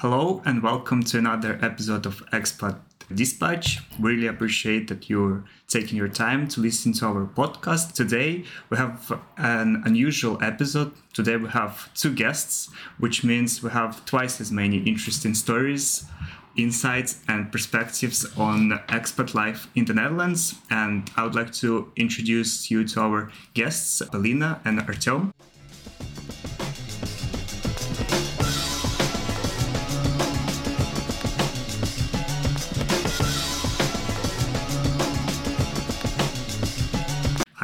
Hello 0.00 0.42
and 0.44 0.62
welcome 0.62 1.02
to 1.04 1.16
another 1.16 1.58
episode 1.62 2.04
of 2.04 2.22
Expat 2.30 2.78
Dispatch. 3.14 3.80
Really 3.98 4.26
appreciate 4.26 4.88
that 4.88 5.08
you're 5.08 5.42
taking 5.68 5.96
your 5.96 6.08
time 6.08 6.48
to 6.48 6.60
listen 6.60 6.92
to 6.92 7.06
our 7.06 7.24
podcast. 7.24 7.94
Today 7.94 8.44
we 8.68 8.76
have 8.76 9.18
an 9.38 9.82
unusual 9.86 10.38
episode. 10.42 10.92
Today 11.14 11.38
we 11.38 11.48
have 11.48 11.92
two 11.94 12.12
guests, 12.12 12.68
which 12.98 13.24
means 13.24 13.62
we 13.62 13.70
have 13.70 14.04
twice 14.04 14.38
as 14.38 14.52
many 14.52 14.80
interesting 14.80 15.32
stories, 15.32 16.04
insights, 16.56 17.22
and 17.26 17.50
perspectives 17.50 18.26
on 18.36 18.78
expat 18.88 19.32
life 19.32 19.66
in 19.74 19.86
the 19.86 19.94
Netherlands. 19.94 20.56
And 20.68 21.10
I 21.16 21.24
would 21.24 21.34
like 21.34 21.54
to 21.54 21.90
introduce 21.96 22.70
you 22.70 22.86
to 22.88 23.00
our 23.00 23.30
guests, 23.54 24.02
Polina 24.12 24.60
and 24.66 24.78
Artyom. 24.80 25.32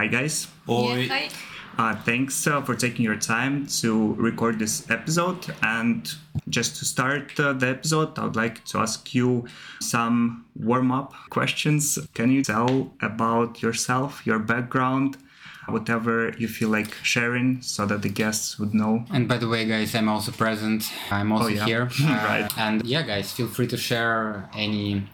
Hi, 0.03 0.09
guys. 0.09 0.49
Oi. 0.69 1.03
Yeah, 1.03 1.07
hi. 1.07 1.29
Uh, 1.79 1.95
thanks 2.03 2.45
uh, 2.49 2.61
for 2.63 2.75
taking 2.75 3.05
your 3.05 3.15
time 3.15 3.69
to 3.83 4.15
record 4.15 4.59
this 4.59 4.91
episode. 4.91 5.55
And 5.63 6.13
just 6.49 6.75
to 6.81 6.85
start 6.85 7.39
uh, 7.39 7.53
the 7.53 7.69
episode, 7.69 8.19
I 8.19 8.25
would 8.25 8.35
like 8.35 8.65
to 8.65 8.79
ask 8.79 9.15
you 9.15 9.47
some 9.81 10.45
warm 10.57 10.91
up 10.91 11.15
questions. 11.31 12.01
Can 12.15 12.33
you 12.33 12.43
tell 12.43 12.93
about 13.01 13.63
yourself, 13.63 14.27
your 14.27 14.41
background, 14.41 15.19
whatever 15.69 16.35
you 16.37 16.49
feel 16.49 16.71
like 16.71 16.93
sharing 17.05 17.63
so 17.63 17.87
that 17.87 18.03
the 18.03 18.09
guests 18.09 18.59
would 18.59 18.75
know? 18.75 19.05
And 19.13 19.29
by 19.29 19.39
the 19.39 19.47
way, 19.47 19.65
guys, 19.67 19.95
I'm 19.95 20.09
also 20.09 20.33
present. 20.33 20.91
I'm 21.13 21.31
also 21.31 21.45
Oh, 21.45 21.49
yeah. 21.49 21.65
here. 21.65 21.89
Right. 22.03 22.51
And 22.59 22.85
yeah, 22.85 23.03
guys, 23.03 23.31
feel 23.31 23.47
free 23.47 23.69
to 23.69 23.77
share 23.77 24.51
any 24.53 25.05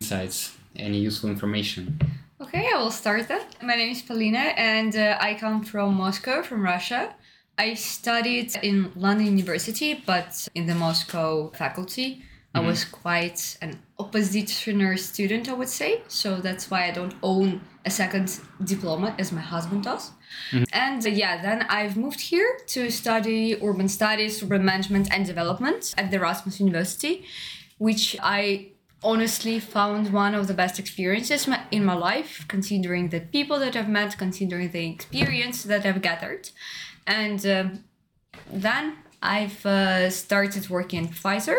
insights, 0.00 0.56
any 0.74 0.98
useful 0.98 1.30
information. 1.30 2.00
Okay, 2.38 2.68
I 2.74 2.76
will 2.82 2.90
start 2.90 3.28
that. 3.28 3.62
My 3.62 3.76
name 3.76 3.92
is 3.92 4.02
Polina 4.02 4.52
and 4.58 4.94
uh, 4.94 5.16
I 5.18 5.34
come 5.34 5.64
from 5.64 5.94
Moscow, 5.94 6.42
from 6.42 6.62
Russia. 6.62 7.14
I 7.56 7.72
studied 7.72 8.54
in 8.62 8.92
London 8.94 9.26
University, 9.26 10.02
but 10.04 10.46
in 10.54 10.66
the 10.66 10.74
Moscow 10.74 11.50
faculty. 11.54 12.22
I 12.54 12.60
was 12.60 12.84
quite 12.84 13.58
an 13.60 13.78
oppositioner 13.98 14.98
student, 14.98 15.48
I 15.48 15.54
would 15.54 15.68
say. 15.68 16.02
So 16.08 16.36
that's 16.36 16.70
why 16.70 16.86
I 16.86 16.90
don't 16.90 17.14
own 17.22 17.62
a 17.84 17.90
second 17.90 18.40
diploma 18.64 19.14
as 19.18 19.32
my 19.32 19.40
husband 19.40 19.84
does. 19.84 20.10
And 20.72 21.06
uh, 21.06 21.08
yeah, 21.08 21.40
then 21.40 21.62
I've 21.70 21.96
moved 21.96 22.20
here 22.20 22.58
to 22.68 22.90
study 22.90 23.56
urban 23.62 23.88
studies, 23.88 24.42
urban 24.42 24.64
management, 24.64 25.08
and 25.10 25.24
development 25.24 25.94
at 25.96 26.10
the 26.10 26.16
Erasmus 26.16 26.60
University, 26.60 27.26
which 27.78 28.16
I 28.22 28.72
honestly 29.02 29.60
found 29.60 30.12
one 30.12 30.34
of 30.34 30.46
the 30.46 30.54
best 30.54 30.78
experiences 30.78 31.48
in 31.70 31.84
my 31.84 31.94
life, 31.94 32.44
considering 32.48 33.10
the 33.10 33.20
people 33.20 33.58
that 33.58 33.76
I've 33.76 33.88
met, 33.88 34.18
considering 34.18 34.70
the 34.70 34.90
experience 34.90 35.62
that 35.64 35.84
I've 35.86 36.02
gathered. 36.02 36.50
And 37.06 37.44
um 37.46 37.84
then 38.52 38.94
I've 39.22 39.64
uh, 39.66 40.10
started 40.10 40.68
working 40.70 41.06
at 41.06 41.12
Pfizer 41.12 41.58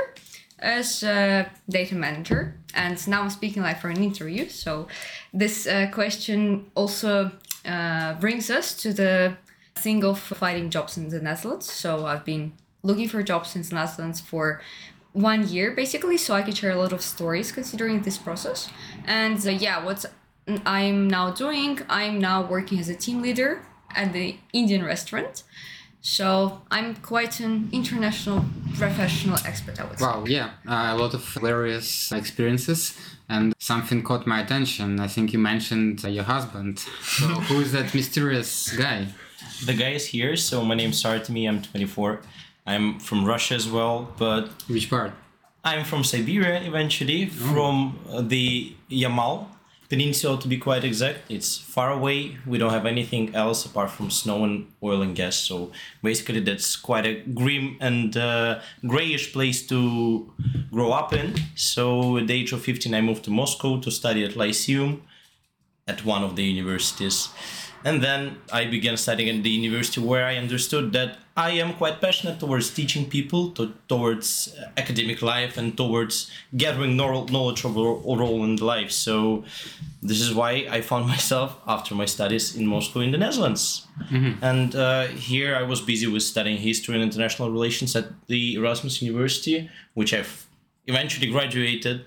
as 0.59 1.03
a 1.03 1.49
data 1.69 1.95
manager. 1.95 2.55
And 2.73 3.07
now 3.07 3.21
I'm 3.21 3.29
speaking 3.29 3.63
like 3.63 3.81
for 3.81 3.89
an 3.89 4.03
interview. 4.03 4.49
So 4.49 4.87
this 5.33 5.67
uh, 5.67 5.87
question 5.91 6.71
also 6.75 7.31
uh, 7.65 8.13
brings 8.15 8.49
us 8.49 8.73
to 8.81 8.93
the 8.93 9.37
thing 9.75 10.03
of 10.03 10.19
finding 10.19 10.69
jobs 10.69 10.97
in 10.97 11.09
the 11.09 11.19
Netherlands. 11.19 11.71
So 11.71 12.05
I've 12.05 12.25
been 12.25 12.53
looking 12.83 13.09
for 13.09 13.21
jobs 13.23 13.55
in 13.55 13.61
the 13.63 13.75
Netherlands 13.75 14.21
for 14.21 14.61
one 15.17 15.41
year 15.47 15.71
basically 15.71 16.17
so 16.17 16.29
i 16.39 16.41
can 16.41 16.53
share 16.53 16.71
a 16.71 16.75
lot 16.83 16.93
of 16.93 17.01
stories 17.01 17.51
considering 17.51 18.01
this 18.07 18.17
process 18.17 18.69
and 19.05 19.37
uh, 19.47 19.49
yeah 19.49 19.83
what 19.83 20.05
i'm 20.65 21.07
now 21.07 21.31
doing 21.31 21.79
i'm 21.89 22.19
now 22.19 22.39
working 22.55 22.77
as 22.79 22.87
a 22.89 22.95
team 22.95 23.21
leader 23.21 23.49
at 23.95 24.13
the 24.13 24.37
indian 24.53 24.83
restaurant 24.93 25.43
so 26.01 26.61
i'm 26.69 26.95
quite 26.97 27.39
an 27.39 27.67
international 27.71 28.45
professional 28.77 29.37
expert 29.45 29.79
i 29.81 29.83
would 29.85 29.97
say 29.99 30.05
Wow, 30.05 30.23
yeah, 30.27 30.51
uh, 30.67 30.93
a 30.93 30.97
lot 31.03 31.13
of 31.13 31.23
hilarious 31.33 32.11
experiences. 32.11 32.81
And 33.29 33.53
something 33.59 34.03
caught 34.03 34.25
my 34.25 34.39
attention. 34.45 34.99
I 35.01 35.07
think 35.07 35.33
you 35.33 35.39
mentioned 35.39 35.95
uh, 36.05 36.07
your 36.07 36.23
husband. 36.23 36.79
So, 37.01 37.25
who 37.47 37.59
is 37.59 37.71
that 37.73 37.93
mysterious 37.93 38.51
guy? 38.77 39.07
The 39.65 39.73
guy 39.73 39.91
is 39.99 40.05
here, 40.05 40.35
so 40.37 40.63
my 40.63 40.75
name's 40.75 41.03
Artemiy, 41.03 41.49
I'm 41.49 41.61
24. 41.61 42.21
I'm 42.67 42.99
from 42.99 43.25
Russia 43.25 43.55
as 43.55 43.69
well, 43.69 44.11
but 44.17 44.49
Which 44.67 44.89
part? 44.89 45.13
I'm 45.63 45.85
from 45.85 46.03
Siberia 46.03 46.61
eventually, 46.61 47.25
from 47.27 47.99
uh, 48.09 48.21
the 48.21 48.75
Yamal 48.91 49.47
Peninsula 49.89 50.39
to 50.41 50.47
be 50.49 50.57
quite 50.57 50.83
exact. 50.83 51.19
It's 51.29 51.57
far 51.57 51.91
away, 51.91 52.37
we 52.45 52.57
don't 52.57 52.71
have 52.71 52.85
anything 52.85 53.33
else 53.33 53.65
apart 53.65 53.89
from 53.91 54.11
snow 54.11 54.43
and 54.43 54.67
oil 54.83 55.01
and 55.01 55.15
gas, 55.15 55.37
so 55.37 55.71
basically 56.03 56.41
that's 56.41 56.75
quite 56.75 57.05
a 57.05 57.21
grim 57.21 57.77
and 57.79 58.17
uh, 58.17 58.59
grayish 58.85 59.31
place 59.31 59.65
to 59.67 60.31
grow 60.71 60.91
up 60.91 61.13
in. 61.13 61.35
So 61.55 62.17
at 62.17 62.27
the 62.27 62.33
age 62.33 62.51
of 62.51 62.61
15, 62.61 62.93
I 62.93 62.99
moved 62.99 63.23
to 63.25 63.31
Moscow 63.31 63.79
to 63.79 63.89
study 63.89 64.25
at 64.25 64.35
Lyceum 64.35 65.03
at 65.87 66.05
one 66.05 66.23
of 66.23 66.35
the 66.35 66.43
universities. 66.43 67.29
And 67.85 68.03
then 68.03 68.37
I 68.51 68.65
began 68.65 68.97
studying 68.97 69.29
at 69.37 69.43
the 69.43 69.49
university 69.49 70.01
where 70.01 70.25
I 70.25 70.35
understood 70.35 70.93
that 70.93 71.17
I 71.37 71.51
am 71.51 71.73
quite 71.75 72.01
passionate 72.01 72.39
towards 72.39 72.71
teaching 72.71 73.07
people, 73.07 73.51
to, 73.51 73.73
towards 73.87 74.55
uh, 74.59 74.71
academic 74.75 75.21
life, 75.21 75.55
and 75.55 75.77
towards 75.77 76.31
gathering 76.57 76.97
knowl- 76.97 77.27
knowledge 77.27 77.63
of 77.63 77.77
a 77.77 77.81
role 77.81 78.43
in 78.43 78.55
life. 78.55 78.91
So 78.91 79.45
this 80.01 80.19
is 80.19 80.33
why 80.33 80.67
I 80.69 80.81
found 80.81 81.07
myself 81.15 81.55
after 81.67 81.93
my 81.93 82.05
studies 82.05 82.55
in 82.55 82.65
Moscow 82.65 83.01
in 83.01 83.11
the 83.11 83.19
Netherlands. 83.19 83.85
And 84.41 84.75
uh, 84.75 85.07
here 85.07 85.55
I 85.55 85.61
was 85.61 85.79
busy 85.79 86.07
with 86.07 86.23
studying 86.23 86.57
history 86.57 86.95
and 86.95 87.03
international 87.03 87.51
relations 87.51 87.95
at 87.95 88.07
the 88.25 88.55
Erasmus 88.55 89.01
University, 89.01 89.69
which 89.93 90.13
I've 90.13 90.47
eventually 90.87 91.31
graduated. 91.31 92.05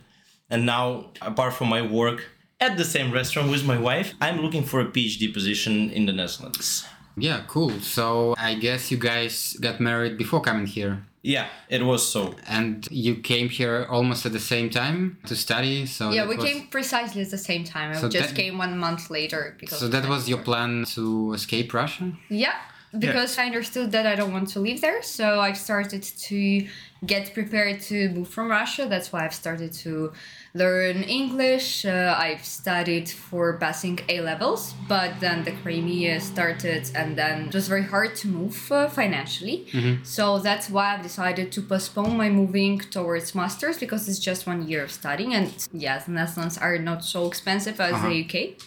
And 0.51 0.67
now, 0.67 1.11
apart 1.23 1.55
from 1.55 1.69
my 1.69 1.83
work 1.83 2.27
at 2.61 2.77
the 2.77 2.85
same 2.85 3.11
restaurant 3.13 3.51
with 3.51 3.65
my 3.65 3.79
wife, 3.79 4.15
I'm 4.21 4.41
looking 4.41 4.65
for 4.65 4.81
a 4.81 4.87
PhD 4.87 5.33
position 5.33 5.91
in 5.91 6.07
the 6.07 6.13
Netherlands. 6.13 6.87
Yeah, 7.17 7.43
cool. 7.49 7.73
So, 7.81 8.35
I 8.39 8.55
guess 8.55 8.91
you 8.91 8.97
guys 8.97 9.57
got 9.61 9.81
married 9.81 10.17
before 10.17 10.41
coming 10.41 10.67
here. 10.67 11.05
Yeah, 11.23 11.49
it 11.69 11.83
was 11.83 12.09
so. 12.09 12.35
And 12.49 12.87
you 12.91 13.17
came 13.17 13.51
here 13.51 13.87
almost 13.91 14.25
at 14.25 14.33
the 14.33 14.41
same 14.41 14.71
time 14.71 15.19
to 15.27 15.37
study. 15.37 15.85
So 15.85 16.11
yeah 16.11 16.27
we 16.27 16.37
was- 16.37 16.45
came 16.47 16.69
precisely 16.69 17.21
at 17.23 17.31
the 17.31 17.37
same 17.51 17.65
time 17.65 17.91
i 17.91 18.09
just 18.09 18.13
that- 18.13 18.35
came 18.35 18.57
one 18.57 18.79
month 18.79 19.11
later 19.11 19.55
because 19.61 19.79
So 19.81 19.89
that 19.89 20.09
was 20.09 20.29
your 20.31 20.39
plan 20.39 20.87
to 20.95 21.35
escape 21.35 21.75
Russia? 21.75 22.13
Yeah, 22.31 22.55
because 22.99 23.39
I 23.39 23.47
understood 23.47 23.93
that 23.93 24.07
I 24.07 24.15
don't 24.17 24.33
want 24.33 24.49
to 24.51 24.61
live 24.61 24.81
there, 24.81 25.03
so 25.03 25.41
I've 25.41 25.57
started 25.57 26.03
to 26.03 26.67
get 27.07 27.33
prepared 27.33 27.81
to 27.81 28.11
move 28.11 28.29
from 28.29 28.51
Russia. 28.51 28.87
That's 28.89 29.11
why 29.13 29.25
I've 29.25 29.35
started 29.35 29.73
to 29.85 30.13
learn 30.53 31.03
English. 31.05 31.87
Uh, 31.87 32.15
I've 32.19 32.45
studied 32.45 33.09
for 33.09 33.57
passing 33.59 34.01
A 34.09 34.21
levels, 34.21 34.75
but 34.89 35.19
then 35.21 35.45
the 35.45 35.53
Crimea 35.53 36.21
started, 36.21 36.91
and 36.95 37.17
then 37.17 37.47
it 37.49 37.55
was 37.55 37.69
very 37.69 37.85
hard 37.85 38.17
to 38.17 38.29
move 38.29 38.71
uh, 38.73 38.89
financially. 38.89 39.67
So 40.03 40.41
that's 40.41 40.69
why 40.69 40.95
I've 40.95 41.03
decided 41.03 41.53
to 41.53 41.63
postpone 41.63 42.17
my 42.17 42.29
moving 42.29 42.81
towards 42.81 43.35
masters 43.35 43.79
because 43.79 44.09
it's 44.09 44.19
just 44.19 44.47
one 44.47 44.69
year 44.69 44.83
of 44.85 44.91
studying, 44.91 45.33
and 45.35 45.47
yes, 45.73 46.05
the 46.07 46.13
Netherlands 46.13 46.59
are 46.59 46.77
not 46.79 47.05
so 47.05 47.27
expensive 47.29 47.81
as 47.81 47.95
the 48.03 48.25
UK. 48.25 48.61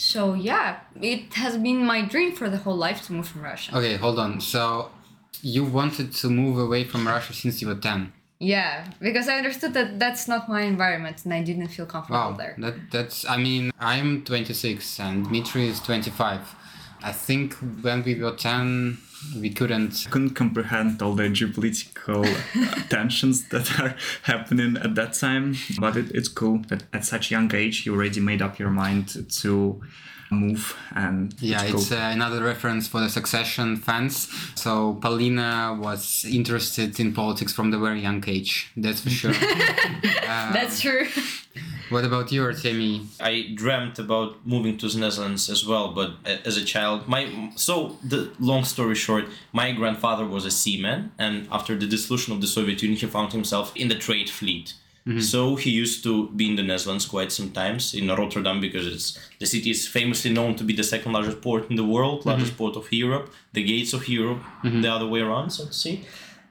So 0.00 0.32
yeah, 0.32 0.80
it 1.02 1.34
has 1.34 1.58
been 1.58 1.84
my 1.84 2.00
dream 2.00 2.32
for 2.32 2.48
the 2.48 2.56
whole 2.56 2.74
life 2.74 3.02
to 3.06 3.12
move 3.12 3.28
from 3.28 3.42
Russia. 3.42 3.76
Okay, 3.76 3.96
hold 3.96 4.18
on. 4.18 4.40
So 4.40 4.90
you 5.42 5.62
wanted 5.62 6.14
to 6.14 6.30
move 6.30 6.58
away 6.58 6.84
from 6.84 7.06
Russia 7.06 7.34
since 7.34 7.60
you 7.60 7.68
were 7.68 7.74
10. 7.74 8.10
Yeah, 8.38 8.86
because 8.98 9.28
I 9.28 9.36
understood 9.36 9.74
that 9.74 9.98
that's 9.98 10.26
not 10.26 10.48
my 10.48 10.62
environment 10.62 11.22
and 11.24 11.34
I 11.34 11.42
didn't 11.42 11.68
feel 11.68 11.84
comfortable 11.84 12.30
Wow. 12.30 12.32
there. 12.32 12.54
That 12.56 12.76
that's 12.90 13.26
I 13.28 13.36
mean, 13.36 13.72
I'm 13.78 14.24
26 14.24 14.98
and 15.00 15.26
Dmitry 15.26 15.68
is 15.68 15.80
25. 15.80 16.54
I 17.02 17.12
think 17.12 17.54
when 17.82 18.02
we 18.04 18.14
were 18.14 18.32
10 18.32 18.98
we 19.36 19.50
couldn't 19.50 20.06
couldn't 20.10 20.30
comprehend 20.30 21.02
all 21.02 21.14
the 21.14 21.24
geopolitical 21.24 22.24
tensions 22.88 23.48
that 23.48 23.78
are 23.78 23.94
happening 24.22 24.76
at 24.78 24.94
that 24.94 25.12
time. 25.14 25.56
But 25.78 25.96
it, 25.96 26.10
it's 26.12 26.28
cool 26.28 26.62
that 26.68 26.84
at 26.92 27.04
such 27.04 27.30
young 27.30 27.54
age 27.54 27.84
you 27.84 27.94
already 27.94 28.20
made 28.20 28.42
up 28.42 28.58
your 28.58 28.70
mind 28.70 29.30
to 29.40 29.80
move 30.30 30.76
and 30.94 31.34
Yeah, 31.40 31.62
it's, 31.64 31.74
it's 31.74 31.92
uh, 31.92 32.10
another 32.12 32.42
reference 32.42 32.88
for 32.88 33.00
the 33.00 33.08
Succession 33.08 33.76
fans. 33.76 34.28
So 34.54 34.94
Polina 34.94 35.76
was 35.80 36.24
interested 36.24 36.98
in 37.00 37.12
politics 37.12 37.52
from 37.52 37.70
the 37.70 37.78
very 37.78 38.00
young 38.00 38.22
age. 38.26 38.70
That's 38.76 39.00
for 39.00 39.10
sure. 39.10 39.32
that's 40.02 40.80
true. 40.80 41.06
What 41.90 42.04
about 42.04 42.30
you, 42.30 42.42
Artemiy? 42.42 43.06
I 43.20 43.50
dreamt 43.52 43.98
about 43.98 44.46
moving 44.46 44.78
to 44.78 44.88
the 44.88 44.98
Netherlands 44.98 45.50
as 45.50 45.66
well, 45.66 45.92
but 45.92 46.12
as 46.24 46.56
a 46.56 46.64
child, 46.64 47.08
my 47.08 47.50
so 47.56 47.98
the 48.04 48.30
long 48.38 48.62
story 48.62 48.94
short, 48.94 49.24
my 49.52 49.72
grandfather 49.72 50.24
was 50.24 50.44
a 50.46 50.52
seaman, 50.52 51.10
and 51.18 51.48
after 51.50 51.76
the 51.76 51.88
dissolution 51.88 52.32
of 52.32 52.40
the 52.40 52.46
Soviet 52.46 52.80
Union, 52.80 53.00
he 53.00 53.06
found 53.06 53.32
himself 53.32 53.72
in 53.74 53.88
the 53.88 53.96
trade 53.96 54.30
fleet. 54.30 54.74
Mm-hmm. 55.06 55.20
So 55.20 55.56
he 55.56 55.70
used 55.70 56.02
to 56.04 56.28
be 56.30 56.50
in 56.50 56.56
the 56.56 56.62
Netherlands 56.62 57.06
quite 57.06 57.32
sometimes 57.32 57.94
in 57.94 58.08
Rotterdam 58.08 58.60
because 58.60 58.86
it's 58.86 59.18
the 59.38 59.46
city 59.46 59.70
is 59.70 59.88
famously 59.88 60.30
known 60.30 60.56
to 60.56 60.64
be 60.64 60.74
the 60.74 60.84
second 60.84 61.12
largest 61.12 61.40
port 61.40 61.70
in 61.70 61.76
the 61.76 61.84
world, 61.84 62.20
mm-hmm. 62.20 62.30
largest 62.30 62.56
port 62.56 62.76
of 62.76 62.92
Europe, 62.92 63.32
the 63.52 63.62
gates 63.62 63.92
of 63.94 64.08
Europe, 64.08 64.42
mm-hmm. 64.62 64.82
the 64.82 64.92
other 64.92 65.06
way 65.06 65.20
around, 65.20 65.50
so 65.50 65.64
to 65.66 65.72
say. 65.72 66.04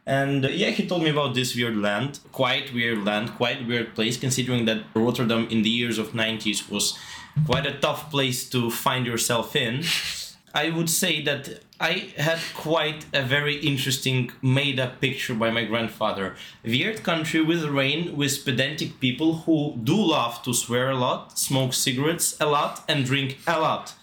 And 0.05 0.43
uh, 0.43 0.49
yeah, 0.49 0.71
he 0.71 0.87
told 0.87 1.03
me 1.03 1.11
about 1.11 1.35
this 1.35 1.55
weird 1.55 1.77
land, 1.77 2.19
quite 2.31 2.73
weird 2.73 3.05
land, 3.05 3.35
quite 3.35 3.67
weird 3.67 3.93
place, 3.93 4.17
considering 4.17 4.65
that 4.65 4.83
Rotterdam 4.95 5.47
in 5.51 5.61
the 5.61 5.69
years 5.69 5.99
of 5.99 6.13
90s 6.13 6.69
was 6.71 6.97
quite 7.45 7.67
a 7.67 7.77
tough 7.77 8.09
place 8.09 8.49
to 8.49 8.71
find 8.71 9.05
yourself 9.05 9.55
in. 9.55 9.83
I 10.55 10.71
would 10.71 10.89
say 10.89 11.21
that 11.21 11.61
I 11.79 12.13
had 12.17 12.39
quite 12.55 13.05
a 13.13 13.21
very 13.21 13.55
interesting 13.55 14.31
made 14.41 14.79
up 14.79 14.99
picture 14.99 15.33
by 15.33 15.49
my 15.49 15.63
grandfather. 15.63 16.35
Weird 16.63 17.03
country 17.03 17.41
with 17.41 17.63
rain, 17.63 18.17
with 18.17 18.43
pedantic 18.43 18.99
people 18.99 19.33
who 19.45 19.77
do 19.81 19.95
love 19.95 20.43
to 20.43 20.53
swear 20.53 20.89
a 20.89 20.95
lot, 20.97 21.39
smoke 21.39 21.73
cigarettes 21.73 22.35
a 22.39 22.47
lot, 22.47 22.83
and 22.89 23.05
drink 23.05 23.39
a 23.47 23.59
lot. 23.59 23.93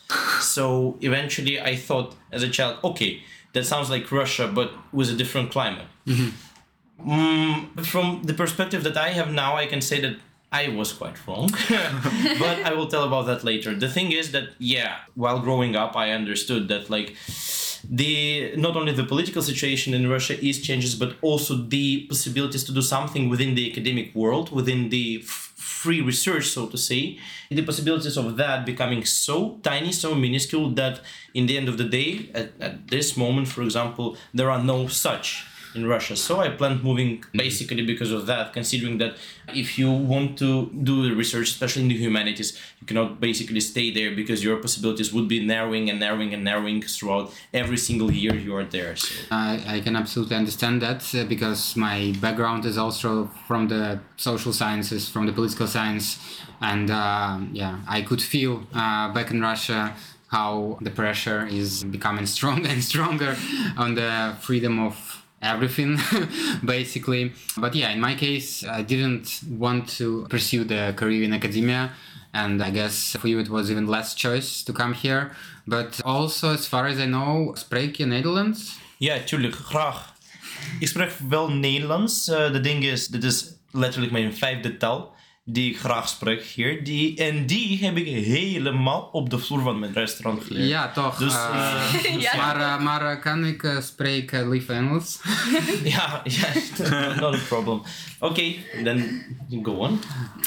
So 0.41 0.97
eventually 1.03 1.61
I 1.61 1.77
thought 1.77 2.15
as 2.33 2.43
a 2.43 2.49
child, 2.49 2.79
okay, 2.83 3.23
that 3.53 3.67
sounds 3.67 3.91
like 3.91 4.11
Russia, 4.11 4.49
but 4.49 4.73
with 4.93 5.11
a 5.11 5.15
different 5.15 5.51
climate. 5.51 5.87
Mm, 7.05 7.85
from 7.85 8.23
the 8.25 8.35
perspective 8.35 8.85
that 8.85 8.97
I 8.97 9.11
have 9.11 9.31
now, 9.31 9.57
I 9.57 9.67
can 9.67 9.83
say 9.83 10.01
that 10.01 10.17
I 10.51 10.69
was 10.69 10.93
quite 10.93 11.27
wrong, 11.27 11.51
but 12.39 12.63
I 12.65 12.73
will 12.73 12.87
tell 12.87 13.05
about 13.05 13.27
that 13.27 13.45
later. 13.45 13.75
The 13.75 13.89
thing 13.89 14.13
is 14.13 14.33
that 14.33 14.51
yeah, 14.59 14.99
while 15.15 15.41
growing 15.41 15.77
up, 15.77 15.97
I 15.97 16.13
understood 16.13 16.69
that 16.69 16.89
like 16.89 17.17
the 17.91 18.55
not 18.57 18.77
only 18.77 18.93
the 18.93 19.05
political 19.05 19.43
situation 19.43 19.95
in 19.95 20.09
Russia 20.09 20.43
is 20.45 20.61
changes, 20.61 20.95
but 20.95 21.17
also 21.23 21.57
the 21.57 22.07
possibilities 22.07 22.65
to 22.65 22.73
do 22.73 22.83
something 22.83 23.29
within 23.29 23.55
the 23.55 23.71
academic 23.71 24.15
world, 24.15 24.51
within 24.51 24.89
the 24.89 25.21
f- 25.23 25.53
free 25.57 26.01
research, 26.01 26.47
so 26.47 26.67
to 26.67 26.77
say, 26.77 27.19
the 27.51 27.63
possibilities 27.63 28.17
of 28.17 28.37
that 28.37 28.67
becoming 28.67 29.05
so 29.05 29.59
tiny, 29.63 29.93
so 29.93 30.15
minuscule 30.15 30.71
that 30.71 31.01
in 31.35 31.47
the 31.47 31.57
end 31.57 31.69
of 31.69 31.79
the 31.79 31.85
day, 31.85 32.31
at, 32.35 32.53
at 32.61 32.89
this 32.89 33.17
moment, 33.17 33.49
for 33.49 33.63
example, 33.63 34.17
there 34.35 34.51
are 34.51 34.63
no 34.63 34.89
such 34.89 35.45
in 35.77 35.87
Russia. 35.87 36.17
So 36.17 36.41
I 36.41 36.49
planned 36.49 36.83
moving 36.83 37.25
basically 37.33 37.85
because 37.85 38.11
of 38.11 38.27
that, 38.27 38.53
considering 38.53 38.99
that 38.99 39.17
if 39.55 39.79
you 39.79 39.91
want 39.91 40.39
to 40.39 40.71
do 40.83 41.09
the 41.09 41.15
research, 41.15 41.49
especially 41.51 41.83
in 41.83 41.89
the 41.89 41.97
humanities, 41.97 42.59
you 42.81 42.87
cannot 42.87 43.21
basically 43.21 43.61
stay 43.61 43.91
there 43.91 44.15
because 44.15 44.43
your 44.43 44.57
possibilities 44.57 45.13
would 45.13 45.29
be 45.29 45.45
narrowing 45.45 45.91
and 45.91 46.01
narrowing 46.01 46.35
and 46.35 46.43
narrowing 46.45 46.83
throughout 46.83 47.33
every 47.53 47.77
single 47.77 48.11
year 48.11 48.35
you 48.35 48.55
are 48.57 48.65
there. 48.65 48.97
So. 48.97 49.15
I, 49.31 49.63
I 49.67 49.81
can 49.81 49.97
absolutely 49.97 50.37
understand 50.37 50.83
that 50.83 51.15
uh, 51.15 51.25
because 51.25 51.77
my 51.77 52.15
background 52.21 52.65
is 52.65 52.79
also 52.79 53.27
from 53.47 53.69
the 53.69 54.01
social 54.17 54.53
sciences, 54.53 55.09
from 55.09 55.27
the 55.27 55.33
political 55.33 55.67
science, 55.67 56.19
and 56.61 56.91
uh, 56.91 57.39
yeah, 57.53 57.81
I 57.87 58.03
could 58.03 58.23
feel 58.23 58.67
uh, 58.75 59.13
back 59.13 59.31
in 59.31 59.41
Russia 59.41 59.95
how 60.29 60.79
the 60.81 60.91
pressure 60.91 61.47
is 61.47 61.85
becoming 61.85 62.27
stronger 62.37 62.69
and 62.69 62.83
stronger 62.83 63.37
on 63.77 63.95
the 63.95 64.35
freedom 64.41 64.79
of 64.81 65.26
everything 65.43 65.99
basically. 66.65 67.33
But 67.57 67.75
yeah 67.75 67.91
in 67.91 68.01
my 68.01 68.15
case 68.15 68.65
i 68.65 68.83
didn't 68.83 69.41
want 69.59 69.89
to 69.99 70.27
pursue 70.29 70.65
the 70.65 70.93
career 70.97 71.23
in 71.25 71.33
academia 71.33 71.93
and 72.33 72.63
i 72.63 72.71
guess 72.71 73.17
for 73.17 73.29
you 73.29 73.39
it 73.39 73.49
was 73.49 73.71
even 73.71 73.87
less 73.87 74.15
choice 74.15 74.63
to 74.65 74.73
come 74.73 74.95
here. 74.95 75.31
But 75.67 76.01
also 76.05 76.53
as 76.53 76.67
far 76.67 76.87
as 76.87 76.99
i 76.99 77.07
know 77.07 77.55
spreek 77.55 77.97
je 77.97 78.07
nederlands? 78.07 78.79
Ja, 78.99 79.19
tuurlijk, 79.25 79.55
graag. 79.55 80.15
Ik 80.81 80.89
spreek 80.89 81.13
wel 81.29 81.51
Nederlands. 81.51 82.29
Eh, 82.29 82.53
de 82.53 82.79
is, 82.79 83.07
dit 83.07 83.25
is 83.25 83.53
letterlijk 83.71 84.13
mijn 84.13 84.35
vijfde 84.35 84.77
taal 84.77 85.16
die 85.49 85.71
ik 85.71 85.79
graag 85.79 86.09
spreek 86.09 86.43
hier. 86.43 86.85
Die, 86.85 87.17
en 87.17 87.47
die 87.47 87.85
heb 87.85 87.97
ik 87.97 88.07
helemaal 88.07 89.09
op 89.13 89.31
de 89.31 89.39
vloer 89.39 89.63
van 89.63 89.79
mijn 89.79 89.93
restaurant 89.93 90.45
geleerd. 90.45 90.69
Ja, 90.69 90.93
toch. 90.93 91.17
Dus, 91.17 91.35
eh, 91.35 91.73
eh, 92.05 92.21
Ja. 92.27 92.37
Maar, 92.37 92.61
eh, 92.61 92.85
maar 92.85 93.21
kan 93.21 93.45
ik 93.45 93.63
eh, 93.63 93.81
spreken 93.81 94.49
lief 94.49 94.69
Engels? 94.69 95.21
ja, 95.85 96.23
ja, 96.25 96.49
not 97.21 97.35
a 97.35 97.39
problem. 97.49 97.83
Okay, 98.19 98.65
then 98.85 99.25
go 99.63 99.73
on. 99.73 100.01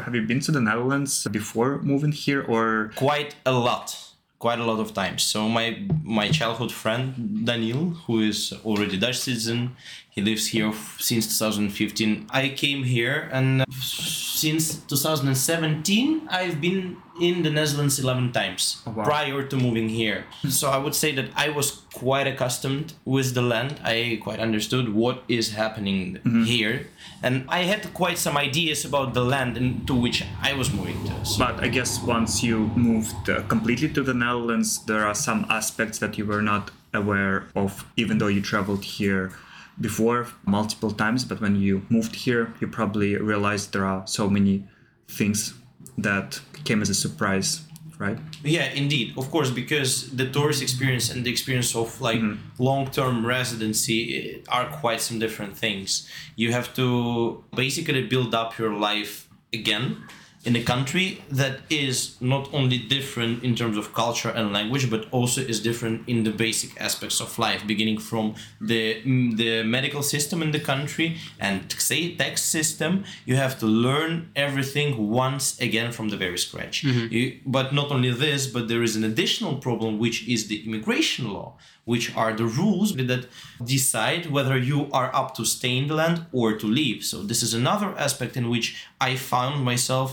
Have 0.03 0.11
you 0.11 0.25
been 0.25 0.39
to 0.39 0.51
the 0.51 0.61
Netherlands 0.61 1.27
before 1.31 1.79
moving 1.81 2.23
here, 2.25 2.47
or 2.47 2.91
quite 2.95 3.35
a 3.43 3.51
lot 3.51 4.07
quite 4.37 4.61
a 4.61 4.65
lot 4.65 4.79
of 4.79 4.91
times 4.91 5.29
so 5.29 5.49
my 5.49 5.85
my 6.03 6.29
childhood 6.31 6.71
friend 6.71 7.13
daniel 7.45 7.93
who 8.07 8.21
is 8.21 8.53
already 8.63 8.97
dutch 8.97 9.17
citizen 9.17 9.75
he 10.09 10.21
lives 10.21 10.47
here 10.47 10.69
f- 10.69 10.97
since 10.99 11.25
2015 11.37 12.27
i 12.31 12.49
came 12.49 12.83
here 12.83 13.29
and 13.31 13.61
uh, 13.61 13.65
since 13.71 14.75
2017 14.87 16.27
i've 16.31 16.59
been 16.61 16.97
in 17.21 17.43
the 17.43 17.49
netherlands 17.49 17.99
11 17.99 18.31
times 18.31 18.81
Oh, 18.87 18.91
wow. 18.91 19.03
prior 19.03 19.43
to 19.43 19.55
moving 19.57 19.89
here. 19.89 20.23
So 20.49 20.69
i 20.69 20.77
would 20.77 20.95
say 20.95 21.11
that 21.15 21.27
i 21.35 21.49
was 21.49 21.67
quite 21.93 22.27
accustomed 22.27 22.93
with 23.03 23.33
the 23.33 23.41
land. 23.41 23.79
I 23.83 24.19
quite 24.23 24.39
understood 24.39 24.85
what 24.93 25.23
is 25.27 25.51
happening 25.61 26.17
here. 26.45 26.87
And 27.21 27.43
i 27.49 27.63
had 27.71 27.93
quite 27.93 28.17
some 28.17 28.37
ideas 28.37 28.85
about 28.85 29.13
the 29.13 29.23
land 29.33 29.57
into 29.57 29.93
which 29.93 30.23
i 30.41 30.53
was 30.53 30.71
moving 30.71 30.99
to 31.07 31.25
so. 31.25 31.39
But 31.45 31.55
I 31.63 31.67
guess 31.67 31.91
once 32.01 32.41
you 32.47 32.57
moved 32.75 33.29
uh, 33.29 33.41
completely 33.53 33.89
to 33.97 34.01
the 34.09 34.13
Netherlands, 34.13 34.69
there 34.85 35.03
are 35.05 35.15
some 35.15 35.45
aspects 35.49 35.99
that 35.99 36.17
you 36.17 36.25
were 36.25 36.41
not 36.41 36.71
aware 36.93 37.37
of, 37.55 37.71
even 37.97 38.17
though 38.19 38.31
you 38.35 38.41
traveled 38.41 38.83
here 38.97 39.31
before 39.81 40.27
multiple 40.45 40.91
times. 40.91 41.25
But 41.25 41.41
when 41.41 41.55
you 41.55 41.85
moved 41.89 42.15
here, 42.15 42.53
you 42.59 42.67
probably 42.67 43.15
realized 43.15 43.73
there 43.73 43.85
are 43.85 44.05
so 44.07 44.29
many 44.29 44.67
things 45.07 45.53
that 45.97 46.39
came 46.63 46.81
as 46.81 46.89
a 46.89 46.93
surprise, 46.93 47.61
right? 47.97 48.17
Yeah, 48.43 48.71
indeed. 48.71 49.17
Of 49.17 49.31
course, 49.31 49.51
because 49.51 50.11
the 50.11 50.29
tourist 50.29 50.61
experience 50.61 51.09
and 51.09 51.25
the 51.25 51.31
experience 51.31 51.75
of 51.75 51.99
like 52.01 52.21
long-term 52.57 53.25
residency 53.25 53.99
eh, 54.17 54.51
are 54.51 54.67
quite 54.67 55.01
some 55.01 55.19
different 55.19 55.57
things. 55.57 56.07
You 56.35 56.51
have 56.51 56.73
to 56.75 57.43
basically 57.55 58.03
build 58.07 58.33
up 58.35 58.57
your 58.57 58.73
life 58.73 59.27
again 59.51 60.03
in 60.49 60.55
a 60.55 60.63
country 60.63 61.07
that 61.29 61.55
is 61.69 61.95
not 62.19 62.43
only 62.57 62.79
different 62.95 63.43
in 63.43 63.53
terms 63.55 63.77
of 63.77 63.93
culture 63.93 64.31
and 64.37 64.51
language, 64.51 64.89
but 64.89 65.01
also 65.11 65.39
is 65.41 65.59
different 65.69 65.97
in 66.09 66.23
the 66.23 66.31
basic 66.45 66.71
aspects 66.87 67.21
of 67.21 67.29
life, 67.37 67.61
beginning 67.73 67.99
from 68.09 68.25
the 68.71 68.83
mm, 69.03 69.37
the 69.41 69.51
medical 69.63 70.03
system 70.13 70.37
in 70.45 70.51
the 70.57 70.63
country 70.71 71.07
and 71.39 71.59
say 71.89 71.99
tax 72.15 72.41
system. 72.41 72.91
You 73.29 73.35
have 73.45 73.53
to 73.59 73.67
learn 73.87 74.11
everything 74.47 74.89
once 75.23 75.45
again 75.67 75.89
from 75.91 76.09
the 76.09 76.17
very 76.25 76.39
scratch. 76.47 76.75
You, 77.15 77.25
but 77.45 77.67
not 77.79 77.87
only 77.95 78.11
this, 78.25 78.41
but 78.55 78.63
there 78.71 78.83
is 78.87 78.95
an 78.99 79.03
additional 79.11 79.53
problem, 79.67 79.91
which 80.05 80.17
is 80.33 80.47
the 80.47 80.57
immigration 80.65 81.25
law, 81.37 81.49
which 81.91 82.07
are 82.21 82.33
the 82.41 82.49
rules 82.61 82.89
that 82.95 83.23
decide 83.75 84.23
whether 84.35 84.57
you 84.71 84.79
are 84.99 85.09
up 85.21 85.29
to 85.37 85.43
stay 85.45 85.73
in 85.81 85.87
the 85.87 85.97
land 86.01 86.17
or 86.31 86.47
to 86.61 86.67
leave. 86.79 86.99
So 87.11 87.17
this 87.29 87.41
is 87.47 87.53
another 87.53 87.89
aspect 88.05 88.33
in 88.35 88.45
which 88.53 88.67
I 89.09 89.11
found 89.15 89.55
myself 89.71 90.09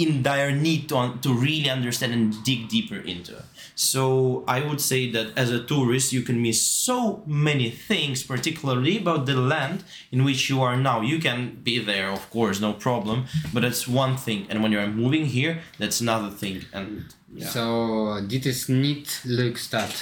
in 0.00 0.22
dire 0.22 0.52
need 0.52 0.88
to, 0.88 0.96
un- 0.96 1.18
to 1.20 1.32
really 1.32 1.70
understand 1.70 2.12
and 2.12 2.34
dig 2.44 2.68
deeper 2.68 2.96
into. 2.96 3.32
So 3.74 4.44
I 4.46 4.60
would 4.60 4.80
say 4.80 5.10
that 5.12 5.26
as 5.36 5.50
a 5.50 5.62
tourist, 5.64 6.12
you 6.12 6.22
can 6.22 6.42
miss 6.42 6.60
so 6.60 7.22
many 7.26 7.70
things, 7.70 8.22
particularly 8.22 8.98
about 8.98 9.26
the 9.26 9.36
land 9.36 9.84
in 10.12 10.24
which 10.24 10.50
you 10.50 10.62
are 10.62 10.76
now. 10.76 11.00
You 11.00 11.18
can 11.18 11.60
be 11.62 11.78
there, 11.78 12.10
of 12.10 12.28
course, 12.30 12.60
no 12.60 12.72
problem, 12.72 13.24
but 13.54 13.62
that's 13.62 13.88
one 13.88 14.16
thing. 14.16 14.46
And 14.50 14.62
when 14.62 14.72
you're 14.72 14.86
moving 14.86 15.26
here, 15.26 15.60
that's 15.78 16.00
another 16.00 16.30
thing. 16.30 16.64
And 16.72 17.04
yeah. 17.34 17.48
Zo, 17.48 18.26
dit 18.26 18.46
is 18.46 18.66
niet 18.66 19.20
leuk 19.24 19.56
stad. 19.56 19.92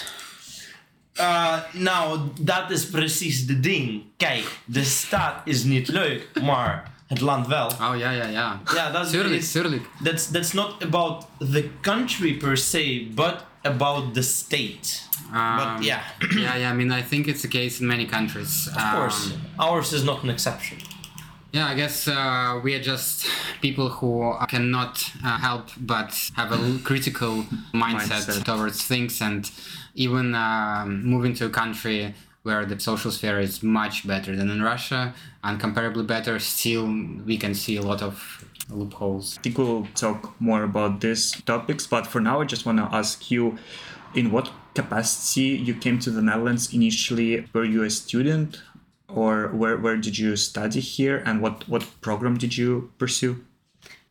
Uh, 1.20 1.58
nou, 1.72 2.20
dat 2.40 2.70
is 2.70 2.86
precies 2.86 3.46
de 3.46 3.60
ding. 3.60 4.02
Kijk, 4.16 4.58
de 4.64 4.84
stad 4.84 5.34
is 5.44 5.64
niet 5.64 5.88
leuk, 5.88 6.28
maar 6.42 6.92
het 7.08 7.20
land 7.20 7.46
wel. 7.46 7.66
Oh 7.80 7.94
ja, 7.96 8.10
ja, 8.10 8.26
ja. 8.26 8.60
Ja, 8.74 8.90
dat 8.90 9.04
is 9.04 9.10
Tuurlijk, 9.10 9.34
it's- 9.42 9.52
tuurlijk. 9.52 9.86
That's 10.02 10.30
that's 10.30 10.52
not 10.52 10.82
about 10.82 11.26
the 11.38 11.68
country 11.80 12.32
per 12.36 12.56
se, 12.56 13.08
but 13.14 13.34
about 13.62 14.14
the 14.14 14.22
state. 14.22 15.00
Um, 15.34 15.56
but 15.56 15.84
yeah, 15.84 16.00
yeah, 16.30 16.56
yeah. 16.56 16.72
I 16.72 16.74
mean, 16.74 16.92
I 16.92 17.02
think 17.08 17.26
it's 17.26 17.40
the 17.40 17.48
case 17.48 17.80
in 17.80 17.86
many 17.86 18.06
countries. 18.06 18.68
of 18.76 18.82
course, 18.94 19.32
ours 19.56 19.92
is 19.92 20.02
not 20.02 20.22
an 20.22 20.30
exception. 20.30 20.76
Yeah, 21.52 21.72
I 21.72 21.74
guess 21.76 22.06
uh, 22.06 22.60
we 22.62 22.74
are 22.74 22.82
just 22.82 23.26
people 23.60 23.88
who 23.88 24.34
cannot 24.48 25.12
uh, 25.24 25.38
help 25.38 25.64
but 25.80 26.30
have 26.36 26.52
a 26.52 26.78
critical 26.84 27.44
mindset, 27.72 28.26
Mindset. 28.26 28.44
towards 28.44 28.82
things, 28.86 29.20
and 29.22 29.50
even 29.94 30.34
um, 30.34 31.02
moving 31.04 31.34
to 31.36 31.46
a 31.46 31.50
country 31.50 32.14
where 32.42 32.66
the 32.66 32.78
social 32.78 33.10
sphere 33.10 33.40
is 33.40 33.62
much 33.62 34.06
better 34.06 34.36
than 34.36 34.50
in 34.50 34.62
Russia, 34.62 35.12
and 35.44 35.60
comparably 35.60 36.06
better, 36.06 36.38
still 36.38 36.86
we 37.24 37.36
can 37.36 37.54
see 37.54 37.76
a 37.76 37.82
lot 37.82 38.02
of 38.02 38.44
loopholes. 38.70 39.38
I 39.38 39.42
think 39.42 39.58
we'll 39.58 39.86
talk 39.94 40.38
more 40.40 40.62
about 40.64 41.00
these 41.00 41.32
topics, 41.42 41.86
but 41.86 42.06
for 42.06 42.20
now, 42.20 42.40
I 42.40 42.44
just 42.44 42.66
want 42.66 42.78
to 42.78 42.88
ask 42.94 43.30
you 43.30 43.58
in 44.14 44.30
what 44.30 44.50
capacity 44.74 45.58
you 45.66 45.74
came 45.74 45.98
to 45.98 46.10
the 46.10 46.22
Netherlands 46.22 46.72
initially? 46.72 47.46
Were 47.52 47.64
you 47.64 47.82
a 47.82 47.90
student 47.90 48.62
or 49.08 49.48
where, 49.48 49.76
where 49.76 49.96
did 49.96 50.16
you 50.18 50.36
study 50.36 50.80
here 50.80 51.22
and 51.26 51.42
what, 51.42 51.68
what 51.68 51.84
program 52.00 52.36
did 52.36 52.56
you 52.56 52.92
pursue? 52.98 53.44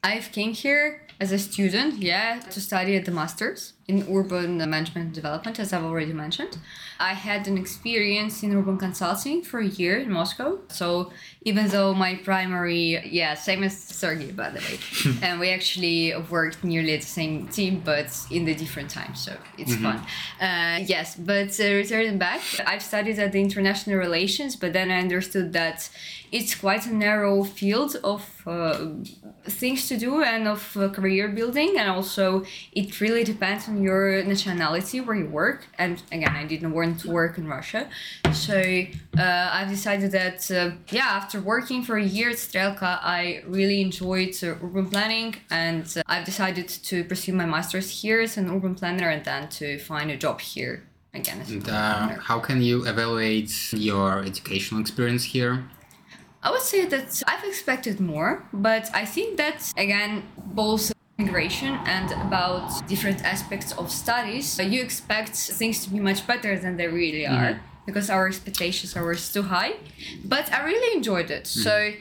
I've 0.04 0.32
came 0.32 0.54
here 0.54 1.07
as 1.20 1.32
a 1.32 1.40
student, 1.40 1.96
yeah, 1.96 2.40
to 2.40 2.62
study 2.62 2.96
at 2.96 3.06
the 3.06 3.12
masters 3.12 3.74
in 3.88 4.06
urban 4.14 4.58
management 4.58 5.14
development, 5.14 5.60
as 5.60 5.72
I've 5.72 5.84
already 5.84 6.14
mentioned. 6.14 6.58
I 7.00 7.14
had 7.14 7.48
an 7.48 7.58
experience 7.58 8.44
in 8.44 8.56
urban 8.56 8.78
consulting 8.78 9.42
for 9.44 9.60
a 9.60 9.66
year 9.66 9.98
in 9.98 10.12
Moscow. 10.12 10.60
So 10.68 11.12
even 11.44 11.70
though 11.70 11.94
my 11.94 12.16
primary, 12.16 13.00
yeah, 13.08 13.34
same 13.34 13.64
as 13.64 13.78
Sergey, 13.78 14.32
by 14.32 14.50
the 14.50 14.60
way, 14.60 14.80
and 15.22 15.40
we 15.40 15.50
actually 15.50 16.14
worked 16.30 16.64
nearly 16.64 16.94
at 16.94 17.02
the 17.02 17.08
same 17.08 17.48
team, 17.48 17.82
but 17.84 18.10
in 18.30 18.44
the 18.46 18.54
different 18.54 18.90
times. 18.90 19.22
So 19.22 19.38
it's 19.58 19.76
fun. 19.76 20.02
Uh, 20.42 20.84
yes, 20.86 21.16
but 21.16 21.58
uh, 21.60 21.64
returning 21.64 22.18
back, 22.18 22.42
I've 22.66 22.84
studied 22.84 23.18
at 23.20 23.32
the 23.32 23.40
international 23.40 23.98
relations, 23.98 24.56
but 24.56 24.74
then 24.74 24.92
I 24.92 25.00
understood 25.00 25.54
that 25.54 25.90
it's 26.32 26.56
quite 26.56 26.86
a 26.86 26.94
narrow 26.94 27.44
field 27.44 27.96
of 28.04 28.44
uh, 28.46 28.88
things 29.46 29.88
to 29.88 29.98
do 29.98 30.22
and 30.22 30.48
of 30.48 30.76
uh, 30.76 30.90
career 31.08 31.28
building, 31.30 31.72
and 31.80 31.90
also 31.90 32.44
it 32.72 33.00
really 33.00 33.24
depends 33.24 33.68
on 33.68 33.82
your 33.82 34.24
nationality 34.24 35.00
where 35.00 35.16
you 35.16 35.30
work. 35.44 35.60
And 35.78 35.96
again, 36.12 36.36
I 36.36 36.46
didn't 36.46 36.74
want 36.74 37.00
to 37.02 37.08
work 37.20 37.38
in 37.38 37.48
Russia, 37.48 37.82
so 38.34 38.58
uh, 39.18 39.58
I've 39.58 39.70
decided 39.70 40.12
that 40.12 40.40
uh, 40.52 40.72
yeah, 40.98 41.10
after 41.20 41.38
working 41.40 41.80
for 41.88 41.96
a 41.98 42.08
year 42.18 42.30
at 42.30 42.40
Strelka, 42.46 42.92
I 43.20 43.44
really 43.58 43.80
enjoyed 43.82 44.36
uh, 44.44 44.66
urban 44.66 44.88
planning, 44.94 45.36
and 45.50 45.86
uh, 45.98 46.02
I've 46.12 46.26
decided 46.26 46.68
to 46.90 46.96
pursue 47.04 47.34
my 47.34 47.46
master's 47.46 47.90
here 48.02 48.20
as 48.28 48.38
an 48.38 48.50
urban 48.56 48.76
planner, 48.76 49.10
and 49.10 49.24
then 49.24 49.44
to 49.60 49.80
find 49.80 50.12
a 50.12 50.18
job 50.18 50.42
here 50.42 50.76
again 51.14 51.40
And, 51.48 51.70
uh, 51.70 52.20
how 52.30 52.40
can 52.48 52.62
you 52.62 52.86
evaluate 52.86 53.54
your 53.74 54.10
educational 54.32 54.80
experience 54.82 55.24
here? 55.36 55.54
I 56.44 56.52
would 56.52 56.62
say 56.62 56.86
that 56.86 57.24
I've 57.28 57.44
expected 57.44 58.00
more, 58.00 58.32
but 58.54 58.90
I 58.94 59.06
think 59.06 59.38
that 59.38 59.60
again, 59.76 60.24
both 60.38 60.94
immigration 61.20 61.80
and 61.86 62.12
about 62.28 62.88
different 62.88 63.24
aspects 63.24 63.72
of 63.74 63.92
studies, 63.92 64.60
you 64.60 64.82
expect 64.82 65.36
things 65.36 65.84
to 65.84 65.90
be 65.90 66.00
much 66.00 66.28
better 66.28 66.58
than 66.60 66.78
they 66.78 66.88
really 66.88 67.24
mm-hmm. 67.24 67.36
are 67.36 67.62
because 67.86 68.10
our 68.10 68.28
expectations 68.28 68.96
are 68.96 69.02
always 69.02 69.32
too 69.32 69.44
high. 69.44 69.74
But 70.24 70.52
I 70.54 70.64
really 70.66 70.96
enjoyed 70.96 71.32
it. 71.32 71.48
So 71.48 71.72
mm-hmm. 71.72 72.00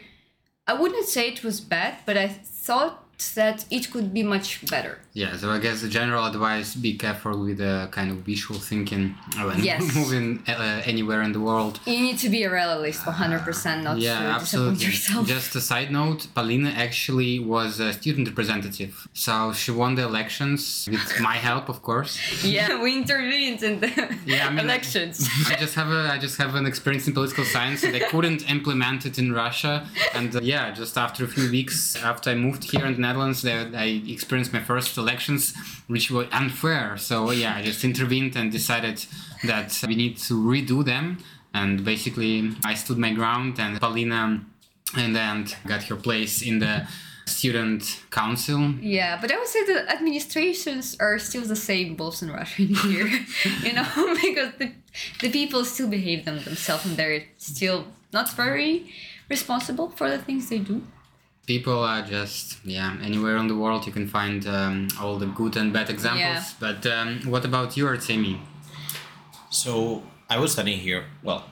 I 0.67 0.75
wouldn't 0.75 1.07
say 1.07 1.29
it 1.29 1.43
was 1.45 1.61
bad, 1.61 1.99
but 2.05 2.17
I 2.19 2.29
thought 2.29 3.05
that 3.35 3.65
it 3.71 3.91
could 3.91 4.13
be 4.13 4.23
much 4.23 4.67
better. 4.69 4.99
Yeah, 5.23 5.35
so 5.39 5.51
I 5.51 5.59
guess 5.65 5.81
the 5.81 5.89
general 5.89 6.27
advice: 6.27 6.75
be 6.75 6.93
careful 7.05 7.35
with 7.47 7.57
the 7.57 7.89
kind 7.91 8.11
of 8.11 8.19
visual 8.19 8.61
thinking 8.61 9.05
when 9.49 9.65
Yes. 9.65 9.83
moving 10.01 10.43
uh, 10.47 10.83
anywhere 10.93 11.23
in 11.23 11.33
the 11.33 11.41
world. 11.41 11.81
You 11.87 12.01
need 12.09 12.19
to 12.19 12.29
be 12.29 12.43
a 12.43 12.51
realist 12.53 13.01
100%, 13.05 13.83
not 13.83 13.97
Yeah, 13.97 14.13
to 14.13 14.21
disappoint 14.21 14.37
absolutely. 14.43 14.85
yourself. 14.85 15.27
Just 15.27 15.57
a 15.57 15.63
side 15.63 15.91
note: 15.91 16.21
Polina 16.35 16.69
actually 16.87 17.39
was 17.39 17.81
a 17.81 17.95
student 17.95 18.29
representative, 18.29 19.09
so 19.15 19.33
she 19.55 19.71
won 19.71 19.95
the 19.95 20.03
elections 20.13 20.87
with 20.93 21.09
my 21.29 21.37
help, 21.49 21.71
of 21.71 21.79
course. 21.89 22.13
yeah, 22.45 22.69
we 22.83 22.91
intervened 23.03 23.63
in 23.63 23.81
the 23.81 23.89
Yeah, 24.27 24.49
I 24.49 24.51
mean- 24.51 24.67
elections. 24.67 25.15
I 25.51 25.55
just 25.65 25.75
have 25.81 25.91
a 26.01 26.03
I 26.15 26.19
just 26.27 26.37
have 26.43 26.53
an 26.61 26.67
experience 26.73 27.05
in 27.09 27.15
political 27.15 27.47
science 27.55 27.81
and 27.87 27.95
I 28.01 28.03
couldn't 28.13 28.43
implement 28.57 29.01
it 29.07 29.17
in 29.23 29.33
Russia. 29.33 29.75
And 30.19 30.31
uh, 30.37 30.41
yeah, 30.43 30.65
just 30.83 30.95
after 31.05 31.25
a 31.25 31.31
few 31.37 31.47
weeks 31.59 31.79
after 32.11 32.27
I 32.35 32.35
moved 32.47 32.63
here 32.73 32.85
in 32.85 32.93
the 32.97 33.03
Netherlands, 33.09 33.41
there 33.49 33.63
I 33.87 33.89
experienced 34.17 34.53
my 34.53 34.61
first 34.73 34.91
elections, 35.07 35.55
which 35.87 36.11
were 36.11 36.27
unfair. 36.33 36.97
So 36.97 37.31
yeah, 37.31 37.57
I 37.57 37.63
just 37.63 37.85
intervened 37.85 38.37
and 38.37 38.51
decided 38.51 39.05
that 39.45 39.71
we 39.87 39.95
need 39.95 40.17
to 40.29 40.35
redo 40.35 40.85
them. 40.85 41.19
And 41.55 41.85
basically, 41.85 42.53
I 42.65 42.75
stood 42.75 42.99
my 42.99 43.13
ground, 43.15 43.59
and 43.59 43.81
Polina, 43.81 44.45
and 44.95 45.17
then 45.17 45.47
got 45.67 45.85
her 45.85 45.97
place 45.97 46.43
in 46.43 46.59
the 46.59 46.87
student 47.27 48.03
council. 48.11 48.75
Yeah, 48.81 49.19
but 49.21 49.33
I 49.33 49.37
would 49.39 49.49
say 49.49 49.65
the 49.65 49.91
administrations 49.91 50.97
are 51.01 51.19
still 51.19 51.43
the 51.43 51.57
same 51.57 51.97
both 51.97 52.23
in 52.23 52.31
Russia 52.31 52.63
and 52.63 52.77
here, 52.77 53.07
you 53.63 53.73
know, 53.73 53.87
because 54.23 54.53
the, 54.59 54.73
the 55.21 55.31
people 55.31 55.65
still 55.65 55.89
behave 55.89 56.25
them 56.25 56.39
themselves 56.45 56.87
and 56.87 56.97
they're 56.97 57.25
still 57.37 57.87
not 58.13 58.31
very 58.33 58.93
responsible 59.29 59.91
for 59.91 60.09
the 60.09 60.19
things 60.19 60.49
they 60.49 60.59
do. 60.59 60.83
People 61.47 61.79
are 61.85 62.03
just 62.03 62.59
yeah 62.65 62.97
anywhere 63.09 63.37
in 63.37 63.47
the 63.49 63.55
world 63.63 63.87
you 63.87 63.93
can 63.93 64.07
find 64.09 64.47
um, 64.47 64.89
all 65.01 65.17
the 65.19 65.27
good 65.27 65.57
and 65.57 65.73
bad 65.73 65.89
examples 65.91 66.21
Yeah. 66.21 66.43
but 66.67 66.81
um, 66.87 67.09
what 67.33 67.45
about 67.45 67.77
you 67.77 67.85
Artemiy? 67.87 68.39
So 69.51 70.03
I 70.29 70.39
was 70.39 70.53
studying 70.53 70.81
here, 70.81 71.05
well, 71.23 71.45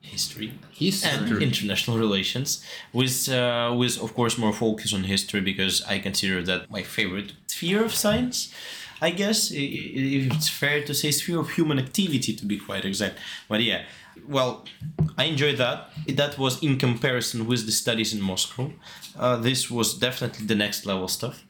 history 0.00 0.52
history 0.72 1.18
and 1.20 1.42
international 1.42 1.98
relations, 1.98 2.64
with 2.92 3.28
uh, 3.28 3.74
with 3.76 3.98
of 4.02 4.14
course 4.14 4.36
more 4.38 4.52
focus 4.52 4.92
on 4.92 5.04
history 5.04 5.40
because 5.40 5.82
I 5.94 5.98
consider 5.98 6.42
that 6.42 6.70
my 6.70 6.82
favorite 6.82 7.32
sphere 7.46 7.84
of 7.84 7.94
science. 7.94 8.52
I 9.02 9.10
guess 9.22 9.50
i- 9.50 9.56
i- 9.56 10.14
if 10.18 10.22
it's 10.34 10.48
fair 10.50 10.82
to 10.84 10.92
say 10.94 11.10
sphere 11.10 11.38
of 11.40 11.48
human 11.58 11.78
activity 11.78 12.32
to 12.40 12.44
be 12.46 12.58
quite 12.58 12.84
exact. 12.84 13.14
But 13.48 13.62
yeah, 13.62 13.80
well, 14.28 14.64
I 15.18 15.24
enjoyed 15.24 15.58
that. 15.58 15.90
That 16.08 16.38
was 16.38 16.62
in 16.62 16.78
comparison 16.78 17.46
with 17.46 17.66
the 17.66 17.72
studies 17.72 18.12
in 18.14 18.20
Moscow. 18.20 18.72
Uh, 19.18 19.36
this 19.36 19.70
was 19.70 19.94
definitely 19.98 20.46
the 20.46 20.54
next 20.54 20.86
level 20.86 21.08
stuff. 21.08 21.44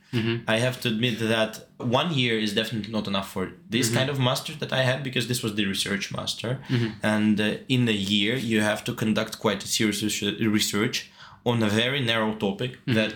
I 0.49 0.57
have 0.59 0.81
to 0.81 0.89
admit 0.89 1.21
that 1.21 1.69
one 1.77 2.13
year 2.13 2.37
is 2.37 2.53
definitely 2.53 2.93
not 2.93 3.07
enough 3.07 3.31
for 3.31 3.53
this 3.69 3.89
kind 3.95 4.11
of 4.11 4.19
master 4.19 4.53
that 4.63 4.73
I 4.73 4.83
had 4.83 5.05
because 5.05 5.29
this 5.29 5.41
was 5.45 5.55
the 5.55 5.67
research 5.67 6.11
master. 6.13 6.59
And 7.03 7.41
uh, 7.41 7.59
in 7.69 7.89
a 7.89 7.93
year, 7.93 8.35
you 8.35 8.61
have 8.61 8.83
to 8.85 8.93
conduct 8.95 9.39
quite 9.39 9.63
a 9.63 9.69
serious 9.69 10.03
research 10.41 11.11
on 11.47 11.63
a 11.63 11.69
very 11.69 12.01
narrow 12.01 12.35
topic 12.35 12.73
that 12.87 13.13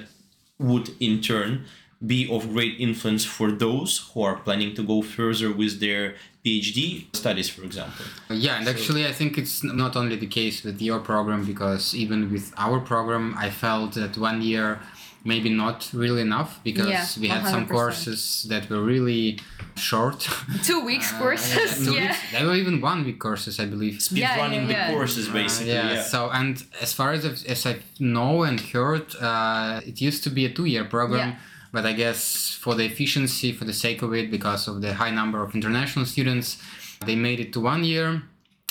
would 0.58 0.90
in 1.00 1.20
turn 1.20 1.64
be 2.06 2.28
of 2.30 2.48
great 2.52 2.74
influence 2.78 3.24
for 3.24 3.50
those 3.52 4.10
who 4.12 4.22
are 4.22 4.36
planning 4.36 4.74
to 4.74 4.82
go 4.82 5.02
further 5.02 5.52
with 5.52 5.80
their 5.80 6.14
PhD 6.44 7.06
studies, 7.16 7.48
for 7.48 7.62
example. 7.64 8.04
yeah 8.30 8.58
and 8.58 8.68
actually 8.68 9.06
i 9.06 9.12
think 9.12 9.38
it's 9.38 9.64
not 9.64 9.96
only 9.96 10.16
the 10.16 10.26
case 10.26 10.62
with 10.62 10.78
your 10.82 11.00
program 11.00 11.40
because 11.52 11.94
even 11.94 12.30
with 12.32 12.52
our 12.58 12.78
program 12.80 13.34
i 13.38 13.48
felt 13.48 13.94
that 13.94 14.18
one 14.18 14.42
year 14.42 14.78
maybe 15.32 15.48
not 15.48 15.78
really 15.94 16.20
enough 16.20 16.60
because 16.62 16.86
Yeah, 16.86 17.06
we 17.22 17.28
had 17.28 17.46
some 17.54 17.64
100%. 17.66 17.70
courses 17.70 18.44
that 18.50 18.68
were 18.68 18.82
really 18.94 19.38
short 19.74 20.18
Two 20.68 20.80
weeks 20.84 21.10
courses, 21.12 21.70
Two 21.86 21.94
yeah. 21.94 22.08
weeks. 22.08 22.18
They 22.32 22.44
were 22.44 22.54
even 22.62 22.82
one 22.82 23.00
week 23.06 23.18
courses, 23.18 23.58
I 23.58 23.64
believe. 23.74 24.02
Speed 24.02 24.18
Yeah, 24.20 24.36
running 24.36 24.64
yeah, 24.68 24.76
yeah. 24.76 24.86
the 24.88 24.92
courses, 24.96 25.26
basically. 25.28 25.72
yeah, 25.72 25.94
yeah. 25.94 26.02
So 26.02 26.28
and 26.30 26.54
as 26.82 26.92
far 26.92 27.08
as 27.16 27.24
I've- 27.24 27.46
as 27.54 27.64
I 27.64 27.74
know 27.98 28.42
and 28.48 28.60
heard, 28.60 29.06
uh, 29.16 29.80
it 29.90 29.96
used 30.08 30.22
to 30.24 30.30
be 30.38 30.42
a 30.44 30.52
two-year 30.56 30.84
program, 30.96 31.28
Yeah. 31.30 31.36
But 31.74 31.84
I 31.84 31.92
guess 31.92 32.56
for 32.62 32.76
the 32.76 32.84
efficiency, 32.84 33.50
for 33.52 33.64
the 33.64 33.72
sake 33.72 34.00
of 34.02 34.14
it, 34.14 34.30
because 34.30 34.68
of 34.68 34.80
the 34.80 34.94
high 34.94 35.10
number 35.10 35.42
of 35.42 35.54
international 35.54 36.06
students, 36.06 36.62
they 37.04 37.16
made 37.16 37.40
it 37.40 37.52
to 37.54 37.60
one 37.60 37.82
year. 37.82 38.22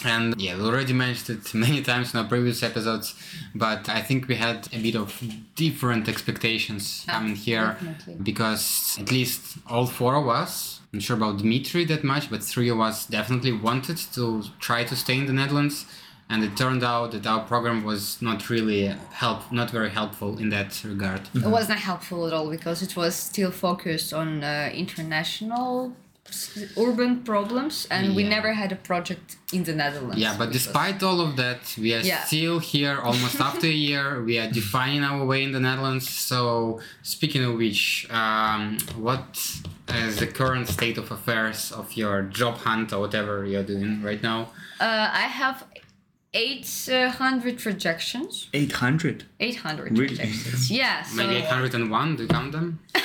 And 0.05 0.39
yeah, 0.41 0.55
we 0.55 0.63
already 0.63 0.93
mentioned 0.93 1.39
it 1.39 1.53
many 1.65 1.81
times 1.83 2.13
in 2.13 2.19
our 2.21 2.27
previous 2.27 2.63
episodes, 2.63 3.13
but 3.53 3.89
I 3.89 4.01
think 4.01 4.27
we 4.27 4.35
had 4.35 4.67
a 4.73 4.79
bit 4.81 4.95
of 4.95 5.09
different 5.55 6.07
expectations 6.07 7.05
coming 7.07 7.35
here 7.35 7.67
definitely. 7.73 8.15
because 8.23 8.97
at 8.99 9.11
least 9.11 9.57
all 9.67 9.85
four 9.85 10.15
of 10.15 10.27
us, 10.27 10.79
I'm 10.91 10.99
not 10.99 11.03
sure 11.03 11.17
about 11.17 11.39
Dmitry 11.39 11.83
that 11.85 12.03
much, 12.03 12.29
but 12.31 12.41
three 12.41 12.69
of 12.69 12.79
us 12.79 13.05
definitely 13.05 13.51
wanted 13.51 13.97
to 14.15 14.43
try 14.59 14.83
to 14.85 14.95
stay 14.95 15.17
in 15.17 15.25
the 15.25 15.33
Netherlands. 15.33 15.85
And 16.29 16.43
it 16.43 16.57
turned 16.57 16.83
out 16.83 17.11
that 17.11 17.27
our 17.27 17.41
program 17.45 17.83
was 17.83 18.21
not 18.21 18.49
really 18.49 18.87
help, 19.11 19.51
not 19.51 19.69
very 19.69 19.89
helpful 19.89 20.37
in 20.39 20.49
that 20.49 20.81
regard. 20.83 21.21
It 21.35 21.45
was 21.45 21.69
not 21.69 21.77
helpful 21.79 22.25
at 22.27 22.33
all 22.33 22.49
because 22.49 22.81
it 22.81 22.95
was 22.95 23.13
still 23.15 23.51
focused 23.51 24.13
on 24.13 24.43
uh, 24.43 24.69
international 24.73 25.93
urban 26.77 27.21
problems 27.23 27.85
and 27.91 28.15
we 28.15 28.23
never 28.23 28.53
had 28.53 28.71
a 28.71 28.75
project 28.75 29.35
in 29.51 29.63
the 29.63 29.73
Netherlands. 29.73 30.17
Yeah, 30.17 30.35
but 30.37 30.47
which 30.47 30.55
was- 30.55 30.63
despite 30.63 31.03
all 31.03 31.19
of 31.21 31.35
that, 31.35 31.75
we 31.77 31.93
are 31.93 31.99
Yeah. 31.99 32.23
still 32.23 32.59
here 32.59 32.97
almost 32.99 33.39
after 33.49 33.67
a 33.67 33.79
year. 33.89 34.23
We 34.23 34.39
are 34.39 34.49
defining 34.49 35.03
our 35.03 35.25
way 35.25 35.43
in 35.43 35.51
the 35.51 35.59
Netherlands. 35.59 36.09
So, 36.09 36.79
speaking 37.03 37.43
of 37.43 37.55
which, 37.57 38.07
um, 38.09 38.77
what 38.95 39.27
is 39.89 40.17
the 40.17 40.27
current 40.27 40.69
state 40.69 40.97
of 40.97 41.11
affairs 41.11 41.71
of 41.71 41.93
your 41.95 42.23
job 42.23 42.57
hunt 42.59 42.93
or 42.93 42.99
whatever 43.01 43.45
you're 43.45 43.63
doing 43.75 44.01
right 44.01 44.23
now? 44.23 44.49
Uh, 44.79 45.09
I 45.13 45.27
have 45.41 45.65
800 46.33 47.65
rejections. 47.65 48.49
800. 48.53 49.25
800 49.39 49.91
Really? 49.97 50.07
rejections. 50.15 50.71
Yeah. 50.71 51.03
So, 51.03 51.15
Maybe 51.17 51.35
801, 51.37 52.15
do 52.15 52.23
you 52.23 52.29
count 52.29 52.51
them? 52.51 52.79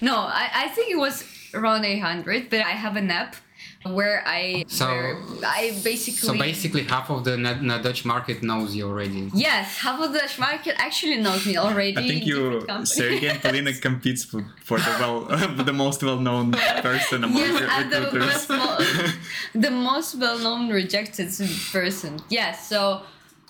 No, 0.00 0.16
I, 0.16 0.48
I 0.54 0.68
think 0.68 0.90
it 0.92 0.96
was 0.98 1.24
around 1.54 1.84
800, 1.84 2.50
but 2.50 2.60
I 2.60 2.70
have 2.70 2.96
an 2.96 3.10
app 3.10 3.36
where 3.84 4.22
I 4.26 4.64
So- 4.68 4.86
where 4.88 5.16
I 5.46 5.72
basically 5.84 6.26
So 6.28 6.34
basically, 6.36 6.82
half 6.82 7.10
of 7.10 7.24
the 7.24 7.36
net, 7.36 7.62
net 7.62 7.82
Dutch 7.82 8.04
market 8.04 8.42
knows 8.42 8.74
you 8.74 8.86
already. 8.88 9.30
yes, 9.34 9.78
half 9.78 10.00
of 10.00 10.12
the 10.12 10.18
Dutch 10.18 10.38
market 10.38 10.74
actually 10.78 11.16
knows 11.16 11.46
me 11.46 11.56
already. 11.56 11.96
I 11.96 12.06
think 12.08 12.26
you, 12.26 12.60
different. 12.60 12.88
Sergey 12.88 13.28
and 13.28 13.40
Polina 13.40 13.72
competes 13.88 14.24
for, 14.24 14.44
for 14.64 14.78
the 14.78 14.90
well, 15.00 15.20
the 15.70 15.72
most 15.72 16.02
well-known 16.02 16.52
person 16.88 17.24
among 17.24 17.38
Yes, 17.38 17.60
re- 17.60 17.88
the 17.88 18.00
recruiters. 18.02 18.48
most, 18.48 18.48
mo- 18.58 18.78
the 19.54 19.70
most 19.70 20.14
well-known 20.16 20.70
rejected 20.70 21.28
person. 21.72 22.18
Yes, 22.28 22.68
so 22.68 23.02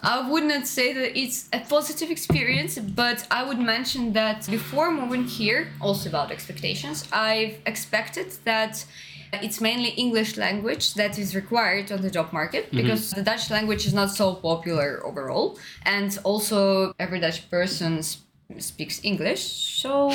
I 0.02 0.28
would 0.30 0.44
not 0.44 0.66
say 0.66 0.92
that 0.92 1.18
it's 1.18 1.48
a 1.52 1.60
positive 1.60 2.10
experience, 2.10 2.78
but 2.78 3.26
I 3.30 3.42
would 3.42 3.58
mention 3.58 4.12
that 4.12 4.46
before 4.48 4.92
moving 4.92 5.24
here, 5.24 5.68
also 5.80 6.08
about 6.10 6.30
expectations, 6.30 7.04
I've 7.12 7.56
expected 7.66 8.28
that 8.44 8.84
it's 9.32 9.60
mainly 9.60 9.90
English 9.90 10.36
language 10.36 10.94
that 10.94 11.18
is 11.18 11.34
required 11.34 11.90
on 11.92 12.00
the 12.02 12.10
job 12.10 12.32
market 12.32 12.70
because 12.70 13.10
the 13.10 13.22
Dutch 13.22 13.50
language 13.50 13.86
is 13.86 13.94
not 13.94 14.10
so 14.10 14.34
popular 14.34 15.00
overall, 15.04 15.58
and 15.84 16.18
also 16.24 16.92
every 16.98 17.20
Dutch 17.20 17.50
person 17.50 17.98
s- 17.98 18.18
speaks 18.58 19.00
English. 19.04 19.42
So, 19.82 20.12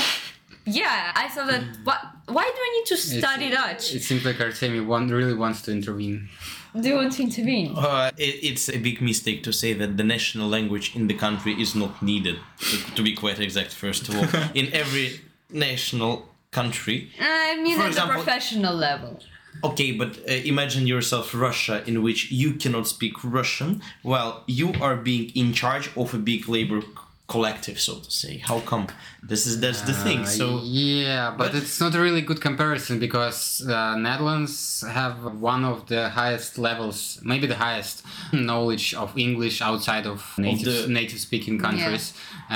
yeah, 0.66 1.12
I 1.16 1.28
thought 1.30 1.48
that 1.50 1.64
what, 1.84 2.00
why 2.28 2.44
do 2.44 2.60
I 2.68 2.70
need 2.80 2.86
to 2.88 2.98
study 2.98 3.50
Dutch? 3.50 3.94
It 3.94 4.04
seems 4.04 4.24
like 4.26 4.38
Artemiy 4.38 4.86
one 4.86 5.08
really 5.10 5.36
wants 5.36 5.62
to 5.64 5.72
intervene. 5.72 6.30
Do 6.80 6.90
you 6.90 6.96
want 6.96 7.14
to 7.14 7.22
intervene? 7.24 7.74
Uh, 7.78 8.10
it, 8.18 8.36
it's 8.50 8.68
a 8.68 8.80
big 8.80 9.00
mistake 9.00 9.44
to 9.44 9.54
say 9.54 9.74
that 9.74 9.96
the 9.98 10.04
national 10.04 10.48
language 10.50 10.96
in 10.96 11.06
the 11.08 11.14
country 11.14 11.54
is 11.62 11.76
not 11.76 12.02
needed. 12.02 12.38
To, 12.60 12.96
to 12.96 13.04
be 13.04 13.14
quite 13.14 13.40
exact, 13.40 13.74
first 13.76 14.10
of 14.10 14.16
all, 14.18 14.26
in 14.56 14.74
every 14.74 15.20
national 15.52 16.28
country. 16.54 16.98
I 17.20 17.60
mean, 17.64 17.76
For 17.78 17.84
at 17.84 17.90
example- 17.90 18.18
the 18.18 18.24
professional 18.24 18.76
level. 18.90 19.20
Okay, 19.64 19.92
but 20.02 20.12
uh, 20.28 20.32
imagine 20.54 20.88
yourself 20.88 21.26
Russia, 21.48 21.76
in 21.90 21.96
which 22.06 22.32
you 22.32 22.50
cannot 22.64 22.86
speak 22.88 23.14
Russian, 23.24 23.82
while 24.02 24.44
you 24.48 24.68
are 24.86 24.96
being 25.10 25.26
in 25.42 25.54
charge 25.54 25.88
of 25.96 26.14
a 26.14 26.18
big 26.32 26.42
labor 26.50 26.82
collective, 27.34 27.78
so 27.88 27.94
to 28.06 28.12
say. 28.22 28.34
How 28.50 28.60
come? 28.72 28.86
This 29.32 29.42
is 29.50 29.54
that's 29.64 29.82
the 29.90 29.96
thing. 30.06 30.20
Uh, 30.22 30.40
So 30.40 30.46
yeah, 30.64 31.26
but, 31.38 31.52
but- 31.52 31.56
it's 31.62 31.80
not 31.86 31.92
a 32.00 32.02
really 32.08 32.24
good 32.30 32.42
comparison 32.50 32.96
because 33.08 33.40
uh, 33.62 33.96
Netherlands 34.08 34.54
have 35.00 35.16
one 35.54 35.64
of 35.74 35.78
the 35.92 36.02
highest 36.20 36.52
levels, 36.70 36.98
maybe 37.32 37.46
the 37.56 37.62
highest 37.68 37.96
knowledge 38.50 38.88
of 39.04 39.08
English 39.28 39.58
outside 39.70 40.06
of 40.14 40.20
native 40.38 40.66
the- 40.88 40.88
native 41.00 41.20
speaking 41.28 41.56
countries, 41.68 42.06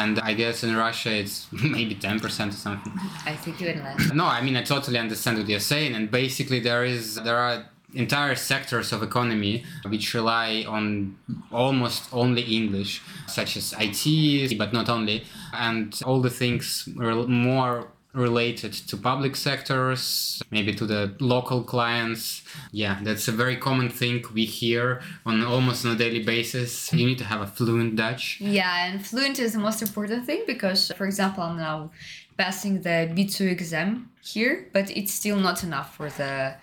and 0.02 0.14
I 0.30 0.32
guess 0.42 0.58
in 0.68 0.72
Russia 0.88 1.12
it's 1.22 1.36
maybe 1.78 1.96
ten 2.08 2.18
percent 2.26 2.50
or 2.56 2.60
something. 2.68 2.94
I 3.32 3.36
think 3.44 3.56
even 3.62 3.78
less. 3.88 4.02
No, 4.22 4.26
I 4.38 4.40
mean 4.46 4.56
I 4.62 4.64
totally 4.76 5.00
understand 5.06 5.34
what 5.40 5.48
you're 5.52 5.68
saying, 5.76 5.92
and 5.98 6.04
basically 6.24 6.60
there 6.70 6.84
is 6.96 7.04
there 7.28 7.40
are 7.48 7.58
entire 7.94 8.36
sectors 8.36 8.92
of 8.92 9.02
economy 9.02 9.64
which 9.88 10.14
rely 10.14 10.66
on 10.68 11.18
almost 11.52 12.10
only 12.12 12.42
English, 12.42 13.02
such 13.28 13.58
as 13.58 13.74
IT, 13.80 14.58
but 14.58 14.74
not 14.74 14.90
only, 14.90 15.24
and 15.54 16.00
all 16.06 16.22
the 16.22 16.30
things 16.30 16.88
more 16.96 17.88
related 18.14 18.74
to 18.74 18.98
public 18.98 19.36
sectors, 19.36 20.42
maybe 20.50 20.74
to 20.74 20.86
the 20.86 21.16
local 21.20 21.64
clients. 21.64 22.42
Yeah, 22.72 23.00
that's 23.04 23.28
a 23.28 23.32
very 23.32 23.56
common 23.58 23.90
thing 23.90 24.24
we 24.34 24.46
hear 24.46 25.02
on 25.26 25.44
almost 25.44 25.86
on 25.86 25.92
a 25.92 25.96
daily 25.96 26.24
basis. 26.24 26.92
You 26.92 27.06
need 27.06 27.20
to 27.20 27.26
have 27.26 27.42
a 27.42 27.48
fluent 27.48 27.96
Dutch. 27.96 28.40
Yeah, 28.42 28.88
and 28.88 29.06
fluent 29.06 29.40
is 29.40 29.54
the 29.54 29.60
most 29.60 29.82
important 29.82 30.26
thing 30.26 30.44
because, 30.48 30.92
for 30.98 31.06
example, 31.06 31.44
I'm 31.44 31.58
now 31.58 31.92
passing 32.38 32.82
the 32.82 33.10
B2 33.16 33.52
exam 33.52 34.10
here, 34.22 34.68
but 34.74 34.90
it's 34.90 35.14
still 35.14 35.38
not 35.38 35.64
enough 35.64 35.96
for 35.96 36.10
the 36.10 36.56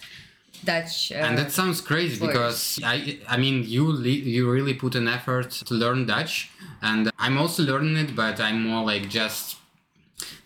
Dutch. 0.64 1.12
Uh, 1.12 1.16
and 1.16 1.38
that 1.38 1.52
sounds 1.52 1.80
crazy 1.80 2.16
voice. 2.16 2.28
because 2.28 2.80
I, 2.85 3.18
I 3.28 3.37
mean, 3.37 3.64
you 3.64 3.97
you 4.02 4.50
really 4.50 4.75
put 4.75 4.94
an 4.94 5.09
effort 5.09 5.50
to 5.50 5.75
learn 5.75 6.06
Dutch, 6.06 6.50
and 6.83 7.11
I'm 7.18 7.38
also 7.38 7.62
learning 7.62 7.97
it, 7.97 8.16
but 8.16 8.40
I'm 8.40 8.62
more 8.68 8.85
like 8.85 9.09
just 9.09 9.56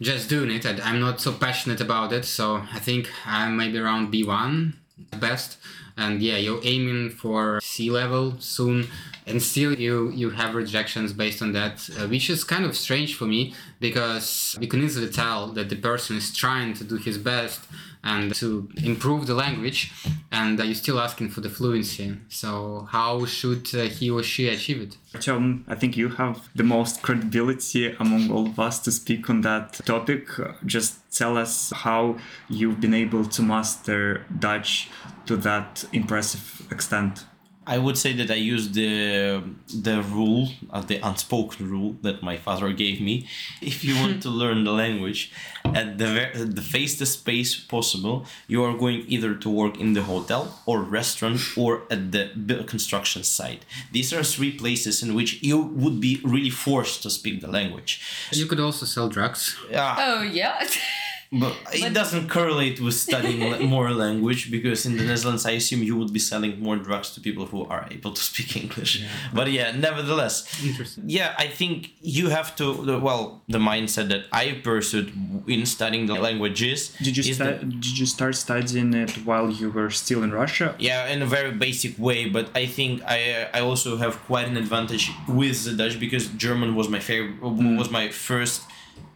just 0.00 0.28
doing 0.28 0.50
it. 0.50 0.64
and 0.64 0.80
I'm 0.80 1.00
not 1.00 1.20
so 1.20 1.32
passionate 1.32 1.80
about 1.80 2.12
it, 2.12 2.24
so 2.24 2.62
I 2.72 2.78
think 2.78 3.10
I'm 3.26 3.56
maybe 3.56 3.78
around 3.78 4.12
B1 4.12 4.74
best. 5.18 5.58
And 5.98 6.22
yeah, 6.22 6.36
you're 6.36 6.60
aiming 6.62 7.10
for 7.10 7.60
C 7.60 7.90
level 7.90 8.36
soon, 8.38 8.86
and 9.26 9.42
still 9.42 9.74
you 9.74 10.10
you 10.10 10.30
have 10.30 10.54
rejections 10.54 11.12
based 11.12 11.42
on 11.42 11.52
that, 11.52 11.90
uh, 11.98 12.06
which 12.06 12.30
is 12.30 12.44
kind 12.44 12.64
of 12.64 12.76
strange 12.76 13.16
for 13.16 13.26
me 13.26 13.52
because 13.80 14.56
you 14.60 14.68
can 14.68 14.80
easily 14.82 15.10
tell 15.10 15.48
that 15.56 15.68
the 15.68 15.76
person 15.76 16.16
is 16.16 16.32
trying 16.32 16.72
to 16.74 16.84
do 16.84 16.96
his 16.96 17.18
best 17.18 17.60
and 18.04 18.34
to 18.36 18.68
improve 18.84 19.26
the 19.26 19.34
language, 19.34 19.92
and 20.38 20.58
you're 20.60 20.74
still 20.74 21.00
asking 21.00 21.28
for 21.30 21.40
the 21.40 21.50
fluency. 21.50 22.16
So 22.28 22.86
how 22.90 23.26
should 23.26 23.74
uh, 23.74 23.82
he 23.96 24.08
or 24.08 24.22
she 24.22 24.48
achieve 24.48 24.80
it? 24.80 24.96
Artyom, 25.12 25.64
I 25.66 25.74
think 25.74 25.96
you 25.96 26.08
have 26.10 26.48
the 26.54 26.62
most 26.62 27.02
credibility 27.02 27.92
among 27.98 28.30
all 28.30 28.46
of 28.46 28.58
us 28.60 28.78
to 28.80 28.92
speak 28.92 29.28
on 29.28 29.40
that 29.40 29.72
topic. 29.84 30.28
Just 30.64 30.92
tell 31.10 31.36
us 31.36 31.72
how 31.74 32.18
you've 32.48 32.80
been 32.80 32.94
able 32.94 33.24
to 33.24 33.42
master 33.42 34.24
Dutch 34.38 34.88
to 35.26 35.36
that 35.38 35.84
impressive 35.92 36.66
extent. 36.70 37.24
I 37.68 37.76
would 37.76 37.98
say 37.98 38.12
that 38.14 38.30
I 38.30 38.40
use 38.54 38.70
the 38.70 39.42
the 39.88 40.02
rule, 40.02 40.48
uh, 40.70 40.80
the 40.80 40.98
unspoken 41.08 41.70
rule 41.70 41.96
that 42.02 42.22
my 42.22 42.36
father 42.38 42.72
gave 42.72 42.98
me. 43.00 43.26
If 43.60 43.84
you 43.84 43.94
want 44.02 44.22
to 44.26 44.30
learn 44.30 44.64
the 44.64 44.72
language 44.72 45.30
at 45.64 45.98
the 45.98 46.06
ver- 46.06 46.44
the 46.58 46.62
fastest 46.62 47.26
pace 47.26 47.54
possible, 47.74 48.16
you 48.52 48.64
are 48.64 48.74
going 48.84 49.04
either 49.14 49.34
to 49.34 49.48
work 49.50 49.74
in 49.78 49.92
the 49.92 50.02
hotel 50.02 50.42
or 50.64 50.80
restaurant 50.80 51.40
or 51.56 51.82
at 51.90 52.10
the 52.12 52.64
construction 52.66 53.22
site. 53.22 53.62
These 53.92 54.12
are 54.16 54.24
three 54.24 54.52
places 54.62 55.02
in 55.02 55.14
which 55.14 55.42
you 55.42 55.58
would 55.82 56.00
be 56.00 56.20
really 56.24 56.54
forced 56.66 57.02
to 57.02 57.10
speak 57.10 57.40
the 57.40 57.50
language. 57.58 58.00
You 58.32 58.46
could 58.46 58.60
also 58.60 58.86
sell 58.86 59.08
drugs. 59.08 59.56
Yeah, 59.70 59.96
oh, 59.98 60.22
yeah. 60.22 60.66
but 61.30 61.54
it 61.72 61.92
doesn't 61.92 62.28
correlate 62.28 62.80
with 62.80 62.94
studying 62.94 63.68
more 63.76 63.90
language 63.90 64.50
because 64.50 64.86
in 64.86 64.96
the 64.96 65.04
Netherlands, 65.04 65.44
I 65.44 65.52
assume 65.52 65.82
you 65.82 65.96
would 65.96 66.12
be 66.12 66.18
selling 66.18 66.60
more 66.60 66.76
drugs 66.76 67.10
to 67.14 67.20
people 67.20 67.46
who 67.46 67.66
are 67.66 67.86
able 67.90 68.12
to 68.12 68.22
speak 68.22 68.56
English. 68.56 69.04
But 69.34 69.50
yeah, 69.50 69.72
nevertheless, 69.72 70.34
Interesting. 70.64 71.04
yeah, 71.06 71.34
I 71.38 71.48
think 71.48 71.92
you 72.00 72.30
have 72.30 72.56
to. 72.56 72.98
Well, 73.00 73.42
the 73.48 73.58
mindset 73.58 74.08
that 74.08 74.24
I 74.32 74.60
pursued 74.62 75.12
in 75.46 75.66
studying 75.66 76.06
the 76.06 76.14
languages 76.14 76.94
Did 77.02 77.16
you 77.16 77.24
is 77.30 77.36
sta- 77.36 77.44
that- 77.44 77.68
did 77.68 77.98
you 77.98 78.06
start 78.06 78.34
studying 78.34 78.94
it 78.94 79.10
while 79.26 79.50
you 79.50 79.70
were 79.70 79.90
still 79.90 80.22
in 80.22 80.32
Russia? 80.32 80.74
yeah, 80.78 81.06
in 81.08 81.22
a 81.22 81.26
very 81.26 81.52
basic 81.52 81.98
way, 81.98 82.28
but 82.28 82.46
I 82.54 82.66
think 82.66 83.02
I 83.06 83.48
I 83.52 83.60
also 83.60 83.96
have 83.96 84.14
quite 84.26 84.46
an 84.48 84.56
advantage 84.56 85.10
with 85.28 85.64
the 85.64 85.72
Dutch 85.80 85.98
because 86.00 86.28
German 86.46 86.74
was 86.74 86.88
my 86.88 87.00
favorite 87.00 87.40
mm. 87.40 87.78
was 87.78 87.90
my 87.90 88.08
first 88.08 88.62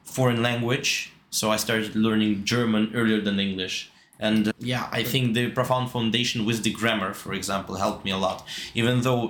foreign 0.05 0.42
language, 0.42 1.12
so 1.38 1.51
I 1.51 1.57
started 1.66 1.97
learning 1.97 2.45
German 2.45 2.92
earlier 2.95 3.21
than 3.21 3.37
English. 3.40 3.77
And 4.21 4.42
uh, 4.49 4.53
yeah, 4.73 4.85
I 4.92 5.03
think 5.12 5.25
the 5.35 5.45
profound 5.59 5.90
foundation 5.90 6.38
with 6.49 6.62
the 6.62 6.73
grammar, 6.81 7.12
for 7.12 7.33
example, 7.40 7.75
helped 7.75 8.05
me 8.05 8.12
a 8.12 8.16
lot. 8.27 8.38
Even 8.81 9.01
though 9.07 9.23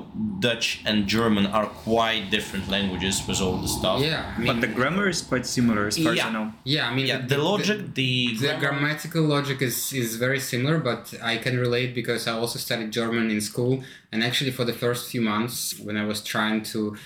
Dutch 0.46 0.82
and 0.84 1.06
German 1.06 1.46
are 1.46 1.66
quite 1.88 2.22
different 2.36 2.68
languages 2.68 3.14
with 3.26 3.40
all 3.40 3.56
the 3.56 3.68
stuff. 3.78 3.98
Yeah, 4.02 4.34
I 4.36 4.38
mean, 4.38 4.48
But 4.48 4.60
the 4.60 4.66
grammar 4.78 5.08
is 5.08 5.22
quite 5.22 5.46
similar 5.46 5.86
as 5.86 5.96
far 5.96 6.12
as 6.12 6.18
Yeah. 6.18 6.28
I 6.28 6.32
know. 6.36 6.46
yeah, 6.64 6.90
I 6.90 6.94
mean, 6.94 7.06
Yeah, 7.06 7.20
the 7.34 7.38
logic, 7.38 7.78
the, 7.94 8.12
the 8.36 8.48
grammar- 8.48 8.60
grammatical 8.60 9.22
logic 9.22 9.62
is, 9.62 9.94
is 9.94 10.16
very 10.16 10.40
similar, 10.52 10.76
but 10.90 11.02
I 11.22 11.34
can 11.38 11.54
relate 11.66 11.90
because 11.94 12.22
I 12.28 12.32
also 12.32 12.58
studied 12.58 12.90
German 13.00 13.30
in 13.30 13.40
school. 13.40 13.82
And 14.12 14.18
actually, 14.22 14.50
for 14.58 14.64
the 14.70 14.74
first 14.84 15.02
few 15.12 15.22
months, 15.22 15.56
when 15.86 15.96
I 15.96 16.04
was 16.04 16.20
trying 16.34 16.64
to 16.74 16.96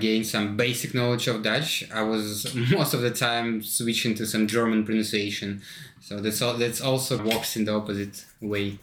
gain 0.00 0.24
some 0.24 0.56
basic 0.56 0.94
knowledge 0.94 1.26
of 1.28 1.42
Dutch, 1.42 1.84
I 1.92 2.02
was 2.02 2.54
most 2.70 2.94
of 2.94 3.00
the 3.00 3.10
time 3.10 3.62
switching 3.62 4.14
to 4.16 4.26
some 4.26 4.46
German 4.46 4.84
pronunciation. 4.84 5.62
So 6.00 6.20
that's 6.20 6.40
all. 6.42 6.54
That's 6.58 6.80
also 6.80 7.22
works 7.22 7.56
in 7.56 7.64
the 7.64 7.74
opposite 7.74 8.24
way. 8.40 8.78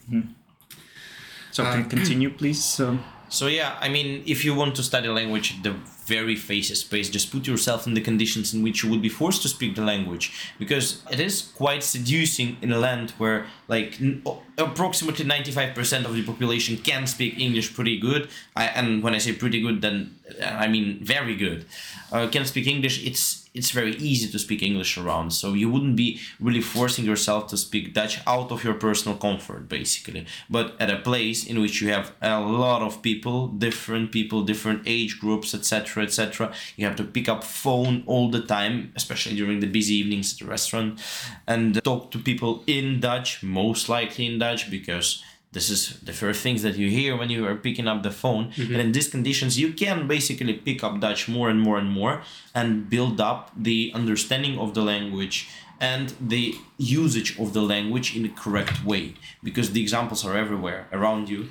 So 1.51 1.63
Uh, 1.63 1.71
can 1.73 1.85
continue, 1.89 2.29
please. 2.29 2.79
Um, 2.79 3.03
So 3.29 3.47
yeah, 3.47 3.77
I 3.81 3.89
mean, 3.89 4.21
if 4.27 4.45
you 4.45 4.53
want 4.53 4.75
to 4.75 4.83
study 4.83 5.07
language 5.07 5.61
the 5.63 5.73
very 6.05 6.35
fastest 6.35 6.85
space. 6.85 7.09
just 7.09 7.31
put 7.31 7.47
yourself 7.47 7.87
in 7.87 7.93
the 7.93 8.01
conditions 8.01 8.53
in 8.53 8.63
which 8.63 8.83
you 8.83 8.89
would 8.89 9.01
be 9.01 9.09
forced 9.09 9.41
to 9.41 9.49
speak 9.49 9.75
the 9.75 9.81
language, 9.81 10.31
because 10.59 11.01
it 11.11 11.19
is 11.19 11.51
quite 11.55 11.83
seducing 11.83 12.57
in 12.61 12.71
a 12.71 12.77
land 12.77 13.11
where 13.17 13.45
like 13.67 14.01
n- 14.01 14.21
approximately 14.57 15.25
ninety 15.25 15.51
five 15.51 15.73
percent 15.73 16.05
of 16.05 16.13
the 16.13 16.23
population 16.23 16.77
can 16.77 17.07
speak 17.07 17.39
English 17.39 17.73
pretty 17.73 17.99
good. 17.99 18.29
I, 18.55 18.65
and 18.65 19.03
when 19.03 19.15
I 19.15 19.19
say 19.19 19.33
pretty 19.33 19.61
good, 19.61 19.81
then 19.81 20.15
uh, 20.41 20.45
I 20.45 20.67
mean 20.67 20.99
very 21.01 21.35
good. 21.35 21.65
Uh, 22.11 22.27
can 22.27 22.45
speak 22.45 22.67
English. 22.67 23.05
It's 23.05 23.42
it's 23.53 23.69
very 23.69 23.95
easy 23.97 24.31
to 24.31 24.39
speak 24.39 24.63
English 24.63 24.97
around, 24.97 25.31
so 25.31 25.53
you 25.53 25.69
wouldn't 25.69 25.95
be 25.95 26.19
really 26.39 26.61
forcing 26.61 27.05
yourself 27.05 27.47
to 27.47 27.57
speak 27.57 27.93
Dutch 27.93 28.19
out 28.25 28.51
of 28.51 28.63
your 28.63 28.73
personal 28.73 29.17
comfort, 29.17 29.69
basically. 29.69 30.25
But 30.49 30.75
at 30.79 30.89
a 30.89 30.97
place 30.97 31.45
in 31.45 31.61
which 31.61 31.79
you 31.79 31.89
have 31.89 32.13
a 32.21 32.39
lot 32.39 32.81
of 32.81 33.01
people, 33.03 33.47
different 33.47 34.11
people, 34.11 34.43
different 34.43 34.81
age 34.87 35.19
groups, 35.19 35.53
etc., 35.53 36.03
etc., 36.03 36.51
you 36.77 36.85
have 36.87 36.95
to 36.95 37.03
pick 37.03 37.29
up 37.29 37.43
phone 37.43 38.03
all 38.07 38.31
the 38.31 38.41
time, 38.41 38.91
especially 38.95 39.35
during 39.35 39.59
the 39.59 39.67
busy 39.67 39.95
evenings 39.95 40.33
at 40.33 40.39
the 40.39 40.45
restaurant, 40.45 40.99
and 41.47 41.83
talk 41.83 42.09
to 42.11 42.17
people 42.17 42.63
in 42.65 42.99
Dutch, 42.99 43.43
most 43.43 43.87
likely 43.87 44.25
in 44.25 44.39
Dutch, 44.39 44.71
because 44.71 45.23
This 45.53 45.69
is 45.69 45.99
the 46.01 46.13
first 46.13 46.41
things 46.41 46.63
that 46.63 46.75
you 46.75 46.89
hear 46.89 47.15
when 47.15 47.29
you 47.29 47.45
are 47.47 47.55
picking 47.55 47.87
up 47.87 48.01
the 48.01 48.11
phone. 48.11 48.51
And 48.57 48.81
in 48.81 48.91
these 48.91 49.07
conditions, 49.07 49.57
you 49.57 49.71
can 49.73 50.07
basically 50.07 50.53
pick 50.53 50.83
up 50.83 50.99
Dutch 50.99 51.29
more 51.29 51.49
and 51.49 51.61
more 51.61 51.77
and 51.77 51.89
more 51.89 52.23
and 52.53 52.89
build 52.89 53.21
up 53.21 53.51
the 53.55 53.91
understanding 53.93 54.57
of 54.57 54.73
the 54.73 54.81
language 54.81 55.47
and 55.79 56.13
the 56.19 56.55
usage 56.77 57.39
of 57.39 57.53
the 57.53 57.61
language 57.61 58.15
in 58.17 58.25
a 58.25 58.29
correct 58.29 58.83
way 58.83 59.13
because 59.43 59.71
the 59.71 59.81
examples 59.81 60.25
are 60.25 60.35
everywhere 60.35 60.87
around 60.91 61.29
you. 61.29 61.49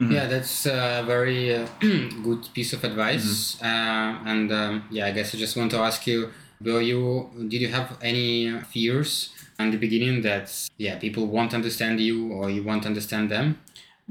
Yeah, 0.00 0.26
that's 0.26 0.64
a 0.64 1.02
very 1.06 1.54
uh, 1.54 1.66
good 1.80 2.48
piece 2.54 2.72
of 2.72 2.84
advice. 2.84 3.60
Uh, 3.60 4.18
and 4.24 4.50
um, 4.50 4.84
yeah, 4.90 5.06
I 5.06 5.12
guess 5.12 5.34
I 5.34 5.38
just 5.38 5.56
want 5.58 5.70
to 5.72 5.78
ask 5.78 6.06
you: 6.06 6.30
Were 6.62 6.82
you 6.82 7.30
did 7.48 7.60
you 7.62 7.68
have 7.68 7.96
any 8.02 8.60
fears 8.72 9.30
in 9.58 9.70
the 9.70 9.78
beginning 9.78 10.20
that 10.22 10.46
yeah 10.76 10.98
people 10.98 11.26
won't 11.26 11.54
understand 11.54 12.00
you 12.00 12.32
or 12.32 12.50
you 12.50 12.62
won't 12.62 12.84
understand 12.84 13.30
them? 13.30 13.58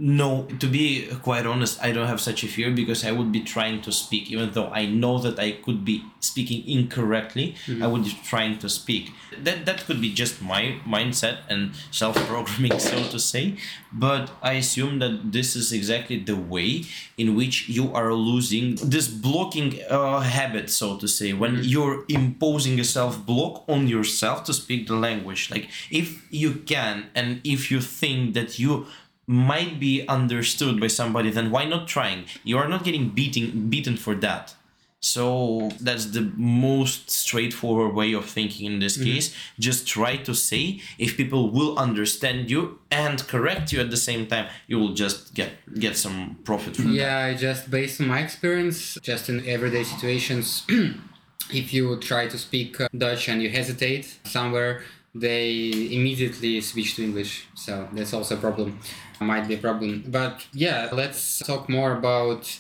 No, 0.02 0.48
to 0.60 0.68
be 0.68 1.08
quite 1.24 1.46
honest, 1.46 1.84
I 1.84 1.92
don't 1.92 2.08
have 2.08 2.22
such 2.22 2.46
a 2.46 2.48
fear 2.48 2.72
because 2.72 3.04
I 3.04 3.12
would 3.12 3.34
be 3.34 3.42
trying 3.42 3.82
to 3.82 3.92
speak, 3.92 4.32
even 4.32 4.52
though 4.52 4.70
I 4.70 4.86
know 4.86 5.20
that 5.20 5.38
I 5.38 5.52
could 5.52 5.84
be 5.84 6.06
speaking 6.22 6.66
incorrectly. 6.66 7.56
I 7.84 7.88
would 7.88 8.06
be 8.06 8.18
trying 8.24 8.60
to 8.60 8.70
speak. 8.70 9.12
That 9.44 9.66
that 9.66 9.86
could 9.86 10.00
be 10.00 10.14
just 10.14 10.42
my 10.42 10.80
mindset 10.88 11.40
and 11.50 11.72
self-programming, 11.92 12.80
so 12.92 13.04
to 13.10 13.20
say. 13.20 13.58
But 13.92 14.32
I 14.42 14.54
assume 14.54 15.00
that 15.00 15.34
this 15.34 15.58
is 15.58 15.74
exactly 15.74 16.18
the 16.18 16.38
way 16.38 16.86
in 17.18 17.36
which 17.36 17.68
you 17.68 17.94
are 17.94 18.14
losing 18.14 18.76
this 18.76 19.10
blocking 19.10 19.80
uh, 19.90 20.22
habit, 20.22 20.70
so 20.70 20.98
to 20.98 21.08
say, 21.10 21.34
when 21.34 21.60
you're 21.64 22.06
imposing 22.08 22.80
a 22.80 22.86
self-block 22.86 23.66
on 23.68 23.90
yourself 23.90 24.46
to 24.46 24.54
speak 24.54 24.88
the 24.88 24.96
language. 24.96 25.52
Like 25.52 25.68
if 25.92 26.26
you 26.32 26.54
can, 26.54 27.10
and 27.14 27.42
if 27.44 27.70
you 27.70 27.82
think 27.82 28.34
that 28.36 28.60
you 28.60 28.88
might 29.30 29.80
be 29.80 30.08
understood 30.08 30.80
by 30.82 30.88
somebody, 30.88 31.30
then 31.30 31.52
why 31.52 31.64
not 31.64 31.88
trying? 31.88 32.26
You 32.44 32.58
are 32.58 32.68
not 32.68 32.84
getting 32.84 33.10
beating 33.10 33.70
beaten 33.70 33.96
for 33.96 34.16
that. 34.16 34.56
So 35.02 35.70
that's 35.80 36.08
the 36.08 36.34
most 36.36 37.12
straightforward 37.12 37.94
way 37.94 38.12
of 38.14 38.26
thinking 38.26 38.66
in 38.66 38.80
this 38.80 38.98
case. 39.02 39.34
Just 39.58 39.88
try 39.88 40.18
to 40.18 40.34
say 40.34 40.82
if 40.98 41.16
people 41.16 41.52
will 41.52 41.78
understand 41.78 42.50
you 42.50 42.80
and 42.92 43.26
correct 43.28 43.72
you 43.72 43.80
at 43.80 43.92
the 43.92 43.98
same 43.98 44.26
time, 44.26 44.48
you 44.68 44.80
will 44.80 44.94
just 44.94 45.36
get 45.36 45.52
get 45.80 45.96
some 45.96 46.40
profit 46.44 46.76
from 46.76 46.88
that. 46.88 46.94
Yeah, 46.94 47.26
I 47.30 47.36
just 47.36 47.70
based 47.70 48.02
on 48.02 48.08
my 48.08 48.20
experience, 48.20 48.98
just 49.02 49.30
in 49.30 49.48
everyday 49.48 49.84
situations, 49.84 50.66
if 51.54 51.72
you 51.72 51.98
try 52.00 52.28
to 52.28 52.38
speak 52.38 52.82
uh, 52.82 52.90
Dutch 52.98 53.30
and 53.30 53.42
you 53.44 53.50
hesitate 53.50 54.20
somewhere, 54.26 54.82
they 55.16 55.92
immediately 55.92 56.60
switch 56.62 56.96
to 56.96 57.04
English. 57.04 57.48
So 57.56 57.88
that's 57.94 58.14
also 58.14 58.36
a 58.36 58.40
problem. 58.40 58.80
Might 59.20 59.48
be 59.48 59.56
a 59.56 59.58
problem. 59.58 60.04
But 60.08 60.46
yeah, 60.54 60.90
let's 60.92 61.40
talk 61.40 61.70
more 61.70 61.94
about 61.94 62.60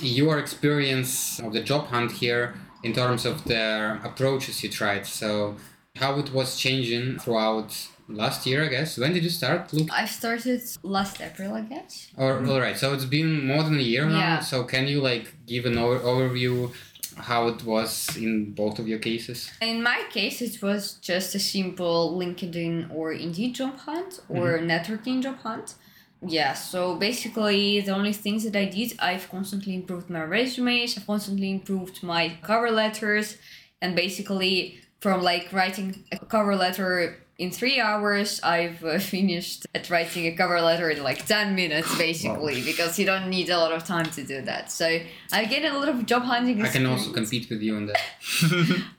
your 0.00 0.38
experience 0.38 1.38
of 1.38 1.52
the 1.52 1.60
job 1.60 1.86
hunt 1.86 2.12
here 2.12 2.54
in 2.82 2.92
terms 2.92 3.24
of 3.24 3.44
the 3.44 4.00
approaches 4.02 4.62
you 4.62 4.70
tried. 4.70 5.06
So 5.06 5.56
how 5.96 6.18
it 6.18 6.32
was 6.32 6.56
changing 6.56 7.18
throughout 7.18 7.88
last 8.08 8.46
year, 8.46 8.64
I 8.64 8.68
guess. 8.68 8.98
When 8.98 9.12
did 9.12 9.22
you 9.22 9.30
start 9.30 9.72
look 9.72 9.90
I 9.92 10.06
started 10.06 10.62
last 10.82 11.20
April, 11.20 11.54
I 11.54 11.62
guess. 11.62 12.08
or 12.16 12.44
all 12.46 12.60
right, 12.60 12.76
so 12.76 12.92
it's 12.94 13.04
been 13.04 13.46
more 13.46 13.62
than 13.62 13.78
a 13.78 13.82
year 13.82 14.06
now. 14.06 14.18
Yeah. 14.18 14.40
So 14.40 14.64
can 14.64 14.86
you 14.88 15.00
like 15.00 15.34
give 15.46 15.66
an 15.66 15.78
over- 15.78 16.00
overview 16.00 16.72
how 17.16 17.48
it 17.48 17.62
was 17.64 18.16
in 18.16 18.52
both 18.52 18.78
of 18.78 18.88
your 18.88 18.98
cases? 18.98 19.50
In 19.60 19.82
my 19.82 20.04
case, 20.10 20.40
it 20.40 20.62
was 20.62 20.94
just 20.94 21.34
a 21.34 21.38
simple 21.38 22.18
LinkedIn 22.18 22.94
or 22.94 23.12
Indeed 23.12 23.54
job 23.54 23.76
hunt 23.78 24.20
or 24.28 24.58
mm-hmm. 24.58 24.70
networking 24.70 25.22
job 25.22 25.38
hunt. 25.38 25.74
Yeah, 26.24 26.52
so 26.54 26.94
basically, 26.96 27.80
the 27.80 27.92
only 27.92 28.12
things 28.12 28.44
that 28.44 28.54
I 28.54 28.66
did, 28.66 28.92
I've 29.00 29.28
constantly 29.28 29.74
improved 29.74 30.08
my 30.08 30.22
resumes, 30.22 30.96
I've 30.96 31.06
constantly 31.06 31.50
improved 31.50 32.02
my 32.02 32.38
cover 32.42 32.70
letters, 32.70 33.38
and 33.80 33.96
basically, 33.96 34.78
from 35.00 35.22
like 35.22 35.52
writing 35.52 36.04
a 36.12 36.18
cover 36.18 36.54
letter 36.54 37.16
in 37.42 37.50
three 37.50 37.80
hours, 37.80 38.40
I've 38.42 38.84
uh, 38.84 38.98
finished 39.14 39.66
at 39.74 39.90
writing 39.90 40.26
a 40.26 40.32
cover 40.32 40.60
letter 40.60 40.88
in 40.90 41.02
like 41.02 41.26
10 41.26 41.56
minutes, 41.56 41.90
basically, 41.98 42.62
because 42.62 42.98
you 42.98 43.04
don't 43.04 43.28
need 43.28 43.50
a 43.50 43.58
lot 43.58 43.72
of 43.72 43.84
time 43.84 44.06
to 44.16 44.22
do 44.22 44.42
that. 44.42 44.70
So 44.70 44.86
I 45.32 45.44
gained 45.46 45.64
a 45.64 45.76
lot 45.76 45.88
of 45.88 46.06
job 46.06 46.22
hunting 46.22 46.62
I 46.62 46.68
can 46.68 46.86
also 46.86 47.12
compete 47.12 47.50
with 47.50 47.60
you 47.60 47.74
on 47.76 47.86
that. 47.86 48.00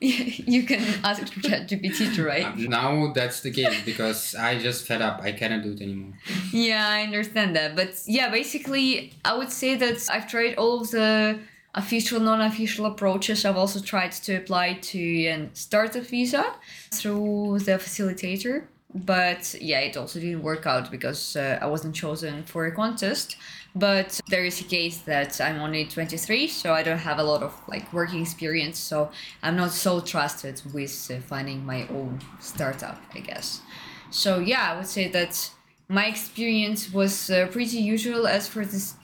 you 0.00 0.62
can 0.64 0.82
ask 1.02 1.22
ChatGPT 1.46 2.14
to 2.16 2.24
write. 2.24 2.58
now 2.80 3.12
that's 3.14 3.40
the 3.40 3.50
case 3.50 3.82
because 3.84 4.34
I 4.34 4.58
just 4.58 4.86
fed 4.86 5.00
up. 5.00 5.22
I 5.22 5.32
cannot 5.32 5.62
do 5.62 5.72
it 5.72 5.80
anymore. 5.80 6.12
Yeah, 6.52 6.86
I 6.86 7.02
understand 7.02 7.56
that. 7.56 7.74
But 7.74 7.90
yeah, 8.06 8.28
basically, 8.30 9.14
I 9.24 9.38
would 9.38 9.50
say 9.50 9.74
that 9.76 10.06
I've 10.12 10.28
tried 10.28 10.56
all 10.56 10.82
of 10.82 10.90
the 10.90 11.38
official, 11.74 12.20
non 12.20 12.40
official 12.40 12.86
approaches. 12.86 13.44
I've 13.44 13.56
also 13.56 13.80
tried 13.80 14.12
to 14.12 14.36
apply 14.36 14.74
to 14.74 15.26
and 15.26 15.56
start 15.56 15.96
a 15.96 16.00
visa 16.00 16.54
through 16.92 17.60
the 17.60 17.72
facilitator. 17.72 18.64
But 18.94 19.56
yeah, 19.60 19.80
it 19.80 19.96
also 19.96 20.20
didn't 20.20 20.42
work 20.42 20.66
out 20.66 20.88
because 20.88 21.34
uh, 21.34 21.58
I 21.60 21.66
wasn't 21.66 21.96
chosen 21.96 22.44
for 22.44 22.66
a 22.66 22.72
contest. 22.72 23.36
But 23.74 24.20
there 24.28 24.44
is 24.44 24.60
a 24.60 24.64
case 24.64 24.98
that 24.98 25.40
I'm 25.40 25.60
only 25.60 25.84
23, 25.84 26.46
so 26.46 26.72
I 26.72 26.84
don't 26.84 26.98
have 26.98 27.18
a 27.18 27.24
lot 27.24 27.42
of 27.42 27.52
like 27.66 27.92
working 27.92 28.22
experience. 28.22 28.78
So 28.78 29.10
I'm 29.42 29.56
not 29.56 29.72
so 29.72 30.00
trusted 30.00 30.62
with 30.72 31.10
uh, 31.10 31.20
finding 31.20 31.66
my 31.66 31.88
own 31.88 32.20
startup, 32.38 33.02
I 33.12 33.18
guess. 33.18 33.62
So 34.10 34.38
yeah, 34.38 34.70
I 34.70 34.76
would 34.76 34.86
say 34.86 35.08
that 35.08 35.50
my 35.88 36.06
experience 36.06 36.92
was 36.92 37.30
uh, 37.30 37.48
pretty 37.50 37.78
usual 37.78 38.28
as 38.28 38.46
for 38.46 38.64
this, 38.64 38.94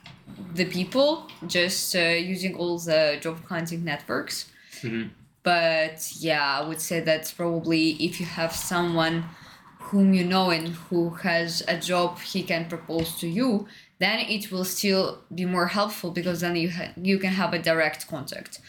the 0.54 0.64
people, 0.66 1.26
just 1.46 1.94
uh, 1.96 2.00
using 2.00 2.54
all 2.56 2.78
the 2.78 3.18
job 3.20 3.44
hunting 3.46 3.84
networks. 3.84 4.50
But 5.42 6.12
yeah, 6.18 6.58
I 6.60 6.66
would 6.68 6.80
say 6.80 7.00
that's 7.00 7.32
probably 7.32 7.92
if 7.92 8.20
you 8.20 8.26
have 8.26 8.52
someone 8.54 9.24
whom 9.78 10.12
you 10.14 10.24
know 10.24 10.50
and 10.50 10.68
who 10.68 11.10
has 11.10 11.62
a 11.66 11.76
job 11.78 12.18
he 12.20 12.42
can 12.42 12.68
propose 12.68 13.16
to 13.20 13.26
you, 13.26 13.66
then 13.98 14.20
it 14.20 14.50
will 14.52 14.64
still 14.64 15.18
be 15.34 15.44
more 15.46 15.66
helpful 15.66 16.10
because 16.10 16.40
then 16.40 16.56
you 16.56 16.70
ha- 16.70 16.92
you 16.96 17.18
can 17.18 17.32
have 17.32 17.52
a 17.54 17.58
direct 17.58 18.06
contact. 18.08 18.60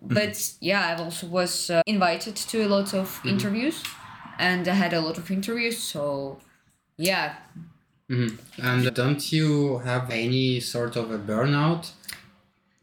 But 0.00 0.52
yeah, 0.60 0.82
I 0.96 1.02
also 1.02 1.26
was 1.26 1.70
uh, 1.70 1.82
invited 1.86 2.36
to 2.36 2.62
a 2.64 2.68
lot 2.68 2.94
of 2.94 3.20
interviews, 3.24 3.82
and 4.38 4.68
I 4.68 4.74
had 4.74 4.92
a 4.92 5.00
lot 5.00 5.18
of 5.18 5.30
interviews. 5.30 5.78
So 5.78 6.38
yeah, 6.98 7.34
Mm-hmm. 8.10 8.64
And 8.64 8.94
don't 8.94 9.32
you 9.32 9.78
have 9.78 10.10
any 10.10 10.60
sort 10.60 10.96
of 10.96 11.10
a 11.10 11.18
burnout? 11.18 11.90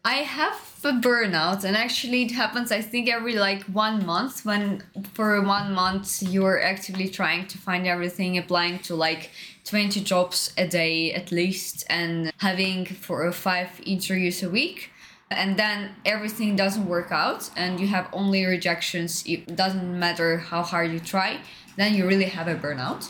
I 0.05 0.15
have 0.15 0.81
a 0.83 0.91
burnout, 0.91 1.63
and 1.63 1.77
actually, 1.77 2.23
it 2.23 2.31
happens. 2.31 2.73
I 2.73 2.81
think 2.81 3.07
every 3.07 3.36
like 3.36 3.63
one 3.63 4.05
month. 4.05 4.43
When 4.43 4.83
for 5.13 5.41
one 5.41 5.71
month 5.73 6.21
you're 6.21 6.62
actively 6.62 7.07
trying 7.07 7.47
to 7.47 7.57
find 7.57 7.88
everything, 7.88 8.38
applying 8.38 8.79
to 8.79 8.95
like 8.95 9.31
twenty 9.63 10.01
jobs 10.01 10.51
a 10.57 10.67
day 10.67 11.13
at 11.13 11.31
least, 11.31 11.86
and 11.89 12.33
having 12.39 12.86
four 12.86 13.25
or 13.25 13.31
five 13.31 13.69
interviews 13.86 14.43
a 14.43 14.49
week, 14.49 14.91
and 15.31 15.55
then 15.57 15.95
everything 16.05 16.57
doesn't 16.57 16.86
work 16.86 17.13
out, 17.13 17.49
and 17.55 17.79
you 17.79 17.88
have 17.88 18.09
only 18.12 18.43
rejections. 18.45 19.23
It 19.25 19.55
doesn't 19.55 19.97
matter 19.97 20.38
how 20.38 20.63
hard 20.63 20.91
you 20.91 20.99
try. 20.99 21.39
Then 21.77 21.95
you 21.95 22.05
really 22.05 22.25
have 22.25 22.49
a 22.49 22.55
burnout. 22.55 23.09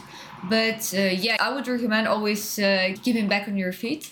But 0.50 0.94
uh, 0.94 1.02
yeah, 1.26 1.38
I 1.40 1.54
would 1.54 1.68
recommend 1.68 2.08
always 2.08 2.60
uh, 2.60 2.96
keeping 3.02 3.28
back 3.28 3.48
on 3.48 3.58
your 3.58 3.72
feet 3.74 4.12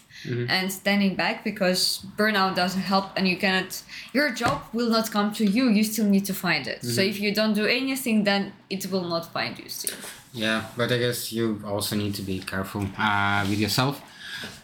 and 0.49 0.71
standing 0.71 1.15
back 1.15 1.43
because 1.43 2.05
burnout 2.15 2.55
doesn't 2.55 2.81
help 2.81 3.05
and 3.17 3.27
you 3.27 3.37
cannot 3.37 3.81
your 4.13 4.29
job 4.31 4.61
will 4.71 4.89
not 4.89 5.09
come 5.09 5.33
to 5.33 5.43
you 5.43 5.67
you 5.69 5.83
still 5.83 6.05
need 6.05 6.23
to 6.25 6.33
find 6.33 6.67
it 6.67 6.83
so 6.85 7.01
if 7.01 7.19
you 7.19 7.33
don't 7.33 7.55
do 7.55 7.65
anything 7.65 8.23
then 8.23 8.53
it 8.69 8.85
will 8.91 9.07
not 9.09 9.25
find 9.33 9.57
you 9.57 9.67
still 9.67 9.97
Yeah, 10.33 10.61
but 10.77 10.91
I 10.91 10.97
guess 10.99 11.33
you 11.33 11.59
also 11.65 11.95
need 11.95 12.13
to 12.15 12.21
be 12.21 12.39
careful 12.39 12.85
uh, 12.97 13.43
with 13.49 13.59
yourself. 13.59 13.99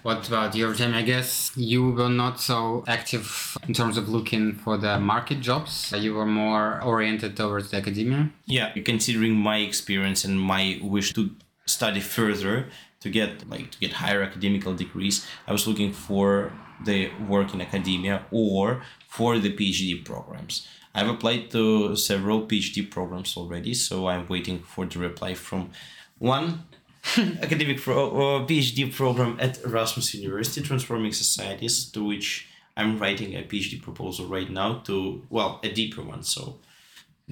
What 0.03 0.27
about 0.27 0.55
your 0.55 0.73
team? 0.73 0.93
I 0.93 1.01
guess 1.01 1.51
you 1.57 1.91
were 1.91 2.09
not 2.09 2.39
so 2.39 2.83
active 2.87 3.57
in 3.67 3.73
terms 3.73 3.97
of 3.97 4.07
looking 4.09 4.53
for 4.63 4.77
the 4.77 4.99
market 4.99 5.39
jobs. 5.41 5.91
You 6.05 6.13
were 6.13 6.25
more 6.43 6.81
oriented 6.83 7.35
towards 7.35 7.71
the 7.71 7.77
academia. 7.77 8.29
yeah 8.45 8.69
considering 8.91 9.33
my 9.35 9.57
experience 9.69 10.23
and 10.27 10.39
my 10.39 10.63
wish 10.81 11.13
to 11.17 11.21
study 11.67 11.99
further 11.99 12.67
to 12.99 13.09
get 13.09 13.47
like 13.49 13.71
to 13.71 13.79
get 13.79 13.93
higher 13.93 14.21
academical 14.23 14.73
degrees 14.73 15.25
i 15.47 15.51
was 15.51 15.67
looking 15.67 15.93
for 15.93 16.51
the 16.85 17.09
work 17.27 17.53
in 17.53 17.61
academia 17.61 18.25
or 18.31 18.83
for 19.07 19.39
the 19.39 19.51
phd 19.55 20.05
programs. 20.05 20.67
I've 20.93 21.09
applied 21.09 21.51
to 21.51 21.95
several 21.95 22.47
phd 22.47 22.89
programs 22.89 23.37
already 23.37 23.73
so 23.73 24.07
i'm 24.07 24.27
waiting 24.27 24.59
for 24.59 24.85
the 24.85 24.99
reply 24.99 25.33
from 25.33 25.71
one 26.17 26.63
academic 27.17 27.81
pro- 27.81 28.09
uh, 28.09 28.47
phd 28.47 28.93
program 28.95 29.37
at 29.39 29.63
erasmus 29.63 30.13
university 30.15 30.61
transforming 30.61 31.13
societies 31.13 31.85
to 31.91 32.03
which 32.03 32.47
i'm 32.75 32.97
writing 32.97 33.35
a 33.35 33.43
phd 33.43 33.81
proposal 33.81 34.25
right 34.25 34.49
now 34.49 34.79
to 34.79 35.23
well 35.29 35.59
a 35.63 35.69
deeper 35.71 36.01
one 36.01 36.23
so 36.23 36.57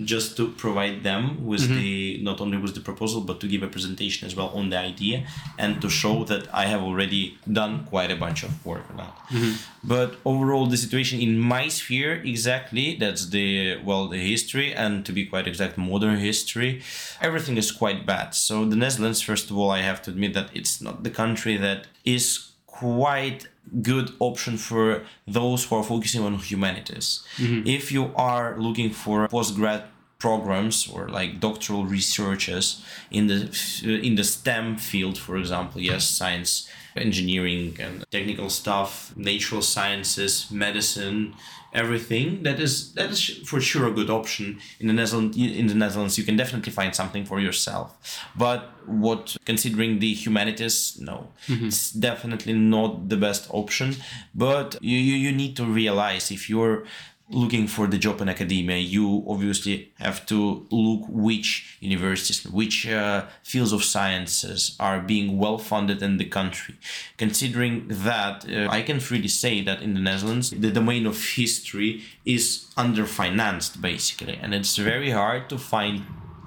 just 0.03 0.36
to 0.36 0.49
provide 0.49 1.03
them 1.03 1.45
with 1.45 1.62
mm-hmm. 1.62 1.75
the 1.75 2.19
not 2.21 2.41
only 2.41 2.58
with 2.58 2.75
the 2.75 2.81
proposal 2.81 3.21
but 3.21 3.39
to 3.39 3.47
give 3.47 3.63
a 3.63 3.67
presentation 3.67 4.27
as 4.27 4.36
well 4.36 4.49
on 4.49 4.69
the 4.69 4.77
idea 4.77 5.25
and 5.58 5.81
to 5.81 5.89
show 5.89 6.25
that 6.25 6.53
I 6.53 6.65
have 6.65 6.81
already 6.81 7.38
done 7.51 7.86
quite 7.86 8.12
a 8.12 8.15
bunch 8.17 8.43
of 8.43 8.65
work 8.65 8.84
on 8.89 8.97
that. 8.97 9.15
Mm-hmm. 9.29 9.53
But 9.88 10.17
overall, 10.25 10.65
the 10.65 10.75
situation 10.75 11.21
in 11.21 11.39
my 11.39 11.69
sphere 11.69 12.15
exactly 12.15 12.97
that's 12.97 13.29
the 13.29 13.77
well 13.86 14.10
the 14.10 14.17
history 14.17 14.73
and 14.73 15.05
to 15.05 15.13
be 15.13 15.25
quite 15.25 15.47
exact, 15.47 15.77
modern 15.77 16.17
history. 16.17 16.81
Everything 17.21 17.55
is 17.55 17.71
quite 17.71 18.05
bad. 18.05 18.36
So 18.36 18.65
the 18.65 18.75
Netherlands, 18.75 19.21
first 19.21 19.49
of 19.49 19.58
all, 19.58 19.71
I 19.71 19.81
have 19.81 20.01
to 20.03 20.12
admit 20.12 20.34
that 20.34 20.49
it's 20.53 20.81
not 20.81 21.03
the 21.03 21.10
country 21.10 21.55
that 21.55 21.88
is 22.03 22.51
quite 22.79 23.47
good 23.81 24.11
option 24.19 24.57
for 24.57 25.03
those 25.27 25.65
who 25.65 25.75
are 25.75 25.83
focusing 25.83 26.21
on 26.21 26.35
humanities. 26.35 27.23
Mm-hmm. 27.38 27.67
If 27.67 27.91
you 27.91 28.11
are 28.15 28.57
looking 28.57 28.91
for 28.91 29.27
postgrad 29.27 29.83
programs 30.19 30.89
or 30.89 31.09
like 31.09 31.39
doctoral 31.39 31.85
researches 31.85 32.83
in 33.11 33.27
the 33.27 33.39
in 33.83 34.15
the 34.15 34.23
STEM 34.23 34.77
field, 34.77 35.17
for 35.17 35.38
example, 35.38 35.81
yes, 35.81 36.03
science, 36.07 36.69
engineering, 36.95 37.77
and 37.79 38.05
technical 38.11 38.49
stuff, 38.49 39.13
natural 39.15 39.61
sciences, 39.61 40.49
medicine, 40.51 41.33
everything 41.75 42.43
that 42.43 42.59
is 42.59 42.93
that 42.93 43.11
is 43.11 43.21
for 43.45 43.59
sure 43.61 43.88
a 43.88 43.91
good 43.91 44.09
option 44.09 44.59
in 44.79 44.88
the 44.88 44.93
Netherlands. 44.93 45.38
In 45.38 45.67
the 45.67 45.75
Netherlands, 45.75 46.17
you 46.17 46.23
can 46.23 46.38
definitely 46.38 46.71
find 46.71 46.95
something 46.95 47.25
for 47.25 47.39
yourself. 47.39 47.88
But 48.35 48.71
what 48.85 49.35
considering 49.45 49.99
the 49.99 50.13
humanities, 50.13 50.97
no, 50.99 51.27
mm-hmm. 51.47 51.67
it's 51.67 51.91
definitely 51.91 52.53
not 52.53 53.09
the 53.09 53.17
best 53.17 53.47
option. 53.49 53.95
But 54.33 54.77
you, 54.81 54.97
you 54.97 55.15
you 55.15 55.31
need 55.31 55.55
to 55.57 55.65
realize 55.65 56.31
if 56.31 56.49
you're 56.49 56.85
looking 57.29 57.67
for 57.67 57.88
the 57.88 57.97
job 57.97 58.21
in 58.21 58.29
academia, 58.29 58.77
you 58.77 59.23
obviously 59.27 59.91
have 59.99 60.25
to 60.27 60.67
look 60.69 61.01
which 61.09 61.77
universities, 61.79 62.45
which 62.51 62.88
uh, 62.88 63.25
fields 63.43 63.71
of 63.71 63.83
sciences 63.83 64.75
are 64.79 64.99
being 64.99 65.38
well 65.39 65.57
funded 65.57 66.01
in 66.03 66.17
the 66.17 66.25
country. 66.25 66.75
Considering 67.17 67.88
that, 67.88 68.45
uh, 68.49 68.67
I 68.69 68.83
can 68.83 68.99
freely 68.99 69.27
say 69.27 69.61
that 69.61 69.81
in 69.81 69.95
the 69.95 69.99
Netherlands, 69.99 70.51
the 70.51 70.71
domain 70.71 71.07
of 71.07 71.17
history 71.35 72.03
is 72.25 72.67
underfinanced 72.77 73.81
basically, 73.81 74.38
and 74.41 74.53
it's 74.53 74.77
very 74.77 75.09
hard 75.09 75.49
to 75.49 75.57
find 75.57 76.03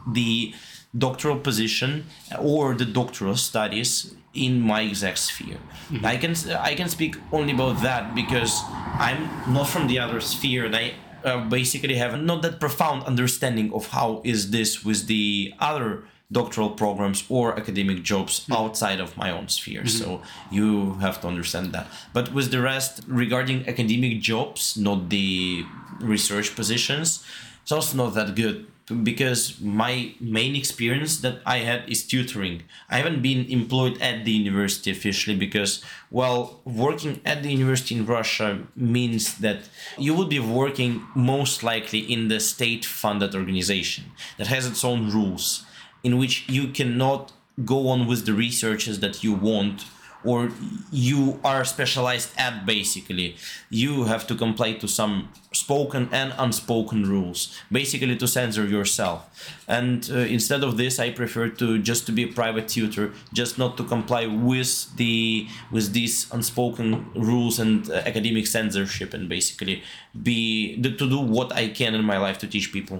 the 0.06 0.54
doctoral 0.96 1.38
position 1.38 2.06
or 2.40 2.74
the 2.74 2.84
doctoral 2.84 3.36
studies 3.36 4.14
in 4.34 4.60
my 4.60 4.82
exact 4.82 5.18
sphere. 5.18 5.58
Mm-hmm. 5.90 6.06
I 6.06 6.16
can 6.16 6.34
I 6.58 6.74
can 6.74 6.88
speak 6.88 7.16
only 7.32 7.52
about 7.52 7.82
that 7.82 8.14
because 8.14 8.62
I'm 8.98 9.28
not 9.52 9.68
from 9.68 9.86
the 9.86 9.98
other 9.98 10.20
sphere 10.20 10.66
and 10.66 10.76
I 10.76 10.94
uh, 11.24 11.48
basically 11.48 11.96
have 11.96 12.20
not 12.20 12.42
that 12.42 12.60
profound 12.60 13.04
understanding 13.04 13.72
of 13.72 13.88
how 13.88 14.20
is 14.24 14.50
this 14.50 14.84
with 14.84 15.06
the 15.06 15.54
other 15.58 16.04
doctoral 16.30 16.70
programs 16.70 17.24
or 17.30 17.58
academic 17.58 18.02
jobs 18.02 18.40
mm-hmm. 18.40 18.52
outside 18.52 19.00
of 19.00 19.16
my 19.16 19.30
own 19.30 19.48
sphere. 19.48 19.80
Mm-hmm. 19.80 20.04
So 20.04 20.22
you 20.50 20.94
have 20.94 21.20
to 21.22 21.26
understand 21.26 21.72
that. 21.72 21.86
But 22.12 22.32
with 22.34 22.50
the 22.50 22.60
rest 22.60 23.02
regarding 23.06 23.66
academic 23.66 24.20
jobs 24.20 24.76
not 24.76 25.08
the 25.08 25.64
research 26.00 26.54
positions 26.54 27.24
it's 27.68 27.72
also 27.72 27.98
not 27.98 28.14
that 28.14 28.34
good 28.34 28.66
because 28.88 29.60
my 29.60 30.14
main 30.20 30.56
experience 30.56 31.18
that 31.18 31.40
I 31.44 31.58
had 31.58 31.88
is 31.88 32.06
tutoring. 32.06 32.62
I 32.88 32.98
haven't 32.98 33.22
been 33.22 33.46
employed 33.46 34.00
at 34.00 34.24
the 34.24 34.32
university 34.32 34.90
officially 34.90 35.36
because, 35.36 35.84
well, 36.10 36.60
working 36.64 37.20
at 37.24 37.42
the 37.42 37.50
university 37.50 37.96
in 37.96 38.06
Russia 38.06 38.66
means 38.74 39.38
that 39.38 39.68
you 39.98 40.14
would 40.14 40.28
be 40.28 40.38
working 40.40 41.06
most 41.14 41.62
likely 41.62 42.00
in 42.00 42.28
the 42.28 42.40
state 42.40 42.84
funded 42.84 43.34
organization 43.34 44.04
that 44.38 44.46
has 44.46 44.66
its 44.66 44.84
own 44.84 45.10
rules 45.10 45.64
in 46.02 46.18
which 46.18 46.48
you 46.48 46.68
cannot 46.68 47.32
go 47.64 47.88
on 47.88 48.06
with 48.06 48.24
the 48.24 48.32
researches 48.32 49.00
that 49.00 49.24
you 49.24 49.32
want 49.32 49.84
or 50.24 50.50
you 50.90 51.38
are 51.44 51.64
specialized 51.64 52.30
at 52.36 52.66
basically. 52.66 53.36
You 53.70 54.04
have 54.04 54.26
to 54.26 54.34
comply 54.34 54.72
to 54.74 54.88
some 54.88 55.28
spoken 55.52 56.08
and 56.12 56.34
unspoken 56.36 57.04
rules 57.08 57.56
basically 57.72 58.16
to 58.16 58.28
censor 58.28 58.66
yourself. 58.66 59.24
And 59.66 60.08
uh, 60.12 60.18
instead 60.18 60.62
of 60.62 60.76
this 60.76 60.98
i 60.98 61.10
prefer 61.10 61.48
to 61.48 61.78
just 61.78 62.06
to 62.06 62.12
be 62.12 62.24
a 62.24 62.28
private 62.28 62.68
tutor 62.68 63.12
just 63.32 63.58
not 63.58 63.76
to 63.76 63.84
comply 63.84 64.26
with 64.26 64.94
the 64.96 65.46
with 65.70 65.92
these 65.92 66.30
unspoken 66.32 67.10
rules 67.14 67.58
and 67.58 67.88
uh, 67.90 67.94
academic 68.04 68.46
censorship 68.46 69.14
and 69.14 69.28
basically 69.28 69.82
be 70.22 70.76
to 70.82 71.08
do 71.08 71.18
what 71.18 71.52
i 71.52 71.68
can 71.68 71.94
in 71.94 72.04
my 72.04 72.18
life 72.18 72.38
to 72.38 72.46
teach 72.46 72.72
people. 72.72 72.98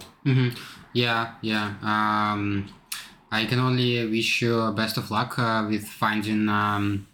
Yeah, 0.92 1.34
yeah. 1.42 1.74
Um, 1.82 2.68
I 3.30 3.44
can 3.44 3.58
only 3.58 4.06
wish 4.06 4.42
you 4.42 4.72
best 4.72 4.96
of 4.96 5.10
luck 5.10 5.38
uh, 5.38 5.66
with 5.68 5.86
finding 5.86 6.48
um, 6.48 7.06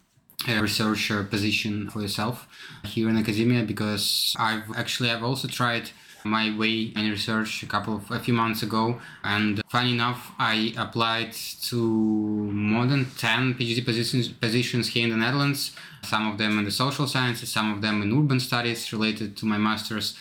a 0.48 0.60
researcher 0.60 1.24
position 1.24 1.88
for 1.90 2.00
yourself 2.00 2.46
here 2.84 3.08
in 3.08 3.16
academia 3.16 3.62
because 3.62 4.34
I've 4.38 4.64
actually 4.76 5.10
I've 5.10 5.22
also 5.22 5.48
tried 5.48 5.90
my 6.24 6.56
way 6.56 6.92
in 6.96 7.10
research 7.10 7.62
a 7.62 7.66
couple 7.66 7.96
of 7.96 8.10
a 8.10 8.18
few 8.18 8.32
months 8.32 8.62
ago 8.62 9.00
and 9.22 9.60
funny 9.68 9.92
enough 9.92 10.32
I 10.38 10.72
applied 10.76 11.32
to 11.68 11.76
more 11.76 12.86
than 12.86 13.06
10 13.18 13.54
PhD 13.54 13.84
positions 13.84 14.28
positions 14.28 14.88
here 14.88 15.04
in 15.04 15.10
the 15.10 15.16
Netherlands 15.16 15.72
some 16.02 16.30
of 16.30 16.38
them 16.38 16.58
in 16.58 16.64
the 16.64 16.70
social 16.70 17.06
sciences 17.06 17.50
some 17.50 17.72
of 17.72 17.82
them 17.82 18.02
in 18.02 18.16
urban 18.18 18.40
studies 18.40 18.92
related 18.92 19.36
to 19.38 19.46
my 19.46 19.58
masters 19.58 20.16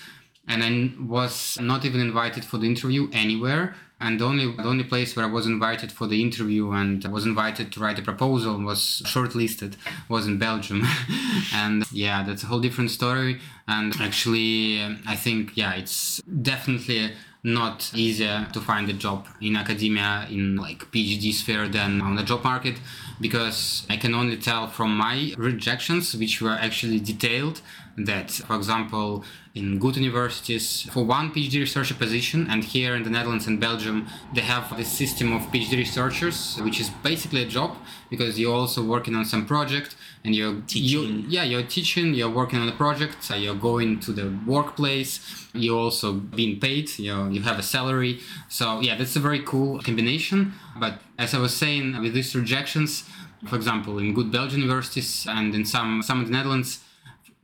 and 0.47 0.63
I 0.63 0.91
was 1.01 1.57
not 1.61 1.85
even 1.85 2.01
invited 2.01 2.43
for 2.43 2.57
the 2.57 2.67
interview 2.67 3.09
anywhere. 3.13 3.75
And 4.03 4.19
the 4.19 4.25
only 4.25 4.47
the 4.51 4.65
only 4.73 4.83
place 4.83 5.15
where 5.15 5.25
I 5.25 5.29
was 5.29 5.45
invited 5.47 5.89
for 5.89 6.07
the 6.07 6.21
interview 6.21 6.71
and 6.71 7.01
was 7.05 7.25
invited 7.25 7.71
to 7.71 7.79
write 7.79 7.97
a 7.99 8.01
proposal 8.01 8.59
was 8.61 9.01
shortlisted 9.05 9.77
was 10.09 10.27
in 10.27 10.37
Belgium, 10.37 10.83
and 11.53 11.85
yeah, 11.91 12.21
that's 12.21 12.43
a 12.43 12.47
whole 12.47 12.59
different 12.59 12.91
story. 12.91 13.39
And 13.65 13.95
actually, 14.01 14.81
um, 14.81 15.01
I 15.07 15.15
think 15.15 15.55
yeah, 15.55 15.73
it's 15.81 16.21
definitely 16.51 17.13
not 17.45 17.91
easier 17.93 18.47
to 18.53 18.59
find 18.59 18.89
a 18.89 18.93
job 18.93 19.27
in 19.41 19.55
academia 19.55 20.27
in 20.29 20.57
like 20.57 20.79
PhD 20.91 21.33
sphere 21.33 21.67
than 21.67 22.01
on 22.01 22.15
the 22.15 22.23
job 22.23 22.43
market 22.43 22.75
because 23.21 23.85
I 23.89 23.97
can 23.97 24.13
only 24.13 24.37
tell 24.37 24.67
from 24.67 24.97
my 24.97 25.33
rejections, 25.37 26.15
which 26.15 26.41
were 26.41 26.57
actually 26.67 26.99
detailed, 26.99 27.61
that, 27.97 28.31
for 28.31 28.55
example, 28.55 29.23
in 29.55 29.77
good 29.77 29.95
universities, 29.95 30.89
for 30.91 31.03
one 31.03 31.31
PhD 31.31 31.59
researcher 31.59 31.93
position, 31.93 32.47
and 32.49 32.63
here 32.63 32.95
in 32.95 33.03
the 33.03 33.09
Netherlands 33.09 33.45
and 33.45 33.59
Belgium, 33.59 34.07
they 34.33 34.41
have 34.41 34.75
this 34.75 34.91
system 34.91 35.31
of 35.31 35.43
PhD 35.51 35.77
researchers, 35.77 36.57
which 36.61 36.79
is 36.79 36.89
basically 37.03 37.43
a 37.43 37.45
job 37.45 37.77
because 38.09 38.39
you're 38.39 38.55
also 38.55 38.83
working 38.83 39.13
on 39.13 39.25
some 39.25 39.45
project 39.45 39.95
and 40.23 40.33
you're 40.33 40.53
You, 40.53 40.61
Teaching. 40.65 41.25
yeah, 41.29 41.43
you're 41.43 41.61
teaching, 41.63 42.15
you're 42.15 42.31
working 42.31 42.59
on 42.59 42.67
a 42.67 42.71
project, 42.71 43.23
so 43.23 43.35
you're 43.35 43.53
going 43.69 43.99
to 43.99 44.11
the 44.11 44.35
workplace, 44.47 45.19
you're 45.53 45.77
also 45.77 46.13
being 46.13 46.59
paid, 46.59 46.97
you 46.97 47.13
know, 47.13 47.29
you 47.29 47.41
have 47.43 47.59
a 47.59 47.63
salary. 47.63 48.21
So 48.49 48.79
yeah, 48.81 48.95
that's 48.97 49.15
a 49.15 49.19
very 49.19 49.41
cool 49.41 49.79
combination. 49.81 50.53
But 50.79 50.99
as 51.19 51.35
I 51.35 51.37
was 51.37 51.53
saying, 51.55 52.01
with 52.01 52.15
these 52.15 52.35
rejections, 52.35 53.03
for 53.47 53.55
example, 53.55 53.99
in 53.99 54.15
good 54.15 54.31
Belgian 54.31 54.61
universities 54.61 55.27
and 55.29 55.53
in 55.53 55.63
some 55.65 56.01
some 56.01 56.21
of 56.21 56.25
the 56.27 56.31
Netherlands, 56.33 56.79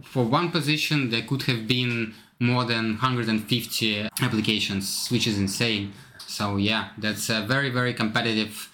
for 0.03 0.23
one 0.23 0.51
position 0.51 1.09
there 1.09 1.21
could 1.21 1.43
have 1.43 1.67
been 1.67 2.13
more 2.39 2.63
than 2.63 2.91
150 2.91 4.09
applications, 4.21 5.07
which 5.09 5.27
is 5.27 5.37
insane. 5.37 5.93
So 6.25 6.57
yeah, 6.57 6.89
that's 6.97 7.29
a 7.29 7.41
very 7.41 7.69
very 7.69 7.93
competitive 7.93 8.69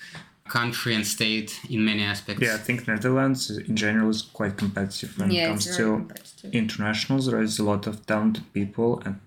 country 0.47 0.93
and 0.93 1.05
state 1.05 1.59
in 1.69 1.83
many 1.83 2.03
aspects. 2.03 2.41
Yeah, 2.43 2.55
I 2.55 2.57
think 2.57 2.87
Netherlands 2.87 3.49
in 3.49 3.75
general 3.75 4.09
is 4.09 4.21
quite 4.21 4.57
competitive 4.57 5.17
when 5.17 5.31
Yeah, 5.31 5.45
it 5.45 5.47
comes 5.47 5.77
to 5.77 6.07
internationals. 6.51 7.25
There 7.25 7.41
is 7.41 7.57
a 7.59 7.63
lot 7.63 7.87
of 7.87 8.05
talented 8.05 8.53
people 8.53 9.01
and 9.05 9.19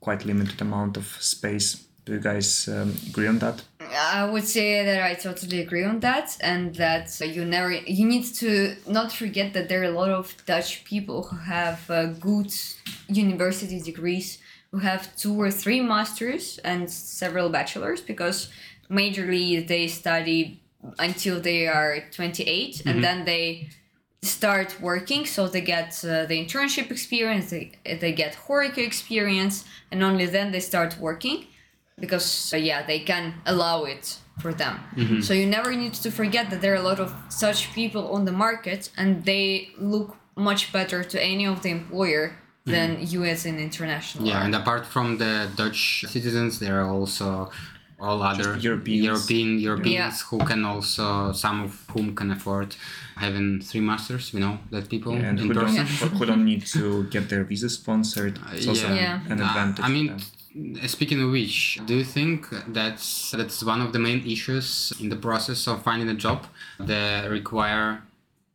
quite 0.00 0.24
limited 0.24 0.60
amount 0.60 0.96
of 0.96 1.06
space. 1.20 1.84
Do 2.04 2.12
you 2.14 2.20
guys 2.20 2.68
um, 2.68 2.94
agree 3.08 3.26
on 3.26 3.38
that? 3.40 3.64
I 3.94 4.28
would 4.30 4.44
say 4.44 4.84
that 4.84 5.02
I 5.02 5.14
totally 5.14 5.60
agree 5.60 5.84
on 5.84 6.00
that, 6.00 6.36
and 6.40 6.74
that 6.76 7.20
you 7.20 7.44
never 7.44 7.72
you 7.72 8.06
need 8.06 8.24
to 8.36 8.76
not 8.86 9.12
forget 9.12 9.52
that 9.54 9.68
there 9.68 9.80
are 9.82 9.92
a 9.92 9.98
lot 10.02 10.10
of 10.10 10.34
Dutch 10.46 10.84
people 10.84 11.24
who 11.24 11.36
have 11.36 11.90
uh, 11.90 12.06
good 12.06 12.52
university 13.08 13.80
degrees, 13.80 14.38
who 14.70 14.78
have 14.78 15.14
two 15.16 15.40
or 15.40 15.50
three 15.50 15.80
masters 15.80 16.58
and 16.58 16.90
several 16.90 17.48
bachelors, 17.48 18.00
because 18.00 18.48
majorly 18.90 19.66
they 19.66 19.88
study 19.88 20.60
until 20.98 21.40
they 21.40 21.66
are 21.66 21.98
28 22.12 22.82
and 22.86 23.02
then 23.02 23.24
they 23.24 23.68
start 24.22 24.80
working 24.80 25.26
so 25.26 25.48
they 25.48 25.60
get 25.60 25.88
uh, 26.04 26.24
the 26.26 26.44
internship 26.44 26.90
experience 26.90 27.50
they, 27.50 27.72
they 28.00 28.12
get 28.12 28.34
HORECA 28.46 28.78
experience 28.78 29.64
and 29.90 30.02
only 30.02 30.26
then 30.26 30.52
they 30.52 30.60
start 30.60 30.98
working 30.98 31.46
because 32.00 32.52
uh, 32.52 32.56
yeah 32.56 32.82
they 32.86 32.98
can 33.00 33.34
allow 33.46 33.84
it 33.84 34.18
for 34.40 34.52
them 34.52 34.78
so 35.22 35.32
you 35.32 35.46
never 35.46 35.72
need 35.74 35.94
to 35.94 36.10
forget 36.10 36.50
that 36.50 36.60
there 36.60 36.72
are 36.74 36.82
a 36.84 36.88
lot 36.92 37.00
of 37.00 37.10
such 37.28 37.72
people 37.72 38.12
on 38.12 38.24
the 38.26 38.32
market 38.32 38.90
and 38.96 39.24
they 39.24 39.70
look 39.78 40.16
much 40.36 40.72
better 40.72 41.02
to 41.02 41.16
any 41.22 41.46
of 41.46 41.62
the 41.62 41.70
employer 41.70 42.36
than 42.66 42.98
you 43.12 43.22
as 43.24 43.46
an 43.46 43.58
international. 43.60 44.26
Yeah, 44.26 44.40
are. 44.40 44.44
and 44.44 44.54
apart 44.54 44.84
from 44.84 45.18
the 45.18 45.48
Dutch 45.54 46.04
citizens, 46.08 46.58
there 46.58 46.80
are 46.82 46.90
also 46.90 47.48
all 48.00 48.20
other 48.22 48.56
Europeans. 48.58 49.04
European 49.04 49.58
Europeans 49.60 49.94
Yeah. 49.94 50.28
who 50.28 50.38
can 50.44 50.64
also 50.64 51.32
some 51.32 51.62
of 51.62 51.70
whom 51.92 52.14
can 52.16 52.32
afford 52.32 52.74
having 53.16 53.60
three 53.62 53.80
masters. 53.80 54.34
You 54.34 54.40
know 54.40 54.58
that 54.72 54.88
people 54.90 55.12
and 55.14 55.38
in 55.38 55.46
who 55.46 55.54
don't, 55.54 55.64
person. 55.76 55.86
who 56.18 56.26
don't 56.26 56.44
need 56.44 56.66
to 56.76 57.04
get 57.04 57.28
their 57.30 57.44
visa 57.44 57.68
sponsored. 57.70 58.34
It's 58.52 58.66
also 58.66 58.88
yeah. 58.88 59.20
Yeah. 59.26 59.32
an 59.32 59.40
Uh, 59.40 59.46
advantage. 59.46 59.84
I 59.84 59.88
mean, 59.88 60.08
for 60.08 60.12
them. 60.14 60.18
t- 60.18 60.35
speaking 60.86 61.22
of 61.22 61.30
which, 61.30 61.78
do 61.86 61.94
you 61.96 62.04
think 62.04 62.48
that's 62.68 63.32
that's 63.32 63.62
one 63.62 63.80
of 63.80 63.92
the 63.92 63.98
main 63.98 64.26
issues 64.26 64.92
in 65.00 65.08
the 65.08 65.16
process 65.16 65.66
of 65.66 65.82
finding 65.82 66.08
a 66.08 66.14
job 66.14 66.46
that 66.78 67.30
require 67.30 68.02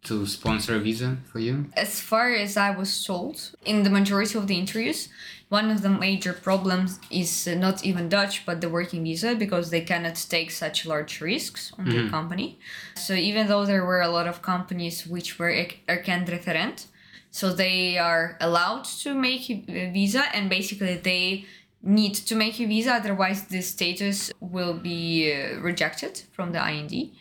to 0.04 0.26
sponsor 0.26 0.76
a 0.76 0.80
visa 0.80 1.18
for 1.32 1.40
you? 1.40 1.66
as 1.78 2.02
far 2.02 2.34
as 2.34 2.58
I 2.58 2.72
was 2.72 3.06
told, 3.06 3.52
in 3.66 3.84
the 3.84 3.90
majority 3.90 4.38
of 4.38 4.48
the 4.48 4.58
interviews, 4.58 5.10
one 5.50 5.70
of 5.70 5.82
the 5.82 5.90
major 5.90 6.34
problems 6.34 7.00
is 7.10 7.48
uh, 7.48 7.56
not 7.56 7.86
even 7.86 8.10
Dutch, 8.10 8.46
but 8.46 8.62
the 8.62 8.70
working 8.70 9.04
visa, 9.04 9.36
because 9.36 9.70
they 9.70 9.82
cannot 9.82 10.16
take 10.30 10.50
such 10.50 10.86
large 10.86 11.20
risks 11.22 11.72
on 11.78 11.90
their 11.90 12.10
company. 12.10 12.58
So 12.96 13.14
even 13.14 13.48
though 13.48 13.66
there 13.66 13.86
were 13.86 14.02
a 14.02 14.08
lot 14.08 14.28
of 14.28 14.42
companies 14.42 15.06
which 15.06 15.38
were 15.38 15.50
er- 15.50 15.78
erkend 15.90 16.30
referent, 16.30 16.86
so 17.32 17.54
they 17.54 17.98
are 17.98 18.38
allowed 18.40 18.86
to 19.04 19.14
make 19.14 19.50
a 19.50 19.92
visa, 19.92 20.24
and 20.36 20.50
basically 20.50 20.96
they 20.96 21.46
need 21.84 22.14
to 22.14 22.36
make 22.36 22.60
a 22.60 22.66
visa, 22.66 22.94
otherwise 22.96 23.46
the 23.46 23.62
status 23.62 24.32
will 24.40 24.74
be 24.74 25.34
uh, 25.34 25.60
rejected 25.60 26.22
from 26.32 26.52
the 26.52 26.62
IND. 26.70 27.12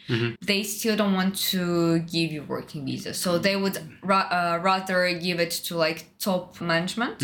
They 0.43 0.63
still 0.63 0.97
don't 0.97 1.15
want 1.15 1.37
to 1.53 2.01
give 2.01 2.33
you 2.33 2.43
working 2.43 2.85
visa, 2.85 3.15
so 3.15 3.39
they 3.39 3.57
would 3.57 3.79
ra- 4.03 4.29
uh, 4.31 4.59
rather 4.63 5.13
give 5.19 5.41
it 5.41 5.51
to 5.51 5.77
like 5.77 6.07
top 6.19 6.61
management 6.61 7.23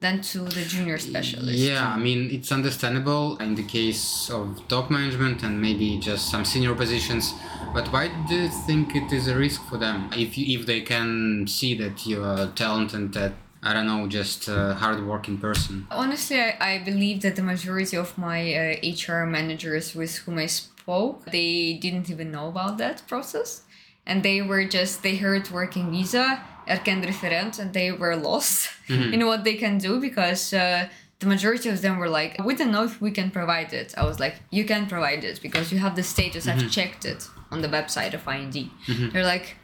than 0.00 0.20
to 0.20 0.40
the 0.40 0.62
junior 0.64 0.98
specialist. 0.98 1.58
Yeah, 1.58 1.88
I 1.88 1.98
mean 1.98 2.30
it's 2.30 2.52
understandable 2.52 3.36
in 3.38 3.54
the 3.54 3.64
case 3.64 4.30
of 4.30 4.62
top 4.68 4.90
management 4.90 5.42
and 5.42 5.60
maybe 5.60 5.98
just 5.98 6.30
some 6.30 6.44
senior 6.44 6.74
positions. 6.74 7.34
But 7.74 7.88
why 7.92 8.08
do 8.28 8.34
you 8.42 8.48
think 8.48 8.94
it 8.94 9.12
is 9.12 9.26
a 9.28 9.36
risk 9.36 9.62
for 9.68 9.78
them 9.78 10.10
if 10.14 10.38
you, 10.38 10.58
if 10.60 10.66
they 10.66 10.82
can 10.82 11.46
see 11.48 11.74
that 11.78 12.06
you 12.06 12.22
are 12.22 12.46
talented, 12.48 13.12
that 13.14 13.32
I 13.66 13.72
don't 13.72 13.86
know, 13.86 14.06
just 14.06 14.46
a 14.46 14.74
hardworking 14.74 15.38
person? 15.38 15.88
Honestly, 15.90 16.38
I, 16.40 16.56
I 16.60 16.78
believe 16.78 17.22
that 17.22 17.34
the 17.34 17.42
majority 17.42 17.96
of 17.96 18.16
my 18.16 18.40
uh, 18.54 18.90
HR 18.94 19.24
managers 19.26 19.92
with 19.92 20.18
whom 20.18 20.38
I 20.38 20.46
spoke, 20.46 21.24
they 21.32 21.72
didn't 21.74 22.08
even 22.08 22.30
know 22.30 22.46
about 22.46 22.78
that 22.78 23.02
process. 23.08 23.62
And 24.06 24.22
they 24.22 24.40
were 24.40 24.64
just, 24.64 25.02
they 25.02 25.16
heard 25.16 25.50
working 25.50 25.90
visa, 25.90 26.44
erkend 26.68 27.04
referent, 27.06 27.58
and 27.58 27.72
they 27.72 27.90
were 27.90 28.14
lost 28.14 28.70
in 28.88 29.26
what 29.26 29.42
they 29.42 29.54
can 29.54 29.78
do 29.78 30.00
because 30.00 30.52
uh, 30.54 30.88
the 31.18 31.26
majority 31.26 31.68
of 31.68 31.82
them 31.82 31.98
were 31.98 32.08
like, 32.08 32.40
we 32.44 32.54
don't 32.54 32.70
know 32.70 32.84
if 32.84 33.00
we 33.00 33.10
can 33.10 33.32
provide 33.32 33.72
it. 33.72 33.94
I 33.96 34.04
was 34.04 34.20
like, 34.20 34.36
you 34.50 34.64
can 34.64 34.86
provide 34.86 35.24
it 35.24 35.40
because 35.42 35.72
you 35.72 35.78
have 35.80 35.96
the 35.96 36.04
status. 36.04 36.46
I've 36.46 36.70
checked 36.70 37.04
it 37.04 37.28
on 37.50 37.62
the 37.62 37.68
website 37.68 38.14
of 38.14 38.28
IND. 38.28 38.70
They're 39.12 39.24
like, 39.24 39.56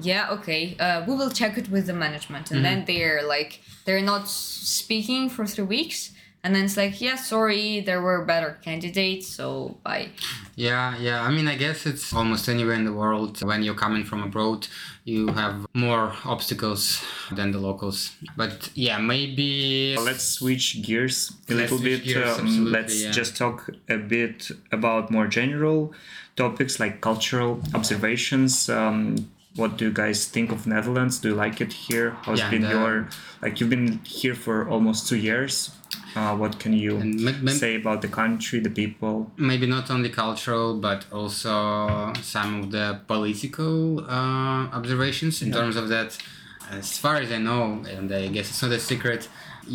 yeah 0.00 0.30
okay 0.30 0.76
uh, 0.78 1.04
we 1.06 1.14
will 1.14 1.30
check 1.30 1.56
it 1.58 1.68
with 1.70 1.86
the 1.86 1.92
management 1.92 2.50
and 2.50 2.64
then 2.64 2.84
they're 2.86 3.22
like 3.22 3.60
they're 3.84 4.02
not 4.02 4.28
speaking 4.28 5.28
for 5.28 5.46
three 5.46 5.64
weeks 5.64 6.12
and 6.44 6.54
then 6.54 6.64
it's 6.64 6.76
like 6.76 7.00
yeah 7.00 7.16
sorry 7.16 7.80
there 7.80 8.00
were 8.00 8.24
better 8.24 8.58
candidates 8.62 9.26
so 9.26 9.76
bye 9.82 10.08
Yeah, 10.56 10.96
yeah. 10.98 11.22
I 11.22 11.30
mean, 11.30 11.46
I 11.46 11.54
guess 11.56 11.86
it's 11.86 12.12
almost 12.12 12.48
anywhere 12.48 12.74
in 12.74 12.84
the 12.84 12.92
world. 12.92 13.40
When 13.50 13.62
you're 13.62 13.78
coming 13.86 14.04
from 14.04 14.20
abroad, 14.24 14.66
you 15.04 15.28
have 15.42 15.66
more 15.72 16.12
obstacles 16.24 17.00
than 17.36 17.52
the 17.52 17.60
locals. 17.68 17.98
But 18.36 18.68
yeah, 18.74 18.98
maybe. 18.98 19.96
Let's 20.10 20.24
switch 20.38 20.82
gears 20.82 21.30
a 21.48 21.54
Let's 21.54 21.70
little 21.70 21.78
bit. 21.84 22.02
gears, 22.04 22.38
um, 22.40 22.72
let's 22.72 22.96
yeah. 23.04 23.12
just 23.12 23.36
talk 23.36 23.70
a 23.88 23.98
bit 23.98 24.50
about 24.72 25.10
more 25.12 25.28
general 25.28 25.92
topics 26.34 26.80
like 26.80 27.00
cultural 27.00 27.60
observations. 27.72 28.68
Um, 28.68 29.30
what 29.58 29.76
do 29.76 29.84
you 29.86 29.92
guys 30.02 30.18
think 30.26 30.50
of 30.52 30.66
Netherlands? 30.66 31.18
Do 31.18 31.28
you 31.30 31.34
like 31.34 31.60
it 31.60 31.72
here? 31.72 32.08
How's 32.22 32.38
Yeah, 32.38 32.50
been 32.50 32.62
the- 32.62 32.70
your 32.76 33.08
like? 33.42 33.54
You've 33.60 33.70
been 33.76 34.00
here 34.04 34.34
for 34.34 34.56
almost 34.68 35.08
two 35.08 35.16
years. 35.28 35.70
Uh, 36.16 36.34
what 36.42 36.58
can 36.62 36.72
you 36.72 36.96
And 36.96 37.20
ma- 37.26 37.40
ma- 37.42 37.50
say 37.64 37.72
about 37.82 37.98
the 38.02 38.08
country, 38.20 38.58
the 38.60 38.70
people? 38.82 39.14
maybe 39.36 39.66
not 39.66 39.90
only 39.90 40.08
cultural 40.24 40.68
but 40.88 41.00
also 41.18 42.12
some 42.34 42.50
of 42.60 42.70
the 42.76 42.86
political 43.06 44.00
uh, 44.00 44.62
observations 44.78 45.42
in 45.42 45.48
terms 45.58 45.76
of 45.76 45.88
that 45.94 46.10
as 46.80 46.98
far 47.04 47.16
as 47.24 47.30
i 47.38 47.38
know 47.48 47.62
and 47.94 48.06
i 48.12 48.26
guess 48.34 48.46
it's 48.50 48.62
not 48.62 48.72
a 48.72 48.82
secret 48.92 49.22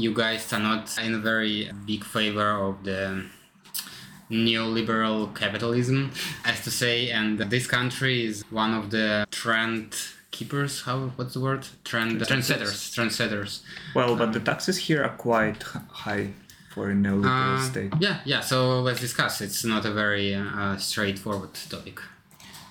you 0.04 0.12
guys 0.24 0.42
are 0.54 0.60
not 0.72 0.84
in 1.06 1.12
a 1.20 1.22
very 1.32 1.56
big 1.92 2.04
favor 2.16 2.50
of 2.68 2.74
the 2.90 3.00
neoliberal 4.32 5.34
capitalism 5.36 6.12
as 6.46 6.64
to 6.64 6.72
say 6.72 7.10
and 7.12 7.40
this 7.40 7.68
country 7.68 8.26
is 8.26 8.44
one 8.50 8.74
of 8.74 8.90
the 8.90 9.26
trend 9.32 9.96
keepers 10.32 10.82
how 10.82 10.98
what's 11.16 11.34
the 11.36 11.40
word? 11.40 11.66
Trend 11.84 12.20
trendsetters. 12.22 12.92
trendsetters. 12.96 13.62
Well, 13.94 14.16
but 14.16 14.34
the 14.34 14.40
taxes 14.40 14.78
here 14.78 15.04
are 15.04 15.16
quite 15.18 15.62
high 16.04 16.30
for 16.74 16.90
a 16.90 16.94
neoliberal 16.94 17.58
Uh, 17.60 17.70
state. 17.72 17.92
yeah 18.00 18.18
yeah 18.26 18.42
so 18.42 18.82
let's 18.82 19.00
discuss. 19.00 19.42
It's 19.42 19.64
not 19.64 19.86
a 19.86 19.92
very 19.94 20.34
uh, 20.34 20.78
straightforward 20.78 21.54
topic. 21.70 22.00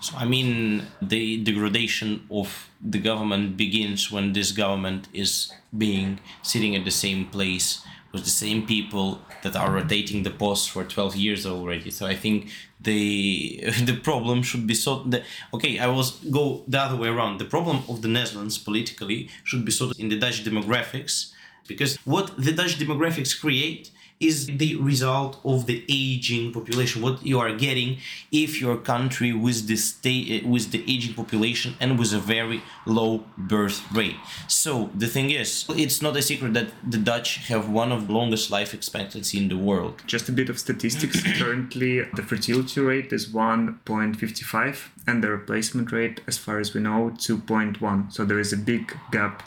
So 0.00 0.16
I 0.16 0.24
mean, 0.24 0.82
the 1.00 1.24
degradation 1.44 2.26
of 2.28 2.48
the 2.94 2.98
government 2.98 3.56
begins 3.56 4.10
when 4.10 4.32
this 4.32 4.50
government 4.50 5.06
is 5.12 5.52
being 5.84 6.18
sitting 6.42 6.74
at 6.74 6.84
the 6.84 6.90
same 6.90 7.26
place 7.26 7.66
with 8.12 8.24
the 8.24 8.30
same 8.30 8.66
people 8.66 9.20
that 9.42 9.56
are 9.56 9.72
rotating 9.72 10.22
the 10.22 10.30
posts 10.30 10.66
for 10.66 10.84
12 10.84 11.16
years 11.16 11.46
already. 11.46 11.90
So 11.90 12.06
I 12.06 12.14
think 12.14 12.50
the 12.80 13.62
the 13.84 13.96
problem 13.96 14.42
should 14.42 14.66
be 14.66 14.74
solved. 14.74 15.10
The, 15.10 15.22
okay, 15.54 15.78
I 15.78 15.86
will 15.86 16.04
go 16.30 16.62
the 16.68 16.78
other 16.78 16.96
way 16.96 17.08
around. 17.08 17.38
The 17.38 17.46
problem 17.46 17.82
of 17.88 18.02
the 18.02 18.08
Netherlands 18.08 18.58
politically 18.58 19.28
should 19.44 19.64
be 19.64 19.72
solved 19.72 19.98
in 19.98 20.08
the 20.08 20.18
Dutch 20.18 20.44
demographics 20.44 21.32
because 21.66 21.96
what 22.04 22.36
the 22.36 22.52
Dutch 22.52 22.78
demographics 22.78 23.38
create 23.38 23.90
is 24.22 24.46
the 24.46 24.76
result 24.76 25.40
of 25.44 25.66
the 25.66 25.84
aging 25.88 26.52
population. 26.52 27.02
What 27.02 27.24
you 27.24 27.38
are 27.40 27.54
getting 27.54 27.98
if 28.30 28.60
your 28.60 28.76
country 28.76 29.32
with 29.32 29.66
the 29.66 29.76
state 29.76 30.44
with 30.44 30.70
the 30.70 30.82
aging 30.92 31.14
population 31.14 31.74
and 31.80 31.98
with 31.98 32.12
a 32.12 32.18
very 32.18 32.62
low 32.86 33.24
birth 33.36 33.80
rate. 33.92 34.16
So 34.48 34.90
the 34.94 35.08
thing 35.08 35.30
is, 35.30 35.66
it's 35.70 36.00
not 36.02 36.16
a 36.16 36.22
secret 36.22 36.54
that 36.54 36.68
the 36.88 36.98
Dutch 36.98 37.48
have 37.48 37.68
one 37.68 37.92
of 37.92 38.06
the 38.06 38.12
longest 38.12 38.50
life 38.50 38.74
expectancy 38.74 39.38
in 39.38 39.48
the 39.48 39.56
world. 39.56 40.02
Just 40.06 40.28
a 40.28 40.32
bit 40.32 40.48
of 40.48 40.58
statistics. 40.58 41.22
Currently, 41.38 42.02
the 42.14 42.22
fertility 42.22 42.80
rate 42.80 43.12
is 43.12 43.28
1.55, 43.28 44.88
and 45.06 45.22
the 45.22 45.30
replacement 45.30 45.92
rate, 45.92 46.20
as 46.26 46.38
far 46.38 46.58
as 46.58 46.74
we 46.74 46.80
know, 46.80 47.12
2.1. 47.16 48.12
So 48.12 48.24
there 48.24 48.38
is 48.38 48.52
a 48.52 48.56
big 48.56 48.96
gap 49.10 49.42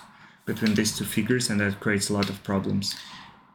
between 0.46 0.76
these 0.76 0.98
two 0.98 1.06
figures, 1.06 1.50
and 1.50 1.60
that 1.60 1.80
creates 1.80 2.10
a 2.10 2.14
lot 2.14 2.30
of 2.30 2.44
problems. 2.44 2.96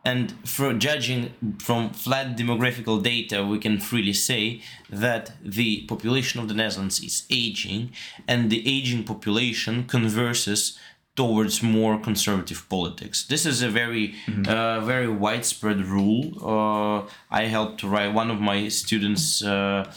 And 0.04 0.32
for 0.48 0.72
judging 0.72 1.34
from 1.58 1.90
flat 1.90 2.36
demographical 2.36 3.02
data, 3.02 3.44
we 3.44 3.58
can 3.58 3.78
freely 3.78 4.14
say 4.14 4.62
that 4.88 5.32
the 5.44 5.84
population 5.86 6.40
of 6.40 6.48
the 6.48 6.54
Netherlands 6.54 7.00
is 7.00 7.26
aging, 7.30 7.92
and 8.26 8.50
the 8.50 8.66
aging 8.66 9.04
population 9.04 9.84
converses 9.84 10.78
towards 11.16 11.62
more 11.62 11.98
conservative 11.98 12.66
politics. 12.68 13.26
This 13.26 13.44
is 13.44 13.60
a 13.62 13.68
very, 13.68 14.14
uh, 14.46 14.80
very 14.80 15.08
widespread 15.08 15.84
rule. 15.84 16.24
Uh, 16.40 17.08
I 17.30 17.42
helped 17.44 17.80
to 17.80 17.88
write 17.88 18.14
one 18.14 18.30
of 18.30 18.40
my 18.40 18.68
students 18.68 19.44
uh, 19.44 19.92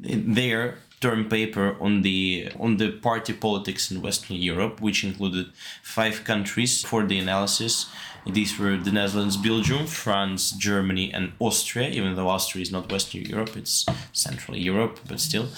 their 0.00 0.78
term 1.00 1.28
paper 1.28 1.76
on 1.80 2.02
the 2.02 2.48
on 2.58 2.78
the 2.78 2.90
party 3.08 3.34
politics 3.34 3.90
in 3.90 4.00
Western 4.00 4.36
Europe, 4.36 4.80
which 4.80 5.04
included 5.04 5.46
five 5.82 6.24
countries 6.24 6.82
for 6.82 7.00
the 7.06 7.18
analysis. 7.18 7.86
These 8.26 8.58
were 8.58 8.76
the 8.76 8.90
Netherlands, 8.92 9.36
Belgium, 9.36 9.86
France, 9.86 10.52
Germany, 10.52 11.12
and 11.12 11.32
Austria. 11.38 11.88
Even 11.90 12.14
though 12.14 12.28
Austria 12.28 12.62
is 12.62 12.72
not 12.72 12.90
Western 12.90 13.22
Europe, 13.22 13.56
it's 13.56 13.84
Central 14.12 14.56
Europe, 14.56 15.00
but 15.06 15.20
still. 15.20 15.48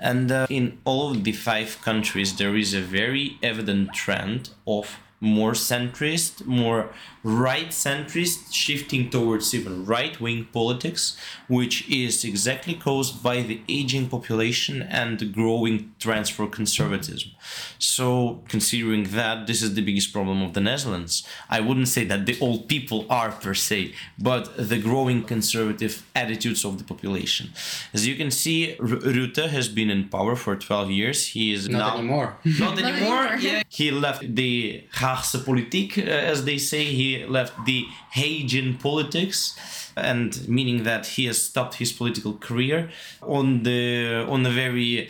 And 0.00 0.32
uh, 0.32 0.46
in 0.50 0.78
all 0.84 1.12
of 1.12 1.24
the 1.24 1.32
five 1.32 1.80
countries, 1.82 2.36
there 2.36 2.56
is 2.56 2.74
a 2.74 2.80
very 2.80 3.38
evident 3.42 3.94
trend 3.94 4.50
of 4.66 4.98
more 5.20 5.52
centrist, 5.52 6.44
more 6.46 6.90
right 7.26 7.68
centrist, 7.70 8.52
shifting 8.52 9.10
towards 9.10 9.52
even 9.54 9.84
right 9.84 10.20
wing 10.20 10.46
politics, 10.52 11.16
which 11.48 11.88
is 11.90 12.24
exactly 12.24 12.74
caused 12.74 13.22
by 13.22 13.42
the 13.42 13.60
aging 13.68 14.08
population 14.08 14.82
and 14.82 15.18
the 15.18 15.26
growing 15.26 15.92
trends 15.98 16.30
for 16.30 16.46
conservatism. 16.46 17.30
So, 17.78 18.42
considering 18.48 19.04
that, 19.10 19.46
this 19.46 19.62
is 19.62 19.74
the 19.74 19.82
biggest 19.82 20.12
problem 20.12 20.42
of 20.42 20.54
the 20.54 20.60
Netherlands. 20.60 21.26
I 21.50 21.60
wouldn't 21.60 21.88
say 21.88 22.04
that 22.04 22.26
the 22.26 22.38
old 22.40 22.68
people 22.68 23.06
are 23.10 23.30
per 23.32 23.54
se, 23.54 23.94
but 24.18 24.56
the 24.56 24.78
growing 24.78 25.22
conservative 25.24 26.04
attitudes 26.14 26.64
of 26.64 26.78
the 26.78 26.84
population. 26.84 27.50
As 27.92 28.06
you 28.06 28.14
can 28.16 28.30
see, 28.30 28.76
R- 28.78 28.86
Rutte 28.86 29.48
has 29.48 29.68
been 29.68 29.90
in 29.90 30.08
power 30.08 30.36
for 30.36 30.54
12 30.56 30.90
years. 30.90 31.28
He 31.28 31.52
is 31.52 31.68
not 31.68 31.78
now 31.78 31.98
anymore 31.98 32.36
not 32.44 32.78
anymore. 32.82 33.26
anymore. 33.26 33.36
Yeah. 33.38 33.62
He 33.68 33.90
left 33.90 34.34
the 34.34 34.84
Haagse 34.94 35.36
politiek, 35.44 35.98
uh, 35.98 36.10
as 36.10 36.44
they 36.44 36.58
say. 36.58 36.84
He 36.84 37.15
left 37.24 37.64
the 37.64 37.86
Hagian 38.14 38.78
politics, 38.78 39.58
and 39.96 40.46
meaning 40.48 40.82
that 40.82 41.06
he 41.06 41.26
has 41.26 41.40
stopped 41.40 41.76
his 41.76 41.92
political 41.92 42.34
career 42.34 42.90
on 43.22 43.62
the 43.62 44.26
on 44.28 44.44
a 44.44 44.50
very 44.50 45.08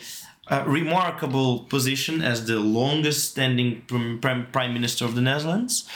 uh, 0.49 0.63
remarkable 0.65 1.59
position 1.59 2.21
as 2.21 2.45
the 2.45 2.59
longest 2.59 3.31
standing 3.31 3.81
prime, 4.21 4.47
prime 4.51 4.73
minister 4.73 5.05
of 5.05 5.15
the 5.15 5.21
Netherlands. 5.21 5.87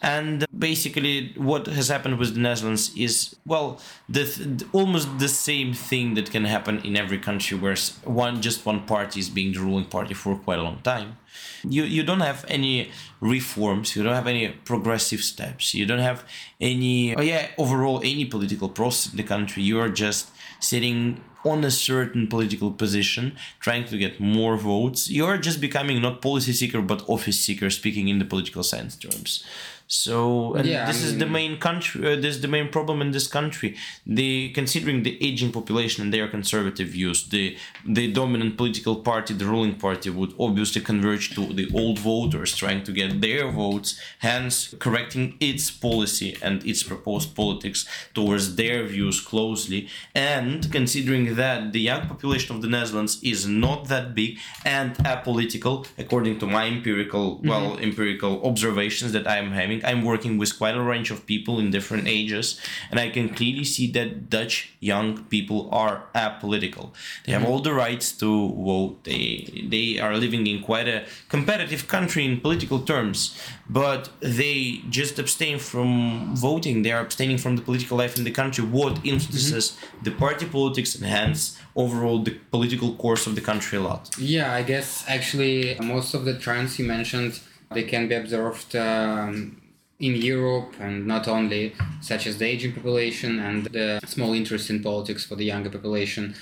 And 0.00 0.46
basically, 0.56 1.32
what 1.36 1.66
has 1.66 1.88
happened 1.88 2.18
with 2.18 2.34
the 2.34 2.40
Netherlands 2.40 2.92
is, 2.96 3.34
well, 3.44 3.80
the, 4.08 4.64
almost 4.72 5.18
the 5.18 5.28
same 5.28 5.74
thing 5.74 6.14
that 6.14 6.30
can 6.30 6.44
happen 6.44 6.78
in 6.84 6.96
every 6.96 7.18
country 7.18 7.58
where 7.58 7.76
one 8.04 8.40
just 8.40 8.64
one 8.64 8.86
party 8.86 9.18
is 9.18 9.28
being 9.28 9.52
the 9.52 9.58
ruling 9.58 9.86
party 9.86 10.14
for 10.14 10.36
quite 10.36 10.60
a 10.60 10.62
long 10.62 10.78
time. 10.82 11.16
You 11.64 11.82
you 11.82 12.04
don't 12.04 12.20
have 12.20 12.44
any 12.48 12.90
reforms. 13.20 13.96
You 13.96 14.04
don't 14.04 14.14
have 14.14 14.28
any 14.28 14.48
progressive 14.48 15.20
steps. 15.20 15.74
You 15.74 15.84
don't 15.84 15.98
have 16.10 16.24
any, 16.60 17.16
oh 17.16 17.22
yeah, 17.22 17.48
overall 17.58 18.00
any 18.04 18.24
political 18.24 18.68
process 18.68 19.12
in 19.12 19.16
the 19.16 19.24
country. 19.24 19.64
You 19.64 19.80
are 19.80 19.88
just 19.88 20.30
sitting 20.60 21.20
on 21.44 21.64
a 21.64 21.70
certain 21.70 22.26
political 22.26 22.70
position, 22.70 23.36
trying 23.60 23.84
to 23.86 23.96
get 23.96 24.20
more 24.20 24.56
votes, 24.56 25.10
you're 25.10 25.38
just 25.38 25.60
becoming 25.60 26.02
not 26.02 26.20
policy 26.20 26.52
seeker 26.52 26.82
but 26.82 27.08
office 27.08 27.38
seeker, 27.38 27.70
speaking 27.70 28.08
in 28.08 28.18
the 28.18 28.24
political 28.24 28.62
science 28.62 28.96
terms. 28.96 29.44
So 29.90 30.54
yeah, 30.58 30.84
this 30.84 30.98
I 30.98 31.06
mean, 31.06 31.14
is 31.14 31.18
the 31.18 31.26
main 31.26 31.58
country. 31.58 32.06
Uh, 32.06 32.16
this 32.16 32.36
is 32.36 32.42
the 32.42 32.48
main 32.48 32.68
problem 32.68 33.00
in 33.00 33.10
this 33.10 33.26
country. 33.26 33.74
The 34.06 34.50
considering 34.50 35.02
the 35.02 35.16
aging 35.26 35.50
population 35.50 36.04
and 36.04 36.12
their 36.12 36.28
conservative 36.28 36.88
views, 36.88 37.26
the 37.28 37.56
the 37.86 38.12
dominant 38.12 38.58
political 38.58 38.96
party, 38.96 39.32
the 39.32 39.46
ruling 39.46 39.76
party, 39.76 40.10
would 40.10 40.34
obviously 40.38 40.82
converge 40.82 41.34
to 41.36 41.54
the 41.54 41.70
old 41.74 41.98
voters, 41.98 42.54
trying 42.54 42.84
to 42.84 42.92
get 42.92 43.22
their 43.22 43.50
votes, 43.50 43.98
hence 44.18 44.74
correcting 44.78 45.38
its 45.40 45.70
policy 45.70 46.36
and 46.42 46.66
its 46.66 46.82
proposed 46.82 47.34
politics 47.34 47.86
towards 48.12 48.56
their 48.56 48.84
views 48.84 49.22
closely. 49.22 49.88
And 50.14 50.70
considering 50.70 51.36
that 51.36 51.72
the 51.72 51.80
young 51.80 52.06
population 52.08 52.54
of 52.54 52.60
the 52.60 52.68
Netherlands 52.68 53.18
is 53.22 53.46
not 53.46 53.88
that 53.88 54.14
big 54.14 54.38
and 54.66 54.94
apolitical, 54.96 55.86
according 55.96 56.38
to 56.40 56.46
my 56.46 56.66
empirical, 56.66 57.40
well, 57.42 57.72
mm-hmm. 57.72 57.84
empirical 57.84 58.44
observations 58.44 59.12
that 59.12 59.26
I 59.26 59.38
am 59.38 59.52
having 59.52 59.77
I'm 59.84 60.04
working 60.04 60.38
with 60.38 60.56
quite 60.58 60.74
a 60.74 60.82
range 60.82 61.10
of 61.10 61.26
people 61.26 61.58
in 61.58 61.70
different 61.70 62.06
ages, 62.08 62.60
and 62.90 62.98
I 63.00 63.10
can 63.10 63.28
clearly 63.28 63.64
see 63.64 63.90
that 63.92 64.30
Dutch 64.30 64.70
young 64.80 65.24
people 65.24 65.68
are 65.72 66.04
apolitical. 66.14 66.90
They 67.24 67.32
have 67.32 67.42
mm-hmm. 67.42 67.50
all 67.50 67.60
the 67.60 67.72
rights 67.72 68.12
to 68.22 68.28
vote. 68.54 69.04
They 69.04 69.66
they 69.68 69.98
are 69.98 70.16
living 70.16 70.46
in 70.46 70.62
quite 70.62 70.88
a 70.88 71.04
competitive 71.28 71.88
country 71.88 72.24
in 72.24 72.40
political 72.40 72.80
terms, 72.80 73.38
but 73.68 74.10
they 74.20 74.82
just 74.88 75.18
abstain 75.18 75.58
from 75.58 76.34
voting. 76.36 76.82
They 76.82 76.92
are 76.92 77.00
abstaining 77.00 77.38
from 77.38 77.56
the 77.56 77.62
political 77.62 77.96
life 77.96 78.16
in 78.18 78.24
the 78.24 78.30
country. 78.30 78.64
What 78.64 78.94
influences 79.04 79.72
mm-hmm. 79.72 80.04
the 80.04 80.12
party 80.12 80.46
politics 80.46 80.94
and 80.94 81.04
hence 81.04 81.58
overall 81.74 82.18
the 82.18 82.34
political 82.50 82.94
course 82.94 83.26
of 83.26 83.34
the 83.34 83.40
country 83.40 83.78
a 83.78 83.80
lot. 83.80 84.10
Yeah, 84.18 84.52
I 84.52 84.62
guess 84.62 85.04
actually 85.06 85.76
most 85.80 86.14
of 86.14 86.24
the 86.24 86.38
trends 86.38 86.78
you 86.78 86.84
mentioned 86.84 87.40
they 87.70 87.84
can 87.84 88.08
be 88.08 88.14
observed 88.14 88.74
um, 88.76 89.60
in 90.00 90.14
Europe 90.14 90.74
and 90.80 91.06
not 91.06 91.26
only, 91.26 91.74
such 92.00 92.26
as 92.26 92.38
the 92.38 92.46
aging 92.46 92.72
population 92.72 93.40
and 93.40 93.66
the 93.66 94.00
small 94.06 94.32
interest 94.32 94.70
in 94.70 94.82
politics 94.82 95.24
for 95.24 95.34
the 95.34 95.44
younger 95.44 95.70
population. 95.70 96.34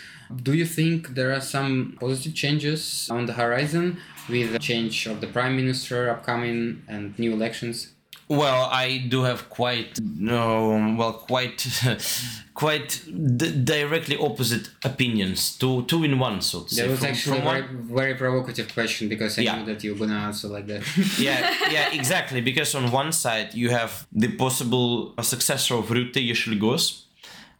Do 0.42 0.52
you 0.52 0.66
think 0.66 1.14
there 1.14 1.32
are 1.32 1.40
some 1.40 1.96
positive 1.98 2.34
changes 2.34 3.08
on 3.10 3.26
the 3.26 3.32
horizon 3.32 3.98
with 4.28 4.52
the 4.52 4.58
change 4.58 5.06
of 5.06 5.20
the 5.20 5.26
prime 5.26 5.56
minister 5.56 6.10
upcoming 6.10 6.82
and 6.88 7.18
new 7.18 7.32
elections? 7.32 7.95
Well, 8.28 8.68
I 8.72 8.98
do 9.08 9.22
have 9.22 9.48
quite 9.48 10.00
no, 10.00 10.96
well, 10.98 11.12
quite, 11.12 11.64
quite 12.54 13.00
d- 13.06 13.62
directly 13.62 14.16
opposite 14.18 14.70
opinions. 14.84 15.56
Two, 15.56 15.84
two 15.84 16.02
in 16.02 16.18
one, 16.18 16.40
so 16.40 16.62
to 16.62 16.74
say. 16.74 16.82
That 16.82 16.90
was 16.90 16.98
from, 16.98 17.08
actually 17.08 17.38
from 17.38 17.46
a 17.46 17.50
very, 17.52 17.66
very 17.84 18.14
provocative 18.14 18.72
question 18.74 19.08
because 19.08 19.38
I 19.38 19.42
yeah. 19.42 19.56
knew 19.56 19.66
that 19.66 19.84
you 19.84 19.94
were 19.94 20.06
gonna 20.06 20.18
answer 20.18 20.48
like 20.48 20.66
that. 20.66 20.82
yeah, 21.18 21.54
yeah, 21.70 21.92
exactly. 21.92 22.40
Because 22.40 22.74
on 22.74 22.90
one 22.90 23.12
side 23.12 23.54
you 23.54 23.70
have 23.70 24.08
the 24.12 24.34
possible 24.36 25.14
successor 25.22 25.74
of 25.76 25.86
Rutte, 25.86 26.14
Yeşilgöz, 26.14 27.02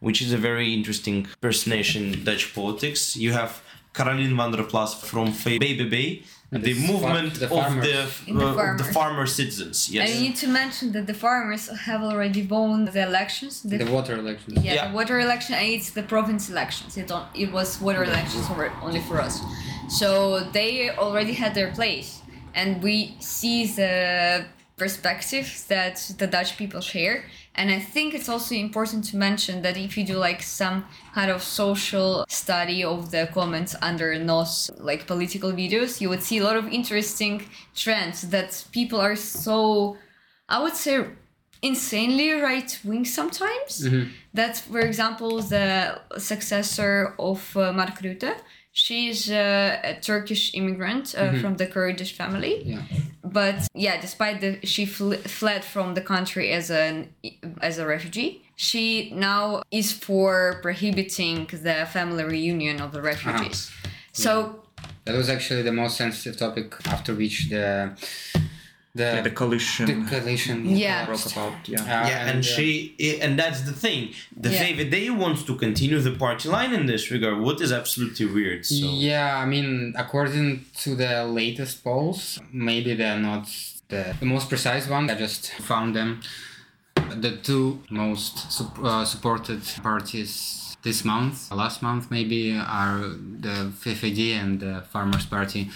which 0.01 0.21
is 0.21 0.33
a 0.33 0.37
very 0.37 0.73
interesting 0.73 1.27
personage 1.39 1.95
in 1.95 2.25
Dutch 2.25 2.53
politics. 2.53 3.15
You 3.15 3.31
have 3.31 3.61
Caroline 3.93 4.35
van 4.35 4.51
der 4.51 4.63
Plas 4.63 4.93
from 4.93 5.31
BBB 6.51 6.63
the 6.63 6.73
movement 6.87 7.33
the 7.39 7.45
of 7.45 7.75
the, 7.81 8.01
uh, 8.01 8.77
the, 8.77 8.83
the 8.83 8.89
farmer 8.93 9.25
citizens. 9.25 9.89
Yes. 9.89 10.09
I 10.09 10.21
need 10.21 10.35
to 10.37 10.47
mention 10.47 10.93
that 10.93 11.05
the 11.05 11.13
farmers 11.13 11.67
have 11.67 12.01
already 12.01 12.43
won 12.43 12.85
the 12.85 13.03
elections. 13.03 13.61
The, 13.63 13.77
the 13.77 13.91
water 13.91 14.15
elections. 14.17 14.63
Yeah, 14.63 14.73
yeah, 14.73 14.87
the 14.87 14.95
water 14.95 15.19
election 15.19 15.55
and 15.55 15.67
it's 15.67 15.89
the 15.91 16.03
province 16.03 16.49
elections. 16.49 16.95
It, 16.95 17.07
don't, 17.07 17.27
it 17.35 17.51
was 17.51 17.81
water 17.81 18.03
elections 18.03 18.45
only 18.81 19.01
for 19.01 19.19
us. 19.19 19.41
So 19.89 20.39
they 20.51 20.89
already 20.91 21.33
had 21.33 21.53
their 21.53 21.71
place. 21.71 22.21
And 22.55 22.81
we 22.81 23.17
see 23.19 23.67
the 23.67 24.45
perspectives 24.77 25.65
that 25.65 25.95
the 26.19 26.27
Dutch 26.27 26.55
people 26.55 26.81
share. 26.81 27.25
And 27.55 27.71
I 27.71 27.79
think 27.79 28.13
it's 28.13 28.29
also 28.29 28.53
important 28.53 29.03
to 29.05 29.17
mention 29.17 29.63
that 29.63 29.75
if 29.75 29.97
you 29.97 30.05
do 30.05 30.17
like 30.17 30.43
some 30.43 30.85
kind 31.13 31.31
of 31.31 31.41
social 31.41 32.25
study 32.29 32.83
of 32.83 33.09
the 33.09 33.27
comments 33.33 33.75
under 33.81 34.17
NOS 34.17 34.69
like 34.77 35.07
political 35.07 35.51
videos, 35.51 35.99
you 35.99 36.09
would 36.09 36.21
see 36.21 36.37
a 36.37 36.43
lot 36.43 36.55
of 36.55 36.67
interesting 36.67 37.43
trends 37.75 38.21
that 38.29 38.63
people 38.71 39.01
are 39.01 39.15
so, 39.15 39.97
I 40.47 40.61
would 40.61 40.75
say, 40.75 41.05
insanely 41.63 42.33
right 42.33 42.79
wing 42.83 43.05
sometimes. 43.05 43.81
Mm-hmm. 43.81 44.11
That, 44.35 44.57
for 44.57 44.81
example, 44.81 45.41
the 45.41 45.99
successor 46.19 47.15
of 47.17 47.57
uh, 47.57 47.73
Mark 47.73 47.99
Rutte 48.03 48.35
She's 48.77 49.31
uh, 49.31 49.79
a 49.83 49.95
Turkish 49.95 50.53
immigrant 50.53 51.15
uh, 51.17 51.21
mm-hmm. 51.21 51.41
from 51.41 51.57
the 51.57 51.65
Kurdish 51.65 52.13
family. 52.13 52.61
Yeah. 52.63 52.83
But 53.23 53.67
yeah, 53.73 53.99
despite 53.99 54.39
the 54.39 54.59
she 54.67 54.85
fl- 54.85 55.23
fled 55.37 55.65
from 55.65 55.95
the 55.95 56.01
country 56.01 56.51
as 56.51 56.69
an 56.69 57.09
as 57.59 57.79
a 57.79 57.87
refugee, 57.87 58.43
she 58.55 59.11
now 59.15 59.63
is 59.71 59.91
for 59.91 60.59
prohibiting 60.61 61.47
the 61.51 61.87
family 61.91 62.23
reunion 62.23 62.79
of 62.79 62.91
the 62.91 63.01
refugees. 63.01 63.71
Uh-huh. 63.71 63.89
So 64.13 64.31
yeah. 64.33 64.89
that 65.05 65.15
was 65.15 65.27
actually 65.27 65.63
the 65.63 65.71
most 65.71 65.97
sensitive 65.97 66.37
topic 66.37 66.75
after 66.85 67.15
which 67.15 67.49
the 67.49 67.97
the, 68.97 69.03
yeah, 69.03 69.21
the 69.21 69.31
coalition, 69.31 69.85
the 69.85 70.09
coalition 70.09 70.65
yeah. 70.65 71.05
broke 71.05 71.25
about. 71.31 71.53
Yeah, 71.67 71.81
uh, 71.81 71.85
yeah, 71.85 72.27
and, 72.27 72.37
and 72.37 72.45
she, 72.45 72.95
and 73.21 73.37
that's 73.39 73.61
the 73.61 73.71
thing. 73.71 74.13
The 74.35 74.49
yeah. 74.49 74.89
they 74.89 75.09
wants 75.09 75.43
to 75.43 75.55
continue 75.55 75.99
the 75.99 76.15
party 76.25 76.49
line 76.49 76.73
in 76.73 76.85
this 76.85 77.11
regard, 77.11 77.39
what 77.39 77.61
is 77.61 77.71
absolutely 77.71 78.25
weird. 78.25 78.65
So. 78.65 78.75
Yeah, 78.75 79.37
I 79.37 79.45
mean, 79.45 79.93
according 79.97 80.65
to 80.83 80.95
the 80.95 81.25
latest 81.25 81.83
polls, 81.83 82.39
maybe 82.51 82.93
they're 82.95 83.19
not 83.19 83.47
the, 83.89 84.15
the 84.19 84.25
most 84.25 84.49
precise 84.49 84.87
one. 84.87 85.09
I 85.09 85.15
just 85.15 85.51
found 85.51 85.95
them. 85.95 86.21
The 86.95 87.37
two 87.37 87.83
most 87.89 88.51
su- 88.51 88.83
uh, 88.83 89.05
supported 89.05 89.61
parties 89.83 90.75
this 90.83 91.05
month, 91.05 91.51
last 91.51 91.81
month 91.81 92.09
maybe, 92.09 92.57
are 92.57 92.99
the 93.45 93.71
VVD 93.81 94.33
and 94.33 94.59
the 94.59 94.83
Farmers 94.91 95.25
Party. 95.25 95.69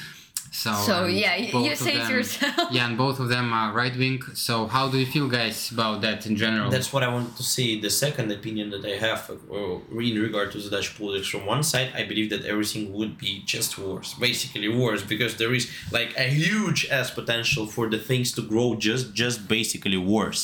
So, 0.53 0.73
so 0.73 1.05
yeah, 1.05 1.37
you 1.37 1.75
say 1.77 1.95
it 1.95 2.09
yourself. 2.09 2.71
Yeah, 2.71 2.85
and 2.87 2.97
both 2.97 3.21
of 3.21 3.29
them 3.29 3.53
are 3.53 3.71
right 3.71 3.95
wing. 3.95 4.21
So 4.33 4.67
how 4.67 4.89
do 4.89 4.97
you 4.97 5.05
feel, 5.05 5.29
guys, 5.29 5.71
about 5.71 6.01
that 6.01 6.25
in 6.25 6.35
general? 6.35 6.69
That's 6.69 6.91
what 6.91 7.03
I 7.03 7.07
want 7.07 7.37
to 7.37 7.43
say. 7.43 7.79
The 7.79 7.89
second 7.89 8.29
opinion 8.33 8.69
that 8.71 8.83
I 8.83 8.97
have 8.97 9.31
uh, 9.31 9.79
in 9.97 10.21
regard 10.21 10.51
to 10.51 10.57
the 10.57 10.69
Dutch 10.69 10.97
politics, 10.97 11.29
from 11.29 11.45
one 11.45 11.63
side, 11.63 11.93
I 11.95 12.03
believe 12.03 12.29
that 12.31 12.43
everything 12.43 12.91
would 12.91 13.17
be 13.17 13.43
just 13.45 13.77
worse, 13.77 14.13
basically 14.15 14.67
worse, 14.67 15.03
because 15.03 15.37
there 15.37 15.53
is 15.53 15.71
like 15.89 16.17
a 16.17 16.23
huge 16.23 16.85
ass 16.89 17.11
potential 17.11 17.65
for 17.65 17.89
the 17.89 17.97
things 17.97 18.33
to 18.33 18.41
grow 18.41 18.75
just 18.75 19.13
just 19.13 19.47
basically 19.47 19.97
worse. 19.97 20.43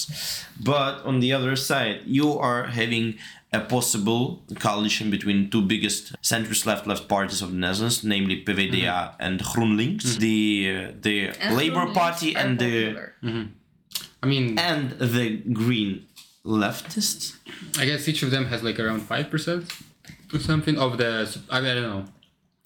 But 0.58 1.04
on 1.04 1.20
the 1.20 1.34
other 1.34 1.58
side, 1.58 2.04
you 2.06 2.40
are 2.40 2.64
having 2.64 3.18
a 3.54 3.60
possible 3.62 4.44
coalition 4.60 5.10
between 5.10 5.50
two 5.50 5.62
biggest 5.62 6.14
centrist 6.22 6.66
left-left 6.66 7.08
parties 7.08 7.42
of 7.42 7.52
the 7.52 7.58
Netherlands, 7.58 8.04
namely 8.04 8.44
PvdA 8.44 8.84
mm-hmm. 8.84 9.16
and 9.20 9.40
GroenLinks, 9.40 10.04
mm-hmm. 10.04 10.20
the 10.20 10.76
uh, 10.76 10.92
the 11.02 11.28
and 11.40 11.56
Labour 11.56 11.88
Party 11.94 12.36
and 12.36 12.60
the 12.60 13.12
mm-hmm. 13.24 13.44
I 14.22 14.26
mean 14.26 14.60
and 14.60 14.92
the 14.92 15.38
Green 15.54 16.06
leftists. 16.46 17.38
I 17.80 17.86
guess 17.86 18.08
each 18.08 18.22
of 18.24 18.32
them 18.32 18.46
has 18.48 18.64
like 18.64 18.80
around 18.80 19.02
five 19.02 19.30
percent 19.30 19.72
or 20.34 20.40
something 20.40 20.78
of 20.78 20.98
the 20.98 21.38
I 21.50 21.62
don't 21.62 21.84
know 21.84 22.06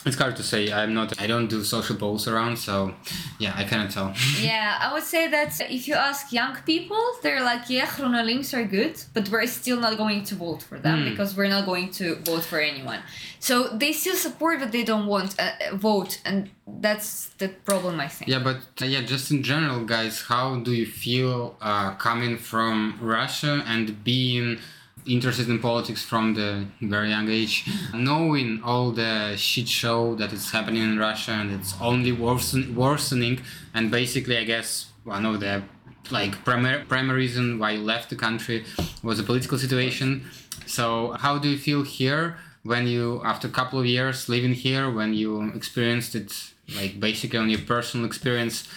It's 0.05 0.17
hard 0.17 0.35
to 0.37 0.43
say. 0.43 0.71
I'm 0.71 0.93
not. 0.93 1.21
I 1.21 1.27
don't 1.27 1.47
do 1.47 1.63
social 1.63 1.95
polls 1.95 2.27
around, 2.27 2.57
so 2.57 2.93
yeah, 3.37 3.53
I 3.55 3.63
cannot 3.63 3.91
tell. 3.91 4.13
Yeah, 4.41 4.77
I 4.81 4.91
would 4.93 5.03
say 5.03 5.27
that 5.27 5.59
if 5.69 5.87
you 5.87 5.93
ask 5.93 6.33
young 6.33 6.55
people, 6.65 7.01
they're 7.21 7.43
like, 7.43 7.69
yeah, 7.69 7.85
GroenLinks 7.85 8.57
are 8.57 8.63
good, 8.63 8.95
but 9.13 9.29
we're 9.29 9.45
still 9.45 9.79
not 9.79 9.97
going 9.97 10.23
to 10.23 10.35
vote 10.35 10.63
for 10.63 10.79
them 10.79 11.09
because 11.09 11.35
we're 11.37 11.49
not 11.49 11.65
going 11.65 11.91
to 11.91 12.15
vote 12.15 12.43
for 12.43 12.59
anyone. 12.59 13.01
So 13.39 13.67
they 13.69 13.93
still 13.93 14.15
support, 14.15 14.59
but 14.59 14.71
they 14.71 14.83
don't 14.83 15.05
want 15.05 15.39
uh, 15.39 15.51
uh, 15.71 15.75
vote, 15.75 16.19
and 16.25 16.49
that's 16.67 17.27
the 17.37 17.49
problem, 17.49 17.99
I 17.99 18.07
think. 18.07 18.29
Yeah, 18.29 18.39
but 18.39 18.57
uh, 18.81 18.85
yeah, 18.85 19.01
just 19.01 19.29
in 19.31 19.43
general, 19.43 19.85
guys, 19.85 20.21
how 20.21 20.57
do 20.59 20.73
you 20.73 20.85
feel 20.85 21.55
uh, 21.61 21.95
coming 21.95 22.37
from 22.37 22.97
Russia 23.01 23.63
and 23.67 24.03
being 24.03 24.59
interested 25.05 25.49
in 25.49 25.59
politics 25.59 26.03
from 26.03 26.33
the 26.33 26.65
very 26.81 27.09
young 27.09 27.29
age, 27.29 27.67
knowing 27.93 28.61
all 28.63 28.91
the 28.91 29.35
shit 29.37 29.67
show 29.67 30.15
that 30.15 30.31
is 30.33 30.51
happening 30.51 30.83
in 30.83 30.99
Russia 30.99 31.31
and 31.31 31.51
it's 31.51 31.73
only 31.81 32.11
worsen- 32.11 32.75
worsening, 32.75 33.41
and 33.73 33.89
basically, 33.91 34.37
I 34.37 34.43
guess 34.43 34.87
one 35.03 35.25
of 35.25 35.39
the 35.39 35.63
like 36.11 36.43
primary 36.43 36.83
primary 36.83 37.19
reason 37.19 37.57
why 37.59 37.71
you 37.71 37.81
left 37.81 38.09
the 38.09 38.15
country 38.15 38.65
was 39.03 39.17
the 39.17 39.23
political 39.23 39.57
situation. 39.57 40.25
So, 40.65 41.15
how 41.19 41.37
do 41.37 41.49
you 41.49 41.57
feel 41.57 41.83
here 41.83 42.37
when 42.63 42.87
you, 42.87 43.21
after 43.25 43.47
a 43.47 43.51
couple 43.51 43.79
of 43.79 43.85
years 43.85 44.29
living 44.29 44.53
here, 44.53 44.89
when 44.89 45.13
you 45.13 45.51
experienced 45.55 46.15
it, 46.15 46.31
like 46.75 46.99
basically 46.99 47.39
on 47.39 47.49
your 47.49 47.61
personal 47.61 48.05
experience, 48.05 48.67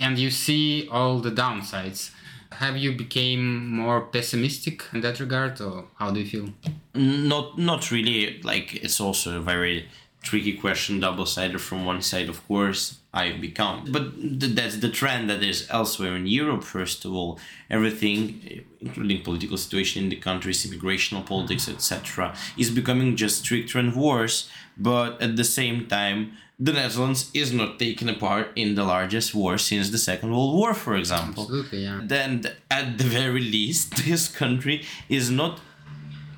and 0.00 0.18
you 0.18 0.30
see 0.30 0.88
all 0.90 1.18
the 1.18 1.30
downsides? 1.30 2.10
Have 2.58 2.76
you 2.76 2.92
became 2.92 3.68
more 3.68 4.02
pessimistic 4.02 4.84
in 4.92 5.00
that 5.00 5.20
regard, 5.20 5.60
or 5.60 5.86
how 5.98 6.10
do 6.10 6.20
you 6.20 6.26
feel? 6.26 6.48
not 6.94 7.58
not 7.58 7.90
really. 7.90 8.40
Like 8.42 8.74
it's 8.74 9.00
also 9.00 9.38
a 9.38 9.40
very 9.40 9.88
tricky 10.22 10.52
question 10.52 11.00
double-sided 11.00 11.60
from 11.60 11.84
one 11.84 12.00
side 12.00 12.28
of 12.28 12.46
course 12.46 12.98
I've 13.12 13.40
become. 13.40 13.86
But 13.90 14.14
th- 14.40 14.54
that's 14.54 14.76
the 14.76 14.88
trend 14.88 15.28
that 15.30 15.42
is 15.42 15.66
elsewhere 15.68 16.14
in 16.14 16.26
europe 16.26 16.62
first 16.64 17.04
of 17.04 17.12
all. 17.12 17.38
Everything 17.70 18.64
including 18.80 19.22
political 19.22 19.56
situation 19.56 20.04
in 20.04 20.10
the 20.10 20.16
countries 20.16 20.64
immigrational 20.66 21.24
politics 21.26 21.68
etc 21.68 22.34
is 22.56 22.70
becoming 22.70 23.16
just 23.16 23.38
stricter 23.44 23.78
and 23.78 23.94
worse. 23.96 24.48
But 24.76 25.20
at 25.20 25.36
the 25.36 25.44
same 25.44 25.86
time 25.86 26.32
the 26.62 26.72
netherlands 26.72 27.30
is 27.34 27.52
not 27.52 27.78
taking 27.78 28.08
a 28.08 28.14
part 28.14 28.46
in 28.54 28.76
the 28.76 28.84
largest 28.84 29.34
war 29.34 29.58
since 29.58 29.90
the 29.90 29.98
second 29.98 30.30
world 30.30 30.54
war 30.54 30.74
for 30.74 30.94
example. 30.94 31.42
Absolutely, 31.42 31.82
yeah. 31.84 32.00
then 32.04 32.44
at 32.70 32.98
the 32.98 33.04
very 33.04 33.40
least 33.40 33.96
this 34.06 34.28
country 34.28 34.84
is 35.08 35.28
not 35.28 35.60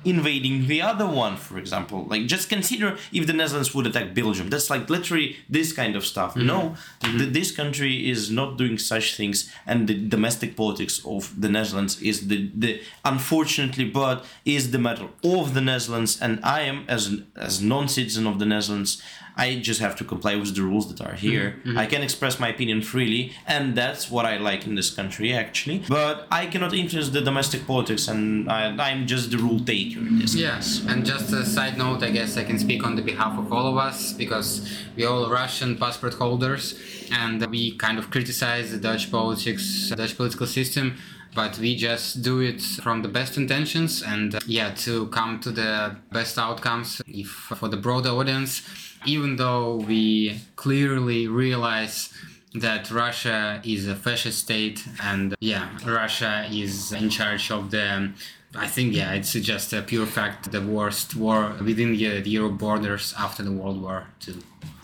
invading 0.03 0.67
the 0.67 0.81
other 0.81 1.07
one 1.07 1.35
for 1.35 1.57
example. 1.57 2.05
Like 2.05 2.25
just 2.25 2.49
consider 2.49 2.97
if 3.11 3.27
the 3.27 3.33
netherlands 3.33 3.73
would 3.75 3.87
attack 3.87 4.15
belgium. 4.15 4.49
That's 4.49 4.69
like 4.69 4.89
literally 4.89 5.37
this 5.47 5.73
kind 5.73 5.95
of 5.95 6.03
stuff. 6.05 6.31
Mm-hmm. 6.33 6.47
No 6.47 6.59
mm-hmm. 7.01 7.17
th- 7.17 7.33
this 7.33 7.51
country 7.51 8.09
is 8.09 8.31
not 8.31 8.57
doing 8.57 8.77
such 8.77 9.15
things 9.15 9.51
and 9.67 9.87
the 9.87 9.95
domestic 10.15 10.55
politics 10.55 11.03
of 11.05 11.39
the 11.39 11.49
netherlands 11.49 12.01
is 12.01 12.27
the, 12.29 12.49
the 12.55 12.81
unfortunately 13.03 13.85
but 13.85 14.25
is 14.43 14.71
the 14.71 14.79
matter 14.79 15.07
of 15.23 15.53
the 15.53 15.61
netherlands. 15.61 16.19
And 16.19 16.39
i 16.43 16.61
am 16.61 16.85
as 16.87 17.03
as 17.35 17.61
non-citizen 17.61 18.25
of 18.25 18.39
the 18.39 18.45
netherlands 18.45 19.01
I 19.37 19.55
just 19.55 19.81
have 19.81 19.95
to 19.97 20.03
comply 20.03 20.35
with 20.35 20.55
the 20.55 20.61
rules 20.61 20.93
that 20.93 21.05
are 21.05 21.13
here. 21.15 21.59
I 21.75 21.85
can 21.85 22.01
express 22.01 22.39
my 22.39 22.49
opinion 22.49 22.81
freely, 22.81 23.33
and 23.45 23.75
that's 23.75 24.09
what 24.09 24.25
I 24.25 24.37
like 24.37 24.65
in 24.65 24.75
this 24.75 24.89
country, 24.89 25.33
actually. 25.33 25.83
But 25.89 26.27
I 26.31 26.45
cannot 26.45 26.73
influence 26.73 27.09
the 27.09 27.21
domestic 27.21 27.67
politics, 27.67 28.07
and 28.07 28.49
I, 28.49 28.75
I'm 28.87 29.07
just 29.07 29.31
the 29.31 29.37
rule 29.37 29.59
taker 29.59 29.99
in 29.99 30.19
this 30.19 30.35
Yes, 30.35 30.85
and 30.87 31.05
just 31.05 31.31
a 31.33 31.45
side 31.45 31.77
note, 31.77 32.03
I 32.03 32.11
guess 32.11 32.37
I 32.37 32.43
can 32.43 32.59
speak 32.59 32.85
on 32.85 32.95
the 32.95 33.01
behalf 33.01 33.37
of 33.37 33.51
all 33.51 33.67
of 33.67 33.77
us 33.77 34.13
because 34.13 34.69
we 34.95 35.05
all 35.05 35.29
Russian 35.29 35.77
passport 35.77 36.13
holders 36.13 36.79
and 37.11 37.45
we 37.47 37.75
kind 37.77 37.97
of 37.97 38.09
criticize 38.11 38.71
the 38.71 38.77
Dutch 38.77 39.11
politics, 39.11 39.89
Dutch 39.95 40.15
political 40.15 40.47
system, 40.47 40.97
but 41.33 41.57
we 41.59 41.75
just 41.75 42.21
do 42.21 42.39
it 42.39 42.61
from 42.61 43.01
the 43.01 43.09
best 43.09 43.37
intentions 43.37 44.01
and 44.01 44.35
uh, 44.35 44.39
yeah, 44.47 44.69
to 44.71 45.07
come 45.07 45.39
to 45.41 45.51
the 45.51 45.95
best 46.11 46.37
outcomes 46.39 47.01
if 47.07 47.27
for 47.29 47.67
the 47.67 47.77
broader 47.77 48.09
audience, 48.09 48.61
even 49.05 49.35
though 49.37 49.75
we 49.75 50.39
clearly 50.55 51.27
realize 51.27 52.11
that 52.53 52.89
Russia 52.89 53.61
is 53.65 53.87
a 53.87 53.95
fascist 53.95 54.39
state 54.39 54.85
and 55.03 55.35
yeah, 55.39 55.69
Russia 55.85 56.47
is 56.49 56.91
in 56.91 57.09
charge 57.09 57.51
of 57.51 57.71
the 57.71 58.11
I 58.57 58.67
think 58.67 58.93
yeah, 58.95 59.11
it's 59.13 59.33
just 59.33 59.73
a 59.73 59.81
pure 59.81 60.05
fact 60.05 60.51
the 60.51 60.61
worst 60.61 61.15
war 61.15 61.53
within 61.61 61.91
the, 61.91 62.21
the 62.21 62.29
Europe 62.29 62.57
borders 62.57 63.13
after 63.17 63.43
the 63.43 63.51
World 63.51 63.81
War 63.81 64.07
II. 64.27 64.35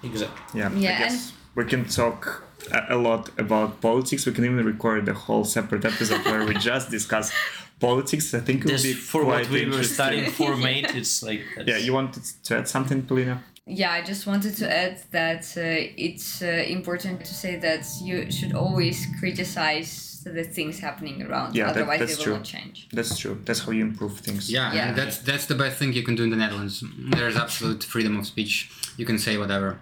Exactly. 0.03 0.59
Yeah, 0.59 0.71
Yeah, 0.75 0.95
I 0.95 0.99
guess 0.99 1.31
we 1.55 1.63
can 1.65 1.85
talk 1.85 2.43
a, 2.71 2.95
a 2.95 2.97
lot 2.97 3.29
about 3.39 3.79
politics. 3.81 4.25
We 4.25 4.33
can 4.33 4.43
even 4.45 4.65
record 4.65 5.07
a 5.07 5.13
whole 5.13 5.45
separate 5.45 5.85
episode 5.85 6.25
where 6.25 6.45
we 6.45 6.53
just 6.55 6.89
discuss 6.91 7.31
politics. 7.79 8.33
I 8.33 8.39
think 8.39 8.59
it 8.59 8.65
will 8.65 8.71
Just 8.71 8.83
be 8.83 8.93
for 8.93 9.23
quite 9.23 9.49
what 9.49 9.51
we 9.51 9.65
were 9.65 9.83
studying 9.83 10.29
for, 10.31 10.55
mate, 10.67 10.93
it's 10.93 11.23
like 11.23 11.41
that's- 11.55 11.67
Yeah, 11.69 11.77
you 11.85 11.93
wanted 11.93 12.23
to 12.43 12.57
add 12.57 12.67
something, 12.67 13.03
Polina? 13.03 13.41
Yeah, 13.67 13.91
I 13.91 14.01
just 14.01 14.25
wanted 14.25 14.55
to 14.57 14.71
add 14.71 14.99
that 15.11 15.43
uh, 15.55 15.61
it's 15.95 16.41
uh, 16.41 16.45
important 16.67 17.23
to 17.25 17.33
say 17.33 17.57
that 17.57 17.85
you 18.01 18.31
should 18.31 18.53
always 18.55 19.05
criticize 19.19 20.23
the 20.25 20.43
things 20.43 20.79
happening 20.79 21.21
around. 21.21 21.55
Yeah, 21.55 21.71
that- 21.71 21.87
that's 21.99 22.17
they 22.17 22.23
true. 22.23 22.33
not 22.33 22.43
change. 22.43 22.87
That's 22.91 23.17
true. 23.17 23.39
That's 23.45 23.59
how 23.59 23.71
you 23.71 23.83
improve 23.83 24.17
things. 24.19 24.51
Yeah, 24.51 24.73
Yeah. 24.73 24.87
and 24.89 24.97
that's 24.97 25.17
that's 25.19 25.45
the 25.45 25.55
best 25.55 25.77
thing 25.77 25.93
you 25.93 26.03
can 26.03 26.15
do 26.15 26.23
in 26.23 26.29
the 26.31 26.35
Netherlands. 26.37 26.83
There's 27.15 27.35
absolute 27.37 27.83
freedom 27.83 28.17
of 28.19 28.25
speech. 28.25 28.69
You 28.97 29.05
can 29.05 29.19
say 29.19 29.37
whatever. 29.37 29.79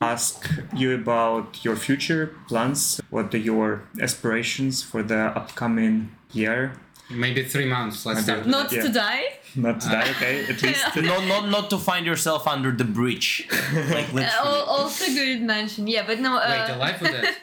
Ask 0.00 0.48
you 0.74 0.94
about 0.94 1.64
your 1.64 1.76
future 1.76 2.34
plans. 2.48 3.00
What 3.10 3.34
are 3.34 3.38
your 3.52 3.82
aspirations 4.00 4.82
for 4.82 5.02
the 5.02 5.20
upcoming 5.40 6.10
year? 6.32 6.72
Maybe 7.08 7.44
three 7.44 7.66
months. 7.66 8.04
Let's 8.04 8.22
start. 8.22 8.46
Not 8.46 8.72
Yeah. 8.72 8.82
to 8.82 8.88
die. 8.88 9.22
Not 9.54 9.80
today, 9.80 10.02
okay? 10.16 10.44
At 10.52 10.60
least. 10.62 10.84
not, 10.96 11.24
not, 11.26 11.48
not 11.48 11.70
to 11.70 11.78
find 11.78 12.04
yourself 12.04 12.46
under 12.48 12.72
the 12.72 12.84
bridge. 12.84 13.46
like, 13.72 14.08
Uh, 14.12 14.20
literally. 14.20 14.60
also 14.76 15.04
good 15.06 15.40
mention. 15.42 15.86
Yeah, 15.86 16.04
but 16.06 16.18
no. 16.20 16.36
Uh, 16.36 16.48
Wait, 16.50 16.74
alive 16.74 17.00
with 17.00 17.12
that? 17.12 17.36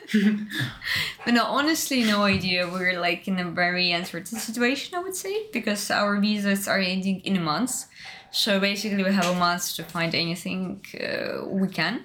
But 1.26 1.34
no, 1.34 1.46
honestly, 1.46 2.04
no 2.04 2.24
idea. 2.24 2.68
We're 2.70 3.00
like 3.00 3.28
in 3.28 3.40
a 3.40 3.46
very 3.50 3.92
uncertain 3.92 4.38
situation, 4.38 4.96
I 4.96 5.02
would 5.02 5.16
say, 5.16 5.48
because 5.54 5.90
our 5.90 6.20
visas 6.20 6.68
are 6.68 6.80
ending 6.80 7.22
in 7.22 7.38
a 7.38 7.42
month. 7.42 7.86
So 8.32 8.60
basically, 8.60 9.04
we 9.04 9.12
have 9.14 9.28
a 9.28 9.36
month 9.36 9.76
to 9.76 9.84
find 9.84 10.14
anything 10.16 10.84
uh, 11.00 11.46
we 11.48 11.68
can. 11.70 12.02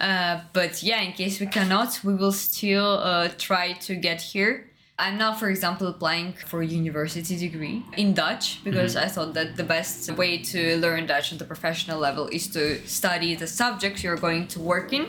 Uh, 0.00 0.40
but 0.52 0.82
yeah, 0.82 1.00
in 1.02 1.12
case 1.12 1.38
we 1.40 1.46
cannot, 1.46 2.00
we 2.04 2.14
will 2.14 2.32
still 2.32 2.98
uh, 3.02 3.28
try 3.38 3.72
to 3.86 3.94
get 3.96 4.22
here. 4.22 4.70
I'm 4.96 5.18
now, 5.18 5.34
for 5.34 5.48
example, 5.48 5.88
applying 5.88 6.34
for 6.34 6.62
a 6.62 6.66
university 6.66 7.36
degree 7.36 7.82
in 7.96 8.14
Dutch 8.14 8.62
because 8.62 8.94
mm-hmm. 8.94 9.04
I 9.04 9.08
thought 9.08 9.34
that 9.34 9.56
the 9.56 9.64
best 9.64 10.08
way 10.12 10.38
to 10.38 10.76
learn 10.78 11.06
Dutch 11.06 11.32
at 11.32 11.40
the 11.40 11.44
professional 11.44 11.98
level 11.98 12.28
is 12.28 12.46
to 12.48 12.86
study 12.86 13.34
the 13.34 13.48
subjects 13.48 14.04
you're 14.04 14.16
going 14.16 14.46
to 14.48 14.60
work 14.60 14.92
in 14.92 15.06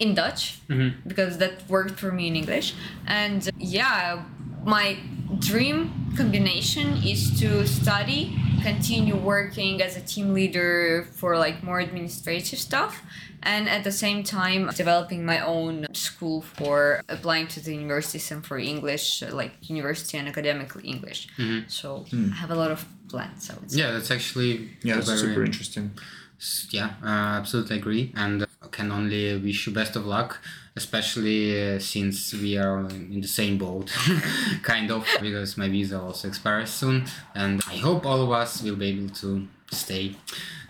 in 0.00 0.14
Dutch 0.14 0.58
mm-hmm. 0.68 1.08
because 1.08 1.38
that 1.38 1.68
worked 1.68 1.98
for 2.00 2.10
me 2.10 2.26
in 2.26 2.34
English. 2.34 2.74
And 3.06 3.48
yeah, 3.56 4.24
my 4.64 4.98
dream 5.38 6.12
combination 6.16 6.96
is 7.04 7.38
to 7.38 7.66
study, 7.68 8.36
continue 8.64 9.16
working 9.16 9.82
as 9.82 9.96
a 9.96 10.00
team 10.00 10.32
leader 10.38 11.06
for 11.18 11.36
like 11.36 11.62
more 11.62 11.80
administrative 11.80 12.58
stuff, 12.58 13.02
and 13.42 13.68
at 13.68 13.84
the 13.84 13.92
same 13.92 14.22
time 14.24 14.70
developing 14.74 15.20
my 15.32 15.38
own 15.54 15.86
school 15.92 16.40
for 16.40 17.02
applying 17.08 17.46
to 17.54 17.60
the 17.60 17.72
universities 17.74 18.30
and 18.32 18.44
for 18.48 18.58
English, 18.58 19.22
like 19.40 19.52
university 19.76 20.16
and 20.18 20.26
academic 20.28 20.72
English. 20.82 21.28
So 21.68 22.06
I 22.12 22.34
have 22.42 22.50
a 22.50 22.54
lot 22.62 22.70
of 22.70 22.80
plans. 23.08 23.50
I 23.50 23.54
would 23.58 23.70
say. 23.70 23.78
yeah, 23.80 23.90
that's 23.94 24.10
actually 24.10 24.70
Yeah, 24.82 24.94
that's 24.96 25.06
very- 25.08 25.18
super 25.24 25.44
interesting. 25.44 25.86
Yeah, 26.70 26.90
uh, 27.02 27.38
absolutely 27.40 27.76
agree, 27.76 28.12
and 28.16 28.42
uh, 28.42 28.46
can 28.70 28.90
only 28.90 29.22
wish 29.38 29.66
you 29.66 29.72
best 29.72 29.94
of 29.96 30.04
luck, 30.04 30.40
especially 30.76 31.74
uh, 31.76 31.78
since 31.78 32.32
we 32.34 32.56
are 32.58 32.80
in 32.90 33.20
the 33.20 33.28
same 33.28 33.58
boat, 33.58 33.90
kind 34.62 34.90
of, 34.90 35.06
because 35.20 35.56
my 35.56 35.68
visa 35.68 36.00
also 36.00 36.28
expires 36.28 36.70
soon, 36.70 37.06
and 37.34 37.60
I 37.68 37.76
hope 37.76 38.04
all 38.06 38.20
of 38.22 38.30
us 38.30 38.62
will 38.62 38.76
be 38.76 38.86
able 38.88 39.08
to 39.16 39.46
stay 39.70 40.14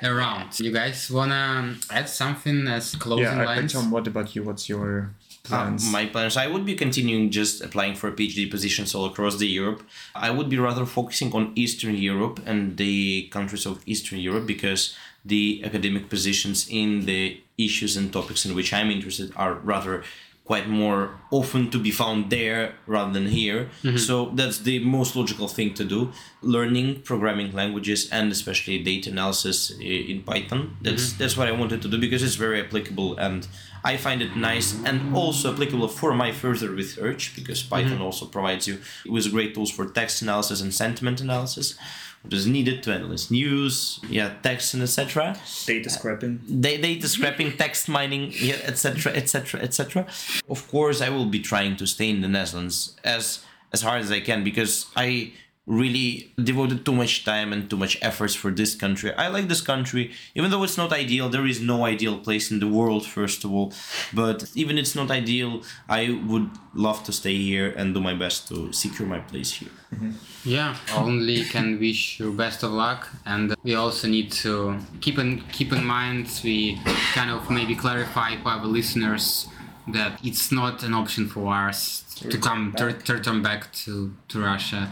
around. 0.02 0.58
You 0.60 0.72
guys 0.72 1.10
wanna 1.10 1.74
add 1.90 2.08
something 2.08 2.66
as 2.68 2.94
closing 2.96 3.24
Yeah, 3.24 3.42
I- 3.42 3.44
lines? 3.56 3.72
Tom, 3.72 3.90
what 3.90 4.06
about 4.06 4.34
you? 4.34 4.42
What's 4.42 4.68
your 4.68 5.10
Uh, 5.44 5.48
plans? 5.48 5.84
my 5.98 6.06
plans 6.06 6.38
i 6.38 6.46
would 6.52 6.64
be 6.64 6.74
continuing 6.84 7.24
just 7.40 7.60
applying 7.66 7.94
for 7.94 8.10
phd 8.18 8.50
positions 8.50 8.94
all 8.94 9.04
across 9.12 9.34
the 9.36 9.46
europe 9.60 9.80
i 10.26 10.30
would 10.36 10.48
be 10.48 10.56
rather 10.68 10.86
focusing 10.86 11.30
on 11.38 11.52
eastern 11.54 11.94
europe 12.12 12.36
and 12.50 12.78
the 12.78 13.28
countries 13.36 13.66
of 13.66 13.74
eastern 13.84 14.18
europe 14.28 14.46
because 14.54 14.82
the 15.24 15.62
academic 15.64 16.08
positions 16.08 16.66
in 16.68 17.06
the 17.06 17.40
issues 17.56 17.96
and 17.96 18.12
topics 18.12 18.44
in 18.44 18.54
which 18.54 18.72
i'm 18.72 18.90
interested 18.90 19.32
are 19.36 19.54
rather 19.54 20.02
quite 20.44 20.68
more 20.68 21.18
often 21.30 21.70
to 21.70 21.78
be 21.78 21.90
found 21.90 22.28
there 22.30 22.74
rather 22.86 23.12
than 23.12 23.26
here. 23.26 23.70
Mm-hmm. 23.82 23.96
So 23.96 24.30
that's 24.34 24.58
the 24.58 24.78
most 24.80 25.16
logical 25.16 25.48
thing 25.48 25.72
to 25.74 25.84
do. 25.84 26.12
Learning 26.42 27.00
programming 27.00 27.52
languages 27.52 28.08
and 28.10 28.30
especially 28.30 28.82
data 28.82 29.10
analysis 29.10 29.70
in 29.80 30.22
Python. 30.22 30.76
That's 30.82 31.08
mm-hmm. 31.08 31.18
that's 31.18 31.36
what 31.36 31.48
I 31.48 31.52
wanted 31.52 31.80
to 31.82 31.88
do 31.88 31.98
because 31.98 32.22
it's 32.22 32.34
very 32.34 32.60
applicable 32.60 33.16
and 33.16 33.48
I 33.84 33.98
find 33.98 34.22
it 34.22 34.34
nice 34.34 34.74
and 34.84 35.14
also 35.14 35.52
applicable 35.52 35.88
for 35.88 36.14
my 36.14 36.32
further 36.32 36.70
research 36.70 37.34
because 37.36 37.62
mm-hmm. 37.62 37.74
Python 37.74 38.00
also 38.00 38.24
provides 38.26 38.66
you 38.66 38.78
with 39.06 39.30
great 39.30 39.54
tools 39.54 39.70
for 39.70 39.84
text 39.86 40.22
analysis 40.22 40.62
and 40.62 40.72
sentiment 40.72 41.20
analysis. 41.20 41.76
What 42.22 42.32
is 42.32 42.46
needed 42.46 42.82
to 42.84 42.94
analyze 42.94 43.30
news, 43.30 44.00
yeah, 44.08 44.32
text 44.42 44.72
and 44.72 44.82
etc 44.82 45.36
Data 45.66 45.90
scrapping. 45.90 46.40
Uh, 46.48 46.54
da- 46.60 46.80
data 46.80 47.06
scrapping, 47.06 47.52
text 47.64 47.86
mining, 47.86 48.32
yeah, 48.32 48.54
etc., 48.64 49.12
etc., 49.12 49.60
etc. 49.60 50.06
Of 50.48 50.66
course, 50.70 51.02
I 51.02 51.10
will 51.10 51.26
be 51.26 51.40
trying 51.40 51.76
to 51.76 51.86
stay 51.86 52.08
in 52.08 52.22
the 52.22 52.28
Netherlands 52.28 52.96
as 53.04 53.44
as 53.74 53.82
hard 53.82 54.00
as 54.00 54.10
I 54.10 54.20
can 54.20 54.42
because 54.42 54.86
I 54.96 55.34
really 55.66 56.32
devoted 56.42 56.84
too 56.84 56.92
much 56.92 57.24
time 57.24 57.52
and 57.52 57.70
too 57.70 57.76
much 57.76 57.96
efforts 58.02 58.34
for 58.34 58.50
this 58.50 58.74
country. 58.74 59.12
I 59.14 59.28
like 59.28 59.48
this 59.48 59.62
country, 59.62 60.12
even 60.34 60.50
though 60.50 60.62
it's 60.62 60.76
not 60.76 60.92
ideal. 60.92 61.30
There 61.30 61.46
is 61.46 61.60
no 61.60 61.86
ideal 61.86 62.18
place 62.18 62.50
in 62.50 62.60
the 62.60 62.68
world, 62.68 63.06
first 63.06 63.44
of 63.44 63.52
all. 63.52 63.72
But 64.12 64.50
even 64.54 64.76
it's 64.76 64.94
not 64.94 65.10
ideal, 65.10 65.62
I 65.88 66.20
would 66.26 66.50
love 66.74 67.02
to 67.04 67.12
stay 67.12 67.36
here 67.36 67.72
and 67.76 67.94
do 67.94 68.00
my 68.00 68.14
best 68.14 68.48
to 68.48 68.72
secure 68.72 69.08
my 69.08 69.20
place 69.20 69.52
here. 69.52 69.70
Mm-hmm. 69.94 70.10
Yeah, 70.44 70.76
only 70.94 71.44
can 71.44 71.78
wish 71.78 72.20
you 72.20 72.32
best 72.32 72.62
of 72.62 72.72
luck, 72.72 73.08
and 73.24 73.54
we 73.62 73.74
also 73.74 74.08
need 74.08 74.32
to 74.32 74.78
keep 75.00 75.18
in 75.18 75.40
keep 75.52 75.72
in 75.72 75.84
mind 75.84 76.28
we 76.42 76.80
kind 77.14 77.30
of 77.30 77.48
maybe 77.48 77.74
clarify 77.74 78.36
for 78.42 78.48
our 78.50 78.66
listeners 78.66 79.46
that 79.88 80.18
it's 80.24 80.50
not 80.50 80.82
an 80.82 80.94
option 80.94 81.28
for 81.28 81.54
us 81.54 82.03
to 82.30 82.38
come 82.38 82.72
to, 82.76 82.92
to 82.92 83.12
return 83.14 83.42
back 83.42 83.72
to 83.84 84.14
to 84.28 84.40
Russia 84.40 84.90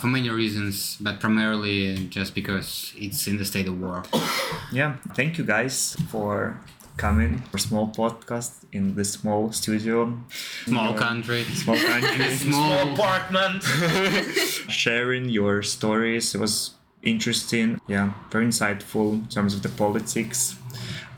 for 0.00 0.08
many 0.08 0.28
reasons, 0.30 0.96
but 1.00 1.20
primarily 1.20 2.06
just 2.10 2.34
because 2.34 2.92
it's 2.96 3.26
in 3.26 3.36
the 3.38 3.44
state 3.44 3.68
of 3.68 3.80
war. 3.80 4.02
Yeah, 4.72 4.96
thank 5.14 5.38
you 5.38 5.44
guys 5.44 5.96
for 6.10 6.58
coming 6.96 7.42
for 7.50 7.58
small 7.58 7.86
podcast 7.88 8.52
in 8.72 8.94
this 8.96 9.12
small 9.12 9.52
studio. 9.52 10.18
Small 10.66 10.90
Yeah. 10.92 10.98
country, 10.98 11.44
Small 11.44 11.76
country. 11.76 12.30
small 12.50 12.92
Apartment. 12.92 13.62
sharing 14.68 15.28
your 15.28 15.62
stories. 15.62 16.34
It 16.34 16.40
was 16.40 16.74
interesting. 17.02 17.80
Yeah, 17.88 18.12
very 18.30 18.46
insightful 18.46 19.12
in 19.14 19.28
terms 19.28 19.54
of 19.54 19.62
the 19.62 19.68
politics 19.68 20.56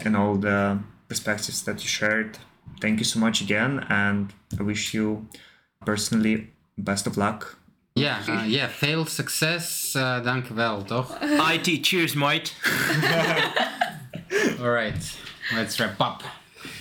and 0.04 0.16
all 0.16 0.34
the 0.36 0.78
perspectives 1.08 1.62
that 1.64 1.82
you 1.82 1.88
shared. 1.88 2.38
Thank 2.80 2.98
you 2.98 3.04
so 3.04 3.18
much 3.18 3.40
again, 3.40 3.86
and 3.88 4.32
I 4.58 4.62
wish 4.62 4.92
you 4.94 5.26
personally 5.86 6.50
best 6.76 7.06
of 7.06 7.16
luck. 7.16 7.56
Yeah, 7.94 8.22
uh, 8.28 8.44
yeah, 8.44 8.68
failed 8.68 9.08
success, 9.08 9.96
uh, 9.96 10.20
dank 10.20 10.48
wel, 10.54 10.82
toch? 10.84 11.16
IT, 11.22 11.82
cheers, 11.82 12.14
mate. 12.14 12.54
All 14.60 14.68
right, 14.70 15.18
let's 15.54 15.80
wrap 15.80 15.98
up. 16.00 16.22